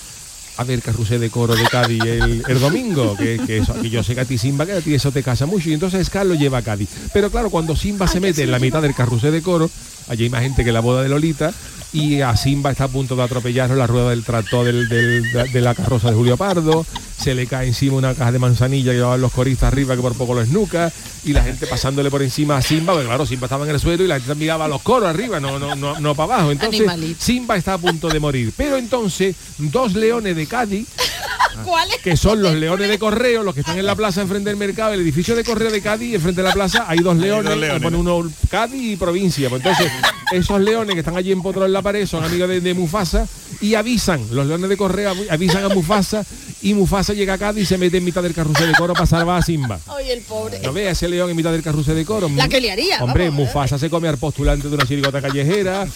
a 0.56 0.64
ver 0.64 0.82
carrusel 0.82 1.20
de 1.20 1.30
coro 1.30 1.54
de 1.54 1.64
Cádiz 1.64 2.02
el, 2.04 2.42
el 2.46 2.60
domingo? 2.60 3.16
Que, 3.16 3.40
que 3.46 3.58
eso, 3.58 3.74
que 3.80 3.90
yo 3.90 4.02
sé 4.02 4.14
que 4.14 4.20
a 4.20 4.24
ti 4.24 4.38
Simba, 4.38 4.66
que 4.66 4.72
a 4.72 4.80
ti 4.80 4.94
eso 4.94 5.10
te 5.12 5.22
casa 5.22 5.46
mucho. 5.46 5.70
Y 5.70 5.74
entonces 5.74 6.06
Scar 6.06 6.26
lo 6.26 6.34
lleva 6.34 6.58
a 6.58 6.62
Cádiz. 6.62 6.88
Pero 7.12 7.30
claro, 7.30 7.48
cuando 7.50 7.74
Simba 7.74 8.06
se 8.06 8.20
mete 8.20 8.42
en 8.42 8.50
la 8.50 8.58
mitad 8.58 8.82
del 8.82 8.94
carrusel 8.94 9.32
de 9.32 9.42
coro, 9.42 9.70
allí 10.08 10.24
hay 10.24 10.30
más 10.30 10.42
gente 10.42 10.64
que 10.64 10.72
la 10.72 10.80
boda 10.80 11.02
de 11.02 11.08
Lolita, 11.08 11.52
y 11.92 12.20
a 12.20 12.36
Simba 12.36 12.70
está 12.70 12.84
a 12.84 12.88
punto 12.88 13.16
de 13.16 13.22
atropellarlo 13.22 13.74
la 13.74 13.86
rueda 13.86 14.10
del 14.10 14.22
tractor 14.22 14.66
del- 14.66 14.88
del- 14.90 15.52
de 15.52 15.60
la 15.62 15.74
carroza 15.74 16.10
de 16.10 16.16
Julio 16.16 16.36
Pardo, 16.36 16.84
se 17.18 17.34
le 17.34 17.46
cae 17.46 17.66
encima 17.68 17.96
una 17.96 18.14
caja 18.14 18.30
de 18.30 18.38
manzanilla 18.38 18.90
que 18.92 18.98
llevaban 18.98 19.20
los 19.22 19.32
coristas 19.32 19.72
arriba 19.72 19.96
que 19.96 20.02
por 20.02 20.14
poco 20.14 20.34
lo 20.34 20.42
esnuca, 20.42 20.92
y 21.24 21.32
la 21.32 21.42
gente 21.42 21.66
pasándole 21.66 22.10
por 22.10 22.22
encima 22.22 22.58
a 22.58 22.62
Simba, 22.62 22.92
porque 22.92 23.06
claro, 23.08 23.24
Simba 23.26 23.46
estaba 23.46 23.64
en 23.64 23.70
el 23.74 23.80
suelo 23.80 24.04
y 24.04 24.06
la 24.06 24.16
gente 24.20 24.34
miraba 24.34 24.66
a 24.66 24.68
los 24.68 24.82
coros 24.82 25.08
arriba, 25.08 25.40
no, 25.40 25.58
no, 25.58 25.74
no, 25.74 25.98
no 25.98 26.14
para 26.14 26.34
abajo. 26.34 26.52
Entonces 26.52 26.80
Animalito. 26.80 27.24
Simba 27.24 27.56
está 27.56 27.74
a 27.74 27.78
punto 27.78 28.08
de 28.08 28.20
morir. 28.20 28.52
Pero 28.56 28.76
entonces, 28.76 29.34
dos 29.56 29.94
leones 29.94 30.36
de 30.36 30.46
Cádiz, 30.46 30.86
que 32.04 32.16
son 32.16 32.40
los 32.42 32.54
leones 32.54 32.88
de 32.88 32.98
correo, 32.98 33.42
los 33.42 33.52
que 33.54 33.60
están 33.60 33.78
en 33.78 33.86
la 33.86 33.96
plaza 33.96 34.20
enfrente 34.22 34.48
del 34.50 34.56
mercado, 34.58 34.92
el 34.92 35.00
edificio 35.00 35.34
de 35.34 35.42
correo 35.42 35.70
de 35.70 35.80
Cádiz, 35.82 36.14
enfrente 36.14 36.40
de 36.42 36.48
la 36.48 36.54
plaza 36.54 36.84
hay 36.86 36.98
dos 36.98 37.16
leones, 37.16 37.50
dos 37.50 37.58
leones. 37.58 37.82
pone 37.82 37.96
uno 37.96 38.30
Cádiz 38.50 38.92
y 38.92 38.96
provincia. 38.96 39.48
Pues 39.48 39.60
entonces, 39.64 39.90
esos 40.32 40.60
leones 40.60 40.94
que 40.94 41.00
están 41.00 41.16
allí 41.16 41.32
empotrados 41.32 41.66
en 41.68 41.72
la 41.72 41.82
pared 41.82 42.06
son 42.06 42.24
amigos 42.24 42.48
de, 42.48 42.60
de 42.60 42.74
Mufasa 42.74 43.26
y 43.60 43.74
avisan, 43.74 44.20
los 44.32 44.46
leones 44.46 44.68
de 44.68 44.76
correo 44.76 45.14
avi- 45.14 45.26
avisan 45.30 45.64
a 45.64 45.68
Mufasa 45.70 46.24
y 46.60 46.74
Mufasa 46.74 47.12
llega 47.14 47.34
a 47.34 47.38
Cádiz 47.38 47.62
y 47.62 47.66
se 47.66 47.78
mete 47.78 47.98
en 47.98 48.04
mitad 48.04 48.22
del 48.22 48.34
carrusel 48.34 48.68
de 48.68 48.74
coro 48.74 48.92
para 48.94 49.06
salvar 49.06 49.38
a 49.38 49.42
Simba. 49.42 49.78
Ay, 49.86 50.10
el 50.10 50.20
pobre. 50.22 50.58
No 50.60 50.72
vea 50.72 50.90
ese 50.90 51.08
león 51.08 51.30
en 51.30 51.36
mitad 51.36 51.52
del 51.52 51.62
carrusel 51.62 51.94
de 51.96 52.04
coro. 52.04 52.28
La 52.34 52.48
que 52.48 52.60
liaría, 52.60 53.02
Hombre, 53.02 53.28
vamos, 53.30 53.46
Mufasa 53.46 53.78
se 53.78 53.88
come 53.88 54.08
al 54.08 54.18
postulante 54.18 54.68
de 54.68 54.74
una 54.74 54.84
chirigota 54.86 55.22
callejera, 55.22 55.86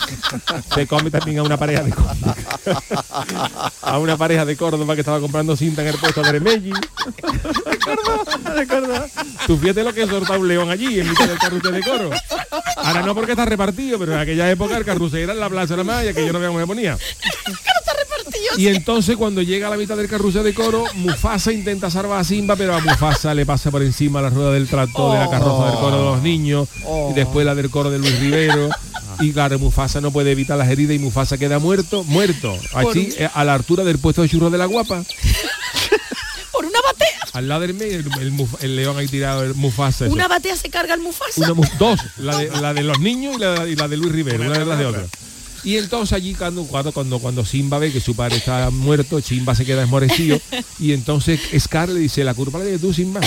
se 0.75 0.87
come 0.87 1.11
también 1.11 1.39
a 1.39 1.43
una 1.43 1.57
pareja 1.57 1.83
de 1.83 1.91
Córdoba, 1.91 2.37
a 3.83 3.99
una 3.99 4.17
pareja 4.17 4.45
de 4.45 4.57
Córdoba 4.57 4.95
que 4.95 5.01
estaba 5.01 5.21
comprando 5.21 5.57
cinta 5.57 5.83
en 5.83 5.89
el 5.89 5.95
puesto 5.97 6.23
de 6.23 6.33
Remelli. 6.33 6.73
Tú 9.47 9.57
fíjate 9.57 9.83
lo 9.83 9.93
que 9.93 10.07
soltaba 10.07 10.39
un 10.39 10.49
león 10.49 10.71
allí 10.71 11.01
en 11.01 11.09
mitad 11.09 11.27
del 11.27 11.39
carrusel 11.39 11.75
de 11.75 11.81
coro. 11.81 12.11
Ahora 12.77 13.03
no 13.03 13.15
porque 13.15 13.33
está 13.33 13.45
repartido, 13.45 13.99
pero 13.99 14.15
en 14.15 14.19
aquella 14.21 14.51
época 14.51 14.77
el 14.77 14.85
carrusel 14.85 15.21
era 15.21 15.33
en 15.33 15.41
la 15.41 15.49
plaza 15.49 15.75
de 15.75 15.79
la 15.79 15.85
Maya, 15.85 16.13
que 16.13 16.27
yo 16.27 16.33
no 16.33 16.39
veía 16.39 16.49
cómo 16.49 16.61
me 16.61 16.67
ponía. 16.67 16.99
Y 18.57 18.69
entonces 18.69 19.17
cuando 19.17 19.43
llega 19.43 19.67
a 19.67 19.71
la 19.71 19.77
mitad 19.77 19.97
del 19.97 20.09
carrusel 20.09 20.45
de 20.45 20.55
coro, 20.55 20.85
Mufasa 20.95 21.53
intenta 21.53 21.91
salvar 21.91 22.21
a 22.21 22.25
Simba, 22.25 22.57
pero 22.57 22.75
a 22.75 22.81
Mufasa 22.81 23.35
le 23.35 23.47
pasa 23.47 23.71
por 23.71 23.83
encima 23.83 24.21
la 24.21 24.31
rueda 24.31 24.53
del 24.53 24.69
tractor 24.69 25.15
de 25.15 25.19
la 25.19 25.31
carroza 25.31 25.71
del 25.71 25.81
coro 25.81 25.99
de 25.99 26.05
los 26.05 26.23
niños 26.23 26.69
y 27.11 27.15
después 27.15 27.47
la 27.47 27.55
del 27.55 27.71
coro 27.71 27.91
de 27.91 27.99
Luis 27.99 28.19
Rivero. 28.21 28.69
Y 29.21 29.33
claro, 29.33 29.59
Mufasa 29.59 30.01
no 30.01 30.11
puede 30.11 30.33
evitar 30.33 30.59
las 30.59 30.69
heridas 30.69 30.97
y 30.97 30.99
Mufasa 30.99 31.39
queda 31.39 31.59
muerto, 31.59 32.03
muerto. 32.05 32.57
Así, 32.75 33.15
eh, 33.19 33.29
a 33.33 33.45
la 33.45 33.55
altura 33.55 33.85
del 33.85 33.99
puesto 33.99 34.23
de 34.23 34.29
churros 34.29 34.51
de 34.51 34.59
la 34.59 34.67
guapa. 34.67 35.03
Al 37.33 37.49
lado 37.49 37.63
del 37.63 37.75
medio, 37.75 37.99
el, 37.99 38.47
el 38.61 38.77
león 38.77 38.99
ahí 38.99 39.09
tirado, 39.09 39.43
el 39.43 39.55
Mufasa. 39.55 40.05
eso. 40.07 40.13
Una 40.13 40.29
batea 40.29 40.57
se 40.57 40.69
carga 40.69 40.95
el 40.95 41.01
Mufasa. 41.01 41.51
Una 41.53 41.69
dos, 41.79 42.01
la 42.19 42.37
de, 42.37 42.51
la 42.51 42.75
de 42.75 42.83
los 42.83 42.99
niños 43.01 43.37
y 43.37 43.41
la, 43.41 43.67
y 43.69 43.75
la 43.77 43.89
de 43.89 43.97
Luis 43.97 44.13
Rivero, 44.13 44.45
una 44.45 44.59
detrás 44.59 44.79
de 44.79 44.87
otra. 44.87 45.07
Y 45.65 45.77
entonces 45.77 46.13
allí 46.13 46.35
cuando, 46.35 46.65
cuando, 46.65 47.21
cuando, 47.21 47.45
Simba 47.45 47.79
ve 47.79 47.93
que 47.93 48.01
su 48.01 48.17
padre 48.17 48.37
está 48.37 48.69
muerto, 48.71 49.21
Simba 49.21 49.55
se 49.55 49.65
queda 49.65 49.85
esmorecido 49.85 50.41
y 50.81 50.93
entonces 50.93 51.39
Scar 51.57 51.89
le 51.89 52.01
dice, 52.01 52.25
la 52.25 52.35
culpa 52.35 52.59
la 52.59 52.65
de 52.65 52.81
tú, 52.81 52.93
Simba, 52.93 53.21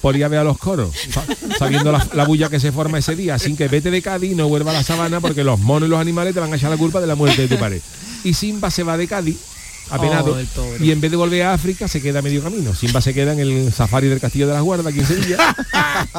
por 0.00 0.16
ir 0.16 0.24
a 0.24 0.28
ver 0.28 0.38
a 0.40 0.44
los 0.44 0.56
coros, 0.56 0.94
sa- 1.12 1.26
sabiendo 1.58 1.92
la, 1.92 2.08
la 2.14 2.24
bulla 2.24 2.48
que 2.48 2.60
se 2.60 2.72
forma 2.72 2.98
ese 2.98 3.14
día, 3.14 3.34
así 3.34 3.54
que 3.54 3.68
vete 3.68 3.90
de 3.90 4.00
Cádiz 4.00 4.32
y 4.32 4.34
no 4.34 4.48
vuelva 4.48 4.70
a 4.70 4.74
la 4.74 4.82
sabana 4.82 5.20
porque 5.20 5.44
los 5.44 5.60
monos 5.60 5.86
y 5.86 5.90
los 5.90 6.00
animales 6.00 6.32
te 6.32 6.40
van 6.40 6.50
a 6.50 6.56
echar 6.56 6.70
la 6.70 6.78
culpa 6.78 6.98
de 6.98 7.08
la 7.08 7.14
muerte 7.14 7.42
de 7.42 7.48
tu 7.54 7.60
padre. 7.60 7.82
Y 8.24 8.32
Simba 8.32 8.70
se 8.70 8.82
va 8.82 8.96
de 8.96 9.06
Cádiz 9.06 9.36
apenado 9.90 10.36
Oh, 10.58 10.84
y 10.84 10.90
en 10.90 11.00
vez 11.00 11.10
de 11.10 11.16
volver 11.16 11.42
a 11.42 11.52
África 11.54 11.88
se 11.88 12.00
queda 12.02 12.18
a 12.18 12.22
medio 12.22 12.42
camino. 12.42 12.74
Simba 12.74 13.00
se 13.00 13.14
queda 13.14 13.32
en 13.32 13.40
el 13.40 13.72
safari 13.72 14.08
del 14.08 14.20
Castillo 14.20 14.46
de 14.46 14.54
las 14.54 14.62
Guardas 14.62 14.86
aquí 14.86 15.00
en 15.00 15.06
Sevilla. 15.06 15.38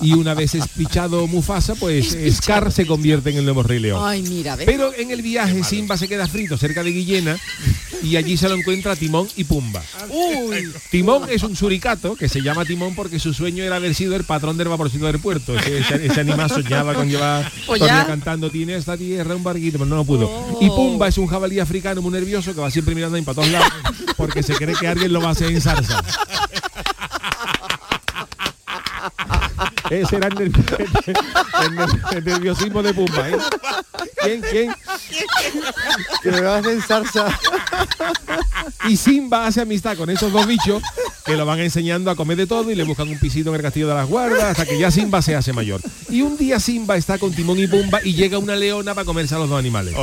y 0.00 0.12
una 0.14 0.34
vez 0.34 0.54
espichado 0.54 1.26
Mufasa, 1.26 1.74
pues 1.74 2.16
Scar 2.36 2.72
se 2.72 2.86
convierte 2.86 3.30
en 3.30 3.38
el 3.38 3.44
nuevo 3.44 3.62
Rey 3.62 3.78
León. 3.78 4.00
Ay, 4.04 4.22
mira, 4.22 4.56
¿ves? 4.56 4.66
Pero 4.66 4.92
en 4.94 5.10
el 5.10 5.22
viaje 5.22 5.62
Simba 5.64 5.96
se 5.96 6.08
queda 6.08 6.26
frito 6.26 6.56
cerca 6.56 6.82
de 6.82 6.90
Guillena 6.92 7.38
y 8.02 8.16
allí 8.16 8.36
se 8.36 8.48
lo 8.48 8.54
encuentra 8.56 8.96
Timón 8.96 9.28
y 9.36 9.44
Pumba. 9.44 9.82
Uy. 10.10 10.70
Timón 10.90 11.28
es 11.30 11.42
un 11.42 11.54
suricato 11.56 12.16
que 12.16 12.28
se 12.28 12.42
llama 12.42 12.64
Timón 12.64 12.94
porque 12.94 13.18
su 13.18 13.32
sueño 13.32 13.62
era 13.64 13.76
haber 13.76 13.94
sido 13.94 14.16
el 14.16 14.24
patrón 14.24 14.56
del 14.58 14.68
vaporcito 14.68 15.06
del 15.06 15.18
puerto. 15.20 15.56
Ese, 15.56 15.78
ese- 15.78 16.06
ese 16.06 16.20
animal 16.20 16.48
soñaba 16.50 16.94
con 16.94 17.08
llevar 17.08 17.50
Pues 17.66 17.80
cantando, 17.82 18.50
tiene 18.50 18.76
esta 18.76 18.96
tierra 18.96 19.34
un 19.36 19.42
barquito, 19.44 19.78
pero 19.78 19.86
no 19.88 19.96
lo 19.96 20.04
pudo. 20.04 20.58
Y 20.60 20.68
Pumba 20.68 21.08
es 21.08 21.18
un 21.18 21.26
jabalí 21.26 21.58
africano 21.60 22.02
muy 22.02 22.12
nervioso 22.12 22.54
que 22.54 22.60
va 22.60 22.68
siempre 22.72 22.94
mirando 22.94 23.22
para 23.22 23.34
todos 23.36 23.48
lados 23.48 23.68
porque 24.16 24.42
se 24.42 24.54
cree 24.54 24.74
que 24.74 24.88
alguien 24.88 25.12
lo 25.12 25.20
va 25.20 25.28
a 25.28 25.32
hacer 25.32 25.50
en 25.50 25.60
salsa. 25.60 26.02
Ese 29.90 30.16
era 30.16 30.28
el, 30.28 30.34
nervi- 30.34 30.86
el 31.64 31.76
ner- 31.76 32.16
el 32.16 32.24
nerviosismo 32.24 32.82
de 32.82 32.94
Pumba, 32.94 33.28
¿eh? 33.28 33.36
¿Quién, 34.22 34.40
quién? 34.40 34.74
Que 36.22 36.30
me 36.30 36.40
vas 36.40 36.54
a 36.54 36.58
hacer 36.60 36.82
salsa. 36.82 37.38
Y 38.88 38.96
Simba 38.96 39.46
hace 39.46 39.60
amistad 39.60 39.96
con 39.96 40.08
esos 40.08 40.32
dos 40.32 40.46
bichos 40.46 40.82
que 41.24 41.36
lo 41.36 41.46
van 41.46 41.60
enseñando 41.60 42.10
a 42.10 42.16
comer 42.16 42.36
de 42.36 42.46
todo 42.46 42.70
y 42.70 42.74
le 42.74 42.84
buscan 42.84 43.08
un 43.08 43.18
pisito 43.18 43.50
en 43.50 43.56
el 43.56 43.62
castillo 43.62 43.88
de 43.88 43.94
las 43.94 44.08
guardas 44.08 44.42
hasta 44.44 44.66
que 44.66 44.78
ya 44.78 44.90
Simba 44.90 45.22
se 45.22 45.34
hace 45.36 45.52
mayor. 45.52 45.80
Y 46.10 46.22
un 46.22 46.36
día 46.36 46.58
Simba 46.60 46.96
está 46.96 47.18
con 47.18 47.32
Timón 47.32 47.58
y 47.58 47.66
Pumba 47.66 48.00
y 48.04 48.14
llega 48.14 48.38
una 48.38 48.56
leona 48.56 48.94
para 48.94 49.04
comerse 49.04 49.34
a 49.34 49.38
los 49.38 49.48
dos 49.48 49.58
animales. 49.58 49.94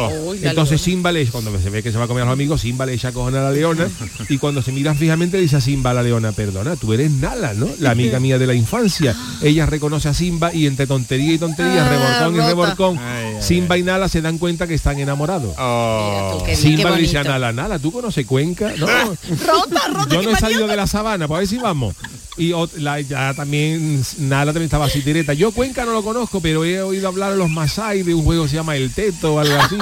La 0.42 0.50
Entonces. 0.50 0.82
Simba 0.82 1.12
le 1.12 1.26
cuando 1.28 1.58
se 1.60 1.70
ve 1.70 1.84
que 1.84 1.92
se 1.92 1.98
va 1.98 2.06
a 2.06 2.08
comer 2.08 2.24
a 2.24 2.26
los 2.26 2.34
amigos, 2.34 2.62
Simba 2.62 2.86
le 2.86 2.94
echa 2.94 3.12
cojón 3.12 3.36
a 3.36 3.42
la 3.42 3.52
leona 3.52 3.88
y 4.30 4.38
cuando 4.38 4.62
se 4.62 4.72
mira 4.72 4.96
fijamente 4.96 5.38
le 5.38 5.44
dice 5.44 5.58
a 5.58 5.62
Simba 5.62 5.92
a 5.92 5.94
la 5.94 6.04
leona, 6.04 6.32
perdona, 6.32 6.76
tú 6.76 6.94
eres 6.94 7.12
Nala, 7.12 7.54
¿no? 7.54 7.68
La 7.80 7.92
amiga 7.92 8.20
mía 8.20 8.38
de 8.40 8.48
la 8.48 8.54
infancia. 8.54 9.16
Ella 9.42 9.66
reconoce 9.66 10.08
a 10.10 10.14
Simba 10.14 10.54
y 10.54 10.66
entre 10.68 10.88
tontería 10.88 11.34
y 11.34 11.38
tontería, 11.38 11.86
Ah, 11.86 11.90
reborcón 11.90 12.36
y 12.36 12.48
reborcón, 12.48 12.98
Ay, 12.98 13.36
ay, 13.36 13.42
Simba 13.44 13.78
y 13.78 13.84
Nala 13.84 14.08
se 14.08 14.22
dan 14.22 14.38
cuenta 14.38 14.68
que 14.68 14.74
están 14.74 15.00
enamorados. 15.00 15.54
Oh. 15.58 16.44
Simba 16.56 16.92
le 16.92 17.02
dice 17.02 17.18
a. 17.18 17.24
Nala, 17.24 17.52
Nala, 17.52 17.78
¿tú 17.80 17.92
conoces 17.92 18.26
Cuenca? 18.26 18.74
No, 18.78 18.88
Rota, 19.48 19.88
rota, 19.94 20.08
yo 20.10 20.22
no 20.22 20.32
he 20.32 20.36
salido 20.36 20.68
de 20.68 20.76
la 20.76 20.88
sabana, 21.10 21.28
pues 21.28 21.38
a 21.38 21.40
ver 21.40 21.48
si 21.48 21.58
vamos. 21.58 21.96
Y 22.38 22.54
la- 22.78 23.02
ya 23.02 23.34
también, 23.34 24.02
Nala 24.20 24.54
también 24.54 24.66
estaba 24.66 24.86
así 24.86 25.02
directa. 25.02 25.34
Yo 25.34 25.52
Cuenca 25.52 25.84
no 25.86 25.92
lo 25.92 26.04
conozco, 26.04 26.40
pero 26.40 26.64
he 26.64 26.82
oído 26.82 27.08
hablar 27.10 27.34
a 27.34 27.36
los 27.36 27.50
Masai 27.50 28.04
de 28.04 28.14
un 28.14 28.24
juego 28.24 28.44
que 28.44 28.50
se 28.50 28.56
llama 28.56 28.78
El 28.78 28.94
Teto 28.94 29.34
o 29.36 29.40
algo 29.40 29.56
así. 29.60 29.76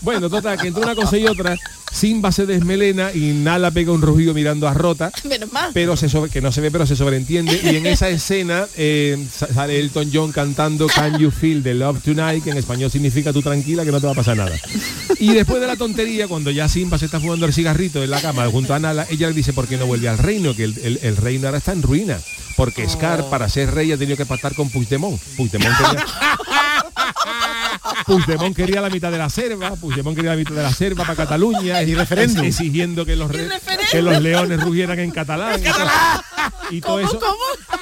Bueno, 0.00 0.28
total, 0.28 0.58
que 0.58 0.68
entre 0.68 0.82
una 0.82 0.94
cosa 0.96 1.16
y 1.18 1.26
otra, 1.26 1.56
Simba 1.92 2.32
se 2.32 2.46
desmelena 2.46 3.12
y 3.14 3.32
Nala 3.32 3.70
pega 3.70 3.92
un 3.92 4.02
rugido 4.02 4.34
mirando 4.34 4.66
a 4.66 4.74
Rota. 4.74 5.12
Menos 5.28 5.52
mal. 5.52 5.70
Pero 5.72 5.96
se 5.96 6.08
sobre- 6.08 6.30
que 6.30 6.40
no 6.40 6.50
se 6.50 6.60
ve, 6.62 6.70
pero 6.72 6.84
se 6.86 6.96
sobreentiende. 6.96 7.60
Y 7.62 7.76
en 7.76 7.86
esa 7.86 8.08
escena 8.08 8.66
eh, 8.76 9.24
sa- 9.32 9.46
sale 9.52 9.78
Elton 9.78 10.10
John 10.12 10.32
cantando 10.32 10.88
Can 10.88 11.18
You 11.18 11.30
Feel 11.30 11.62
the 11.62 11.74
Love 11.74 12.02
Tonight, 12.02 12.42
que 12.42 12.50
en 12.50 12.56
español 12.58 12.90
significa 12.90 13.32
tú 13.32 13.40
tranquila 13.42 13.84
que 13.84 13.92
no 13.92 14.00
te 14.00 14.06
va 14.06 14.12
a 14.12 14.16
pasar 14.16 14.36
nada. 14.36 14.58
Y 15.22 15.34
después 15.34 15.60
de 15.60 15.68
la 15.68 15.76
tontería, 15.76 16.26
cuando 16.26 16.50
ya 16.50 16.68
Simba 16.68 16.98
se 16.98 17.04
está 17.04 17.20
fumando 17.20 17.46
el 17.46 17.52
cigarrito 17.52 18.02
en 18.02 18.10
la 18.10 18.20
cama 18.20 18.44
junto 18.50 18.74
a 18.74 18.80
Nala, 18.80 19.06
ella 19.08 19.28
le 19.28 19.34
dice 19.34 19.52
por 19.52 19.68
qué 19.68 19.76
no 19.76 19.86
vuelve 19.86 20.08
al 20.08 20.18
reino, 20.18 20.54
que 20.54 20.64
el, 20.64 20.76
el- 20.82 20.98
el 21.02 21.16
reino 21.16 21.46
ahora 21.46 21.58
está 21.58 21.72
en 21.72 21.82
ruina. 21.82 22.18
Porque 22.56 22.88
Scar, 22.88 23.30
para 23.30 23.48
ser 23.48 23.72
rey, 23.72 23.92
ha 23.92 23.96
tenido 23.96 24.16
que 24.16 24.26
pactar 24.26 24.54
con 24.54 24.68
Puigdemont. 24.68 25.20
Puigdemont 25.36 25.74
quería, 25.76 26.04
Puigdemont 28.06 28.54
quería 28.56 28.80
la 28.80 28.90
mitad 28.90 29.10
de 29.10 29.18
la 29.18 29.30
selva, 29.30 29.70
Puigdemont 29.76 30.14
quería 30.16 30.32
la 30.32 30.36
mitad 30.36 30.54
de 30.54 30.62
la 30.62 30.72
selva 30.72 31.04
para 31.04 31.16
Cataluña, 31.16 31.82
y 31.82 31.94
referéndum 31.94 32.44
exigiendo 32.44 33.06
que 33.06 33.16
los, 33.16 33.30
re- 33.30 33.48
que 33.90 34.02
los 34.02 34.20
leones 34.20 34.60
rugieran 34.60 34.98
en 34.98 35.10
catalán. 35.12 35.60
Y 36.70 36.80
todo 36.80 37.00
eso, 37.00 37.18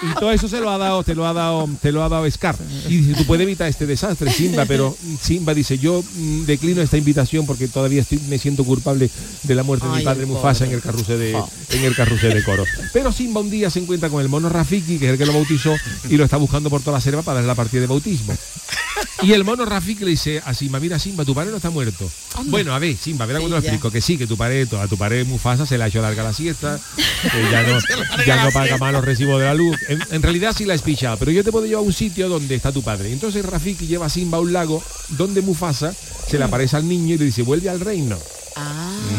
y 0.02 0.14
todo 0.14 0.30
eso 0.32 0.48
se 0.48 0.60
lo 0.60 0.70
ha 0.70 0.78
dado, 0.78 1.02
te 1.04 1.14
lo 1.14 1.26
ha 1.26 1.32
dado, 1.32 1.68
te 1.80 1.92
lo 1.92 2.02
ha 2.02 2.08
dado 2.08 2.30
Scar. 2.30 2.56
Y 2.88 2.98
dice, 2.98 3.14
tú 3.14 3.26
puedes 3.26 3.44
evitar 3.44 3.68
este 3.68 3.86
desastre, 3.86 4.30
Simba, 4.30 4.64
pero 4.64 4.96
Simba 5.20 5.54
dice, 5.54 5.78
yo 5.78 6.02
mm, 6.02 6.44
declino 6.44 6.80
esta 6.82 6.96
invitación 6.96 7.46
porque 7.46 7.68
todavía 7.68 8.02
estoy, 8.02 8.18
me 8.28 8.38
siento 8.38 8.64
culpable 8.64 9.10
de 9.42 9.54
la 9.54 9.62
muerte 9.62 9.86
de 9.88 9.98
mi 9.98 10.04
padre 10.04 10.26
Mufasa 10.26 10.64
en 10.64 10.72
el 10.72 10.80
carrusel 10.80 11.18
de, 11.18 11.32
en 11.32 11.84
el 11.84 11.94
carrusel 11.94 12.34
de 12.34 12.42
coro. 12.42 12.64
Pero 12.92 13.12
Simba 13.12 13.40
un 13.40 13.50
día 13.50 13.70
se 13.70 13.80
encuentra 13.80 14.08
con 14.08 14.22
el 14.22 14.28
mono 14.28 14.48
Rafiki, 14.48 14.98
que 14.98 15.06
es 15.06 15.12
el 15.12 15.18
que 15.18 15.26
lo 15.26 15.32
bautizó, 15.32 15.74
y 16.08 16.16
lo 16.16 16.24
está 16.24 16.36
buscando 16.36 16.70
por 16.70 16.80
toda 16.80 16.98
la 16.98 17.00
selva 17.00 17.22
para 17.22 17.36
darle 17.36 17.48
la 17.48 17.54
partida 17.54 17.80
de 17.82 17.86
bautismo. 17.86 18.34
Y 19.22 19.32
el 19.32 19.44
mono 19.44 19.64
Rafiki 19.66 20.04
le 20.04 20.10
dice 20.12 20.42
a 20.44 20.54
Simba, 20.54 20.80
mira 20.80 20.98
Simba, 20.98 21.24
tu 21.24 21.34
padre 21.34 21.50
no 21.50 21.56
está 21.56 21.70
muerto. 21.70 22.10
Bueno, 22.46 22.74
a 22.74 22.78
ver, 22.78 22.96
Simba, 22.96 23.26
verá 23.26 23.38
cuando 23.38 23.56
lo 23.56 23.60
Sí, 23.60 23.68
explico, 23.68 23.90
que 23.90 24.00
sí, 24.00 24.16
que 24.16 24.26
tu 24.26 24.36
padre, 24.36 24.66
a 24.80 24.88
tu 24.88 24.96
padre 24.96 25.24
Mufasa 25.24 25.66
se 25.66 25.76
le 25.76 25.84
ha 25.84 25.88
hecho 25.88 26.00
larga 26.00 26.22
la 26.22 26.32
siesta, 26.32 26.80
que 26.96 27.50
ya 27.50 27.62
no, 27.62 27.78
ya 28.26 28.44
no 28.44 28.50
paga 28.50 28.78
más 28.78 28.92
los 28.92 29.04
recibos 29.04 29.38
de 29.38 29.46
la 29.46 29.54
luz. 29.54 29.76
En, 29.90 30.22
realidad 30.22 30.54
sí 30.56 30.64
la 30.64 30.74
has 30.74 30.82
pichado, 30.82 31.16
pero 31.16 31.32
yo 31.32 31.42
te 31.42 31.50
puedo 31.50 31.66
llevar 31.66 31.82
a 31.82 31.86
un 31.86 31.92
sitio 31.92 32.28
donde 32.28 32.54
está 32.54 32.70
tu 32.70 32.80
padre. 32.80 33.12
Entonces 33.12 33.44
Rafiki 33.44 33.88
lleva 33.88 34.06
a 34.06 34.08
Simba 34.08 34.38
a 34.38 34.40
un 34.40 34.52
lago 34.52 34.80
donde 35.08 35.42
Mufasa 35.42 35.92
se 36.28 36.38
le 36.38 36.44
aparece 36.44 36.76
al 36.76 36.86
niño 36.86 37.16
y 37.16 37.18
le 37.18 37.24
dice, 37.24 37.42
vuelve 37.42 37.68
al 37.68 37.80
reino. 37.80 38.16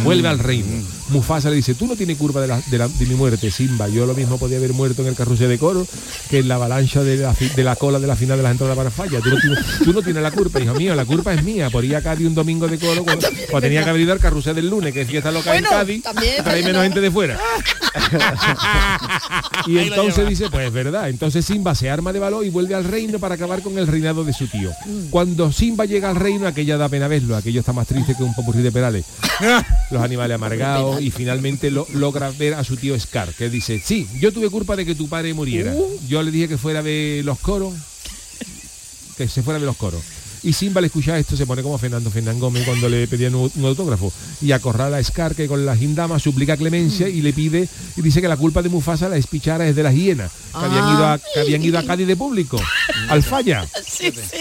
Vuelve 0.04 0.28
al 0.28 0.40
reino. 0.40 0.68
Mufasa 1.10 1.50
le 1.50 1.58
dice, 1.58 1.74
tú 1.76 1.88
no 1.88 1.96
tienes 1.96 2.18
curva 2.18 2.42
de, 2.42 2.48
la- 2.48 2.62
de 2.68 2.78
la- 2.78 2.88
de 2.88 3.06
mi 3.06 3.16
muerte, 3.16 3.52
Simba. 3.52 3.88
Yo 3.90 4.06
lo 4.06 4.14
mismo 4.14 4.38
podía 4.38 4.58
haber 4.58 4.74
muerto 4.74 5.02
en 5.02 5.10
el 5.10 5.16
carrusel 5.16 5.50
de 5.50 5.58
coro 5.60 5.86
que 6.30 6.40
en 6.40 6.48
la 6.48 6.56
avalancha 6.56 7.04
de 7.04 7.18
la, 7.18 7.34
fi- 7.34 7.50
de 7.50 7.64
la 7.64 7.76
cola 7.76 8.00
de 8.00 8.08
la 8.08 8.16
final 8.16 8.38
de 8.38 8.44
las 8.44 8.52
entradas 8.54 8.78
para 8.78 8.90
falla. 8.92 9.20
Tú 9.20 9.30
no, 9.30 9.38
tienes, 9.40 9.60
tú 9.84 9.94
no 9.94 10.02
tienes 10.02 10.24
la 10.24 10.32
culpa, 10.32 10.60
hijo 10.60 10.74
mío. 10.74 10.96
La 10.96 11.06
culpa 11.06 11.34
es 11.34 11.44
mía. 11.44 11.70
Por 11.70 11.84
ir 11.86 11.96
a 11.96 12.02
Cádiz 12.02 12.28
un 12.28 12.36
domingo 12.36 12.68
de 12.68 12.80
coro 12.80 13.04
cuando, 13.04 13.28
cuando 13.50 13.62
tenía 13.68 13.84
que 13.84 13.90
haber 13.90 14.02
ido 14.02 14.14
al 14.14 14.20
carrusel 14.20 14.56
del 14.56 14.70
lunes, 14.70 14.94
que 14.94 15.02
es 15.02 15.08
fiesta 15.08 15.32
local 15.32 15.54
Bueno, 15.54 15.68
en 15.68 15.74
Cádiz. 15.78 16.04
también, 16.04 16.34
pero 16.38 16.50
hay 16.52 16.64
también 16.64 16.66
menos 16.68 16.78
no. 16.80 16.84
gente 16.84 17.02
de 17.02 17.12
fuera. 17.12 17.40
y 19.68 19.78
entonces 19.80 20.28
dice, 20.30 20.50
pues 20.50 20.68
es 20.68 20.74
verdad. 20.74 21.10
Entonces 21.10 21.46
Simba 21.46 21.76
se 21.76 21.90
arma 21.90 22.14
de 22.14 22.20
valor 22.20 22.46
y 22.46 22.50
vuelve 22.50 22.74
al 22.76 22.84
reino 22.86 23.20
para 23.20 23.36
acabar 23.36 23.62
con 23.62 23.78
el 23.78 23.88
reinado 23.88 24.24
de 24.24 24.34
su 24.34 24.48
tío. 24.48 24.72
Cuando 25.10 25.52
Simba 25.52 25.86
llega 25.86 26.10
al 26.10 26.16
reino, 26.16 26.48
aquella 26.48 26.78
da 26.78 26.90
pena 26.90 27.08
verlo, 27.08 27.36
aquello 27.36 27.60
está 27.60 27.74
más 27.74 27.88
triste 27.88 28.16
que 28.16 28.24
un 28.24 28.34
popurrí 28.34 28.62
de 28.62 28.72
perales. 28.72 29.06
Los 29.92 30.02
animales 30.02 30.36
amargados 30.36 31.02
y 31.02 31.12
finalmente 31.12 31.72
lo, 31.72 31.88
logra 31.94 32.32
ver 32.32 32.54
a 32.54 32.64
su 32.64 32.78
tío 32.78 33.00
Scar, 33.00 33.34
que 33.34 33.50
dice, 33.50 33.82
sí, 33.84 34.08
yo 34.20 34.32
tuve 34.32 34.50
culpa 34.50 34.76
de 34.76 34.86
que 34.86 34.96
tu 34.96 35.10
padre 35.10 35.34
muriera. 35.34 35.74
Yo 36.08 36.24
le 36.24 36.32
dije 36.32 36.48
que 36.48 36.58
fuera 36.58 36.82
de 36.82 37.22
los 37.24 37.40
coros, 37.40 37.74
que 39.18 39.28
se 39.28 39.44
fuera 39.44 39.60
de 39.60 39.66
los 39.66 39.78
coros. 39.78 40.02
Y 40.44 40.54
Simba 40.54 40.80
al 40.80 40.86
escuchar 40.86 41.18
esto 41.18 41.36
se 41.38 41.46
pone 41.46 41.62
como 41.62 41.78
Fernando 41.78 42.10
Fernán 42.10 42.40
Gómez 42.40 42.66
cuando 42.66 42.90
le 42.90 43.08
pedían 43.08 43.36
un, 43.36 43.52
un 43.54 43.66
autógrafo 43.66 44.12
y 44.42 44.52
acorrala 44.52 44.98
a 44.98 45.04
Scar 45.04 45.36
que 45.36 45.48
con 45.48 45.66
la 45.66 45.76
gindama 45.76 46.18
suplica 46.20 46.58
clemencia 46.58 47.08
y 47.08 47.22
le 47.22 47.32
pide 47.34 47.70
y 47.96 48.02
dice 48.02 48.22
que 48.22 48.28
la 48.28 48.38
culpa 48.38 48.62
de 48.62 48.70
Mufasa 48.70 49.08
la 49.08 49.18
espichara 49.18 49.68
es 49.68 49.76
de 49.76 49.84
las 49.84 49.94
hienas 49.94 50.32
que 50.52 50.66
habían 50.66 50.96
ido 50.96 51.06
a, 51.06 51.20
que 51.20 51.40
habían 51.40 51.64
ido 51.64 51.78
a 51.78 51.84
Cádiz 51.84 52.08
de 52.08 52.16
público 52.16 52.60
al 53.10 53.22
falla 53.24 53.68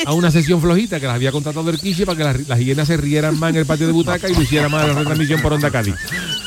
a 0.06 0.12
una 0.12 0.30
sesión 0.30 0.60
flojita 0.60 1.00
que 1.00 1.06
las 1.06 1.16
había 1.16 1.32
contratado 1.32 1.68
el 1.70 1.78
Quiche 1.78 2.06
para 2.06 2.16
que 2.16 2.24
las, 2.24 2.48
las 2.48 2.58
hienas 2.58 2.88
se 2.88 2.96
rieran 2.96 3.38
más 3.38 3.50
en 3.50 3.56
el 3.56 3.66
patio 3.66 3.86
de 3.86 3.92
butaca 3.92 4.28
y 4.28 4.34
lo 4.34 4.42
hiciera 4.42 4.68
más 4.68 4.88
la 4.88 4.94
retransmisión 4.94 5.40
por 5.42 5.52
Onda 5.52 5.70
Cádiz. 5.70 5.94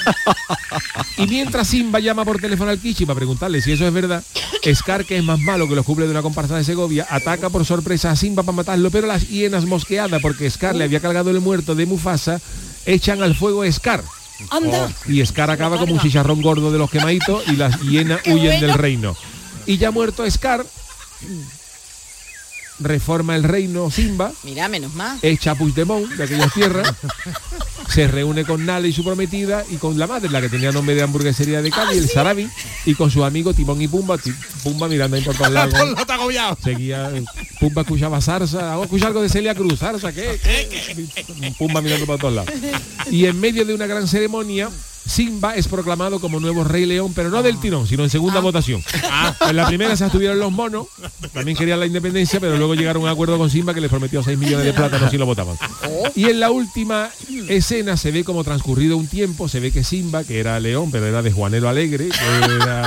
Y 1.18 1.28
mientras 1.28 1.68
Simba 1.68 1.99
llama 1.99 2.26
por 2.26 2.39
teléfono 2.39 2.72
al 2.72 2.80
Kichi 2.80 3.06
para 3.06 3.16
preguntarle 3.16 3.62
si 3.62 3.72
eso 3.72 3.88
es 3.88 3.93
verdad, 3.93 4.24
Scar, 4.74 5.06
que 5.06 5.18
es 5.18 5.24
más 5.24 5.39
malo 5.39 5.68
que 5.68 5.76
los 5.76 5.86
cubles 5.86 6.08
de 6.08 6.12
una 6.12 6.22
comparsa 6.22 6.56
de 6.56 6.64
Segovia, 6.64 7.06
ataca 7.10 7.49
por 7.49 7.66
sorpresa 7.66 8.12
a 8.12 8.16
Simba 8.16 8.43
para 8.43 8.56
matarlo, 8.56 8.89
pero 8.89 9.08
las 9.08 9.28
hienas 9.28 9.66
mosqueadas, 9.66 10.22
porque 10.22 10.49
Scar 10.49 10.76
le 10.76 10.84
había 10.84 10.99
cargado 10.99 11.30
el 11.30 11.39
muerto 11.39 11.76
de 11.76 11.86
Mufasa, 11.86 12.41
echan 12.86 13.22
al 13.22 13.36
fuego 13.36 13.62
a 13.62 13.72
Scar. 13.72 14.04
Anda. 14.49 14.91
Y 15.08 15.24
Scar 15.26 15.51
acaba 15.51 15.78
como 15.78 15.93
un 15.93 15.99
chicharrón 15.99 16.41
gordo 16.41 16.72
de 16.72 16.80
los 16.80 16.89
quemaditos 16.89 17.47
y 17.47 17.56
las 17.56 17.80
hienas 17.82 18.22
huyen 18.26 18.60
del 18.60 18.74
reino. 18.74 19.16
Y 19.66 19.78
ya 19.78 19.91
muerto 19.91 20.30
Scar, 20.30 20.66
reforma 22.80 23.36
el 23.36 23.43
reino 23.43 23.89
Simba, 23.91 24.32
Mira, 24.43 24.67
menos 24.67 24.93
mal. 24.93 25.17
echa 25.21 25.51
a 25.51 25.55
Puigdemont 25.55 26.07
de 26.13 26.24
aquellas 26.24 26.53
tierras, 26.53 26.93
se 27.89 28.07
reúne 28.07 28.45
con 28.45 28.65
Nala 28.65 28.88
y 28.88 28.93
su 28.93 29.03
prometida 29.03 29.63
y 29.69 29.76
con 29.78 29.97
la 29.99 30.07
madre, 30.07 30.30
la 30.30 30.41
que 30.41 30.49
tenía 30.49 30.71
nombre 30.71 30.95
de 30.95 31.03
hamburguesería 31.03 31.61
de 31.61 31.69
Cádiz, 31.69 31.97
el 31.97 32.09
Sarabi, 32.09 32.49
y 32.86 32.95
con 32.95 33.11
su 33.11 33.24
amigo 33.24 33.53
Timón 33.53 33.82
y 33.82 33.88
Pumba, 33.88 34.17
Pumba 34.63 34.88
mirando 34.88 35.15
ahí 35.17 35.24
por 35.24 35.36
todos 35.36 35.51
lados. 35.51 35.74
Ponlo, 35.74 35.97
está 35.99 36.15
agobiado. 36.15 36.57
Seguía, 36.63 37.11
eh, 37.13 37.24
Pumba 37.59 37.84
escuchaba 37.84 38.19
zarza, 38.21 38.57
vamos 38.61 38.82
a 38.82 38.86
escuchar 38.86 39.07
algo 39.09 39.21
de 39.21 39.30
Celia 39.30 39.53
Cruz, 39.55 39.80
zarza, 39.80 40.11
¿qué? 40.11 40.39
¿Qué? 40.41 41.53
Pumba 41.57 41.82
mirando 41.82 42.05
por 42.05 42.17
todos 42.19 42.34
lados. 42.34 42.51
Y 43.11 43.26
en 43.26 43.39
medio 43.39 43.65
de 43.65 43.74
una 43.74 43.86
gran 43.86 44.07
ceremonia, 44.07 44.69
Simba 45.06 45.56
es 45.56 45.68
proclamado 45.68 46.20
como 46.20 46.39
nuevo 46.39 46.64
rey 46.64 46.86
león, 46.86 47.12
pero 47.14 47.30
no 47.30 47.43
del 47.43 47.60
tirón, 47.60 47.88
sino 47.88 48.04
en 48.04 48.10
segunda 48.10 48.39
votación. 48.39 48.84
En 49.47 49.56
la 49.56 49.68
primera 49.68 49.95
se 49.97 50.04
abstuvieron 50.06 50.39
los 50.39 50.51
monos, 50.51 50.88
también 51.34 51.58
querían 51.58 51.80
la 51.80 51.86
independencia, 51.86 52.39
pero 52.39 52.58
luego 52.58 52.74
llegaron 52.76 53.01
a 53.01 53.06
un 53.06 53.12
acuerdo 53.12 53.38
con 53.38 53.49
Simba 53.49 53.74
que 53.74 53.82
les 53.82 53.89
prometió 53.89 54.24
6 54.24 54.38
millones 54.38 54.66
de 54.66 54.74
plátanos 54.74 55.12
si 55.12 55.18
lo 55.18 55.26
votaban. 55.26 55.58
Y 56.16 56.26
en 56.26 56.39
la 56.39 56.51
última 56.51 57.10
escena 57.49 57.97
se 57.97 58.12
ve 58.12 58.24
como 58.24 58.43
transcurrido 58.43 58.95
un 58.97 59.08
tiempo, 59.08 59.47
se 59.49 59.60
ve 59.60 59.72
que 59.72 59.84
Simba, 59.84 60.24
que 60.24 60.39
era 60.39 60.60
león, 60.60 60.89
pero 60.91 61.06
era 61.06 61.22
de 61.22 61.32
Juanelo 61.32 61.68
Alegre, 61.70 62.10
que 62.10 62.56
era 62.56 62.86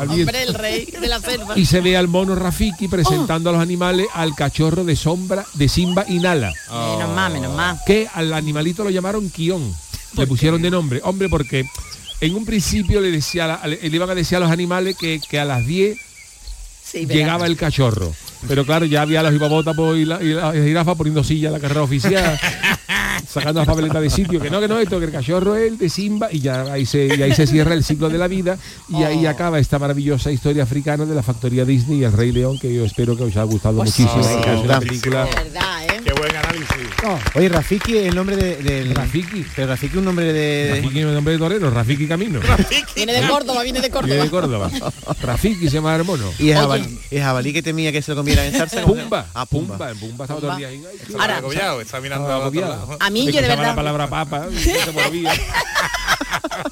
alguien- 0.00 0.28
Hombre, 0.28 0.42
el 0.42 0.54
rey 0.54 0.86
de 1.00 1.08
la 1.08 1.20
selva. 1.20 1.58
y 1.58 1.64
se 1.66 1.80
ve 1.80 1.96
al 1.96 2.08
mono 2.08 2.34
Rafiki 2.34 2.88
presentando 2.88 3.50
a 3.50 3.52
los 3.54 3.62
animales 3.62 4.06
al 4.14 4.34
cachorro 4.34 4.84
de 4.84 4.96
sombra 4.96 5.44
de 5.54 5.68
Simba 5.68 6.04
y 6.08 6.18
Nala. 6.18 6.52
Menos 6.70 7.14
mal, 7.14 7.32
menos 7.32 7.54
mal. 7.56 7.78
Que 7.86 8.06
al 8.12 8.32
animalito 8.34 8.84
lo 8.84 8.90
llamaron 8.90 9.30
Kion. 9.30 9.74
Le 10.16 10.26
pusieron 10.26 10.60
de 10.62 10.70
nombre. 10.70 11.00
Hombre, 11.04 11.28
porque 11.28 11.64
en 12.20 12.34
un 12.34 12.44
principio 12.44 13.00
le 13.00 13.10
decía 13.10 13.46
la- 13.46 13.66
le, 13.66 13.76
le 13.88 13.96
iban 13.96 14.08
a 14.10 14.14
decir 14.14 14.36
a 14.36 14.40
los 14.40 14.50
animales 14.50 14.96
que, 14.96 15.20
que 15.28 15.38
a 15.38 15.44
las 15.44 15.66
10 15.66 15.98
Sí, 16.84 17.06
verá. 17.06 17.18
llegaba 17.20 17.46
el 17.46 17.56
cachorro. 17.56 18.12
Pero 18.46 18.64
claro, 18.64 18.84
ya 18.84 19.02
había 19.02 19.22
los 19.22 19.34
hipopótamos 19.34 19.96
y 19.96 20.04
la, 20.04 20.22
y 20.22 20.28
la 20.34 20.52
jirafa 20.52 20.94
poniendo 20.94 21.24
silla 21.24 21.48
a 21.48 21.52
la 21.52 21.60
carrera 21.60 21.82
oficial. 21.82 22.38
sacando 23.28 23.60
las 23.60 23.66
papeletas 23.68 24.02
de 24.02 24.10
sitio, 24.10 24.40
que 24.40 24.50
no, 24.50 24.60
que 24.60 24.68
no, 24.68 24.78
esto, 24.78 24.98
que 24.98 25.06
el 25.06 25.12
cachorro 25.12 25.56
es 25.56 25.72
el 25.72 25.78
de 25.78 25.88
Simba, 25.88 26.28
y 26.30 26.40
ya 26.40 26.62
ahí 26.72 26.86
se, 26.86 27.06
y 27.06 27.22
ahí 27.22 27.34
se 27.34 27.46
cierra 27.46 27.74
el 27.74 27.84
ciclo 27.84 28.08
de 28.08 28.18
la 28.18 28.28
vida, 28.28 28.58
y 28.88 29.02
ahí 29.02 29.26
acaba 29.26 29.58
esta 29.58 29.78
maravillosa 29.78 30.30
historia 30.30 30.62
africana 30.64 31.04
de 31.04 31.14
la 31.14 31.22
factoría 31.22 31.64
Disney 31.64 32.00
y 32.00 32.04
el 32.04 32.12
Rey 32.12 32.32
León, 32.32 32.58
que 32.58 32.72
yo 32.74 32.84
espero 32.84 33.16
que 33.16 33.24
os 33.24 33.30
haya 33.30 33.42
gustado 33.44 33.76
Pues 33.78 33.98
muchísimo. 33.98 34.22
sí, 34.22 34.34
porque 34.34 34.50
es 34.50 34.58
una 34.60 34.78
verdad. 34.78 34.80
película 34.80 35.28
Qué 36.04 36.12
buen 36.12 36.36
análisis. 36.36 36.76
Oye, 37.34 37.48
Rafiki 37.48 37.96
es 37.96 38.08
el 38.08 38.14
nombre 38.14 38.36
de, 38.36 38.56
del... 38.56 38.94
Rafiki. 38.94 39.44
Pero 39.56 39.68
Rafiki 39.68 39.92
es 39.92 39.98
un 39.98 40.04
nombre 40.04 40.32
de... 40.32 40.72
Rafiki 40.76 40.98
es 40.98 41.04
un 41.06 41.14
nombre 41.14 41.32
de 41.32 41.38
torero, 41.38 41.70
Rafiki 41.70 42.06
Camino. 42.06 42.40
Viene 42.94 43.12
de 43.14 43.26
Córdoba, 43.26 43.62
viene 43.62 43.80
de 43.80 43.88
Viene 43.88 44.22
de 44.24 44.30
Córdoba. 44.30 44.70
Rafiki 45.22 45.64
se 45.68 45.76
llama 45.76 45.96
el 45.96 46.04
mono. 46.04 46.30
Y 46.38 46.50
el 46.50 46.58
jabalí, 46.58 46.98
el 47.10 47.22
jabalí 47.22 47.52
que 47.54 47.62
temía 47.62 47.90
que 47.90 48.02
se 48.02 48.10
lo 48.10 48.16
comiera 48.18 48.44
en 48.44 48.52
zarza. 48.52 48.82
Pumba. 48.82 49.26
Ah, 49.32 49.46
Pumba. 49.46 49.78
Pumba. 49.78 49.90
En 49.92 49.98
Pumba 49.98 50.24
estaba 50.24 50.40
todo 50.40 50.52
el 50.52 50.58
día 50.58 50.68
ahí. 50.68 50.84
Ahora- 51.18 51.40
está 51.80 52.00
mirando 52.00 52.28
A 53.04 53.10
mí, 53.10 53.26
yo 53.30 53.42
de 53.42 53.48
verdad- 53.48 53.66
la 53.66 53.74
palabra 53.74 54.06
papa. 54.08 54.46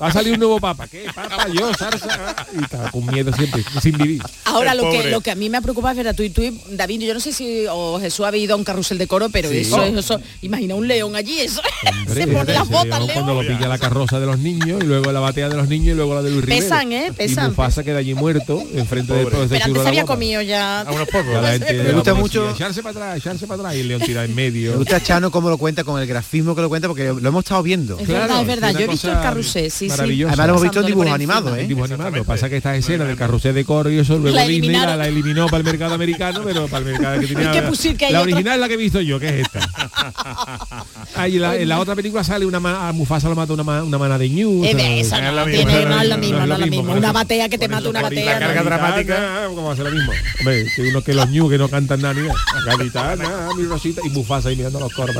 Va 0.01 0.09
a 0.09 0.13
salir 0.13 0.35
un 0.35 0.39
nuevo 0.41 0.61
papa. 0.61 0.87
¿Qué? 0.89 1.07
Papa, 1.15 1.47
yo, 1.53 1.73
zarza. 1.75 2.35
Y 2.59 2.63
estaba 2.63 2.91
con 2.91 3.07
miedo 3.07 3.33
siempre, 3.33 3.65
sin 3.81 3.97
vivir. 3.99 4.23
Ahora 4.45 4.73
El 4.73 4.79
lo 4.79 4.91
que, 4.91 5.11
lo 5.11 5.21
que 5.21 5.31
a 5.31 5.35
mí 5.35 5.49
me 5.51 5.61
preocupa 5.63 5.91
es 5.93 5.97
ver 5.97 6.09
a 6.09 6.15
tú 6.15 6.23
y 6.23 6.31
tú, 6.31 6.43
David, 6.71 7.01
yo 7.03 7.15
no 7.15 7.21
sé 7.21 7.33
si 7.33 7.65
o 7.71 7.99
Jesús 8.01 8.27
ha 8.27 8.37
ido 8.37 8.55
a 8.55 8.57
un 8.57 8.65
carrusel 8.65 8.99
de 8.99 9.07
coro, 9.07 9.29
pero 9.31 9.49
Sí. 9.49 9.59
eso 9.59 9.77
Oh. 9.77 9.83
es 9.83 9.95
eso. 9.95 10.21
Imagina 10.43 10.75
un 10.75 10.87
león 10.89 11.15
allí, 11.17 11.41
eso. 11.41 11.61
Hombre, 12.07 12.15
se 12.15 12.27
pone 12.29 12.53
las 12.53 12.69
botas, 12.69 12.99
león 13.01 13.11
cuando 13.13 13.35
lo 13.43 13.49
pilla 13.49 13.69
la 13.69 13.79
carroza 13.79 14.19
de 14.21 14.27
los 14.27 14.39
niños 14.39 14.83
y 14.83 14.87
luego 14.87 15.11
la 15.13 15.21
batea 15.21 15.49
de 15.49 15.57
los 15.57 15.69
niños 15.69 15.89
y 15.95 15.97
luego 15.97 16.15
la 16.15 16.23
de 16.23 16.31
Luis 16.31 16.45
Rivero. 16.45 16.63
Pesan, 16.63 16.93
¿eh? 16.93 17.13
Pesan, 17.17 17.47
Y 17.47 17.49
Mufasa 17.51 17.83
queda 17.85 17.99
allí 17.99 18.15
muerto 18.15 18.63
enfrente 18.75 19.13
de 19.13 19.25
Pobre. 19.25 19.31
Pero 19.49 19.65
antes 19.65 19.83
de 19.83 19.89
había 19.89 20.05
comido 20.05 20.43
ya. 20.43 20.81
A 20.83 20.93
unos 20.93 21.09
pocos. 21.09 21.33
Ya 21.33 21.41
la 21.41 21.53
gente 21.59 21.73
Me 21.83 21.93
gusta 21.93 22.15
mucho- 22.15 22.51
echarse 22.51 22.83
para 22.83 22.91
atrás, 22.99 23.19
echarse 23.19 23.47
para 23.47 23.61
atrás 23.61 23.77
y 23.77 23.81
el 23.81 23.89
león 23.89 24.01
tira 24.03 24.25
en 24.25 24.35
medio. 24.35 24.73
Me 24.73 24.77
gusta 24.79 25.03
Chano 25.03 25.31
cómo 25.31 25.49
lo 25.51 25.59
cuenta, 25.59 25.85
con 25.85 26.01
el 26.01 26.07
grafismo 26.07 26.55
que 26.55 26.63
lo 26.63 26.69
cuenta, 26.69 26.89
porque 26.89 27.05
lo 27.05 27.29
hemos 27.29 27.45
estado 27.45 27.63
viendo. 27.63 27.99
Es 27.99 28.09
verdad, 28.09 28.41
es 28.41 28.47
verdad. 28.47 28.73
Yo 28.73 28.81
he 28.81 28.87
visto 28.89 29.09
el 29.11 29.15
carrusel, 29.21 29.52
sí, 29.53 29.71
sí. 29.71 29.89
maravillosa. 29.89 30.33
Además 30.33 30.47
lo 30.47 30.53
hemos 30.53 30.63
visto 30.63 30.79
en 30.79 30.83
por 30.83 30.89
dibujos 30.91 31.13
animados, 31.15 31.59
¿eh? 31.59 31.67
dibujos 31.67 31.91
animados. 31.91 32.27
Pasa 32.27 32.49
que 32.49 32.57
esta 32.57 32.77
escena 32.77 33.05
del 33.05 33.17
carrusel 33.17 33.55
de 33.55 33.65
coro 33.65 33.91
y 33.91 33.99
eso 33.99 34.19
luego 34.19 34.37
La 34.37 34.45
Disney 34.45 34.71
la, 34.73 35.07
eliminó 35.07 35.47
para 35.47 35.59
el 35.59 35.65
mercado 35.65 35.95
americano, 35.95 36.41
pero 36.45 36.69
para 36.69 36.87
el 36.87 36.93
mercado 36.93 37.21
que 37.21 37.27
tenía. 37.27 37.53
que 37.53 37.63
pusir 37.63 37.97
que 37.97 38.07
hay 38.07 38.13
la 38.13 38.21
original 38.23 38.55
es 38.55 38.61
la 38.61 38.69
que 38.69 38.75
he 38.75 38.79
visto 38.79 39.01
yo, 39.01 39.19
que 39.21 39.29
es 39.29 39.47
esta. 39.47 39.61
Ah, 41.15 41.29
la- 41.29 41.57
en 41.57 41.69
la 41.69 41.79
otra 41.79 41.95
película 41.95 42.25
sale 42.25 42.47
una 42.47 42.59
ma- 42.59 42.89
a 42.89 42.93
Mufasa 42.93 43.29
lo 43.29 43.35
mata 43.35 43.53
una, 43.53 43.63
ma- 43.63 43.83
una 43.83 43.99
mana 43.99 44.17
de. 44.17 44.27
Eh, 44.27 44.73
sea, 44.75 44.97
esa 44.97 45.21
no 45.21 45.33
no, 45.33 45.45
tiene 45.45 45.85
lo 46.07 46.17
mismo, 46.19 46.39
no 46.47 46.47
lo 46.59 46.67
mismo, 46.67 46.93
Una 46.93 47.13
batea 47.13 47.49
que 47.51 47.59
te 47.59 47.69
mata 47.69 47.89
una 47.91 48.01
batea. 48.03 48.41
la 48.41 48.47
carga 48.47 48.63
dramática. 48.63 49.45
¿Cómo 49.49 49.67
va 49.69 49.73
a 49.75 49.77
ser 49.77 49.85
lo 49.87 49.91
mismo? 49.91 50.11
Hombre, 50.41 50.67
que 50.75 50.83
uno 50.83 51.03
que 51.03 51.13
los 51.15 51.29
ñu 51.29 51.49
que 51.51 51.59
no 51.59 51.69
cantan 51.69 52.01
nada 52.01 52.15
ni 52.15 52.23
nada. 52.23 52.35
Gaditana, 52.67 53.49
mi 53.57 53.65
rosita 53.65 54.01
y 54.05 54.09
Mufasa 54.11 54.49
ahí 54.49 54.57
mirando 54.57 54.81
los 54.81 54.93
coros. 54.95 55.15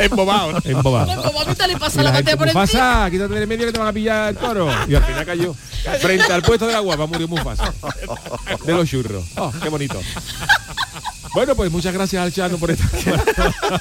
Embobado, 0.00 0.52
¿no? 0.52 0.60
Embobado. 0.64 1.22
Como 1.22 1.40
ahorita 1.40 1.66
le 1.66 1.74
Y 1.74 1.76
pasa 1.76 2.02
la 2.02 2.12
gente, 2.12 2.36
por 2.36 2.48
encima. 2.48 2.62
Mufasa, 2.62 3.10
quítate 3.10 3.34
del 3.34 3.46
medio 3.46 3.66
que 3.66 3.72
te 3.72 3.78
van 3.78 3.88
a 3.88 3.92
pillar 3.92 4.30
el 4.30 4.36
toro. 4.36 4.68
Y 4.88 4.94
al 4.94 5.04
final 5.04 5.26
cayó. 5.26 5.54
Frente 6.00 6.32
al 6.32 6.42
puesto 6.42 6.66
de 6.66 6.72
la 6.72 6.80
guapa 6.80 7.06
murió 7.06 7.28
Mufasa. 7.28 7.72
De 8.64 8.72
los 8.72 8.88
churros. 8.88 9.24
Oh, 9.36 9.52
qué 9.62 9.68
bonito. 9.68 10.00
Bueno, 11.32 11.54
pues 11.54 11.70
muchas 11.70 11.94
gracias 11.94 12.22
al 12.22 12.32
Chano 12.32 12.56
por 12.58 12.70
esta 12.72 12.88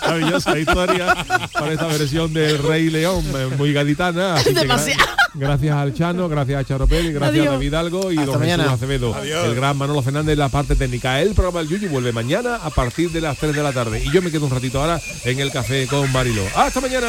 maravillosa 0.01 0.57
historia, 0.59 1.15
por 1.57 1.71
esta 1.71 1.87
versión 1.87 2.31
del 2.33 2.59
Rey 2.61 2.89
León, 2.91 3.25
eh, 3.35 3.49
muy 3.57 3.73
gaditana. 3.73 4.35
Así 4.35 4.49
que 4.49 4.55
gra- 4.55 4.61
Demasiado. 4.61 5.05
gracias 5.33 5.75
al 5.75 5.93
Chano, 5.95 6.29
gracias 6.29 6.61
a 6.61 6.65
Charo 6.65 6.85
Pérez, 6.87 7.11
gracias 7.13 7.31
Adiós. 7.41 7.47
a 7.47 7.51
David 7.53 7.73
Algo 7.73 8.11
y 8.11 8.17
Hasta 8.19 8.25
don 8.31 8.39
Jesús 8.41 8.57
mañana. 8.57 8.73
Acevedo. 8.73 9.15
Adiós. 9.15 9.45
El 9.45 9.55
gran 9.55 9.77
Manolo 9.77 10.01
Fernández 10.03 10.33
en 10.33 10.39
la 10.39 10.49
parte 10.49 10.75
técnica. 10.75 11.19
El 11.21 11.33
programa 11.33 11.59
del 11.59 11.69
Yuyu 11.69 11.89
vuelve 11.89 12.11
mañana 12.11 12.57
a 12.57 12.69
partir 12.69 13.11
de 13.11 13.21
las 13.21 13.37
3 13.37 13.55
de 13.55 13.63
la 13.63 13.71
tarde. 13.73 14.03
Y 14.05 14.11
yo 14.11 14.21
me 14.21 14.29
quedo 14.29 14.45
un 14.45 14.51
ratito 14.51 14.79
ahora 14.79 15.01
en 15.25 15.39
el 15.39 15.51
café 15.51 15.87
con 15.87 16.11
Marilo. 16.11 16.43
¡Hasta 16.55 16.79
mañana! 16.81 17.07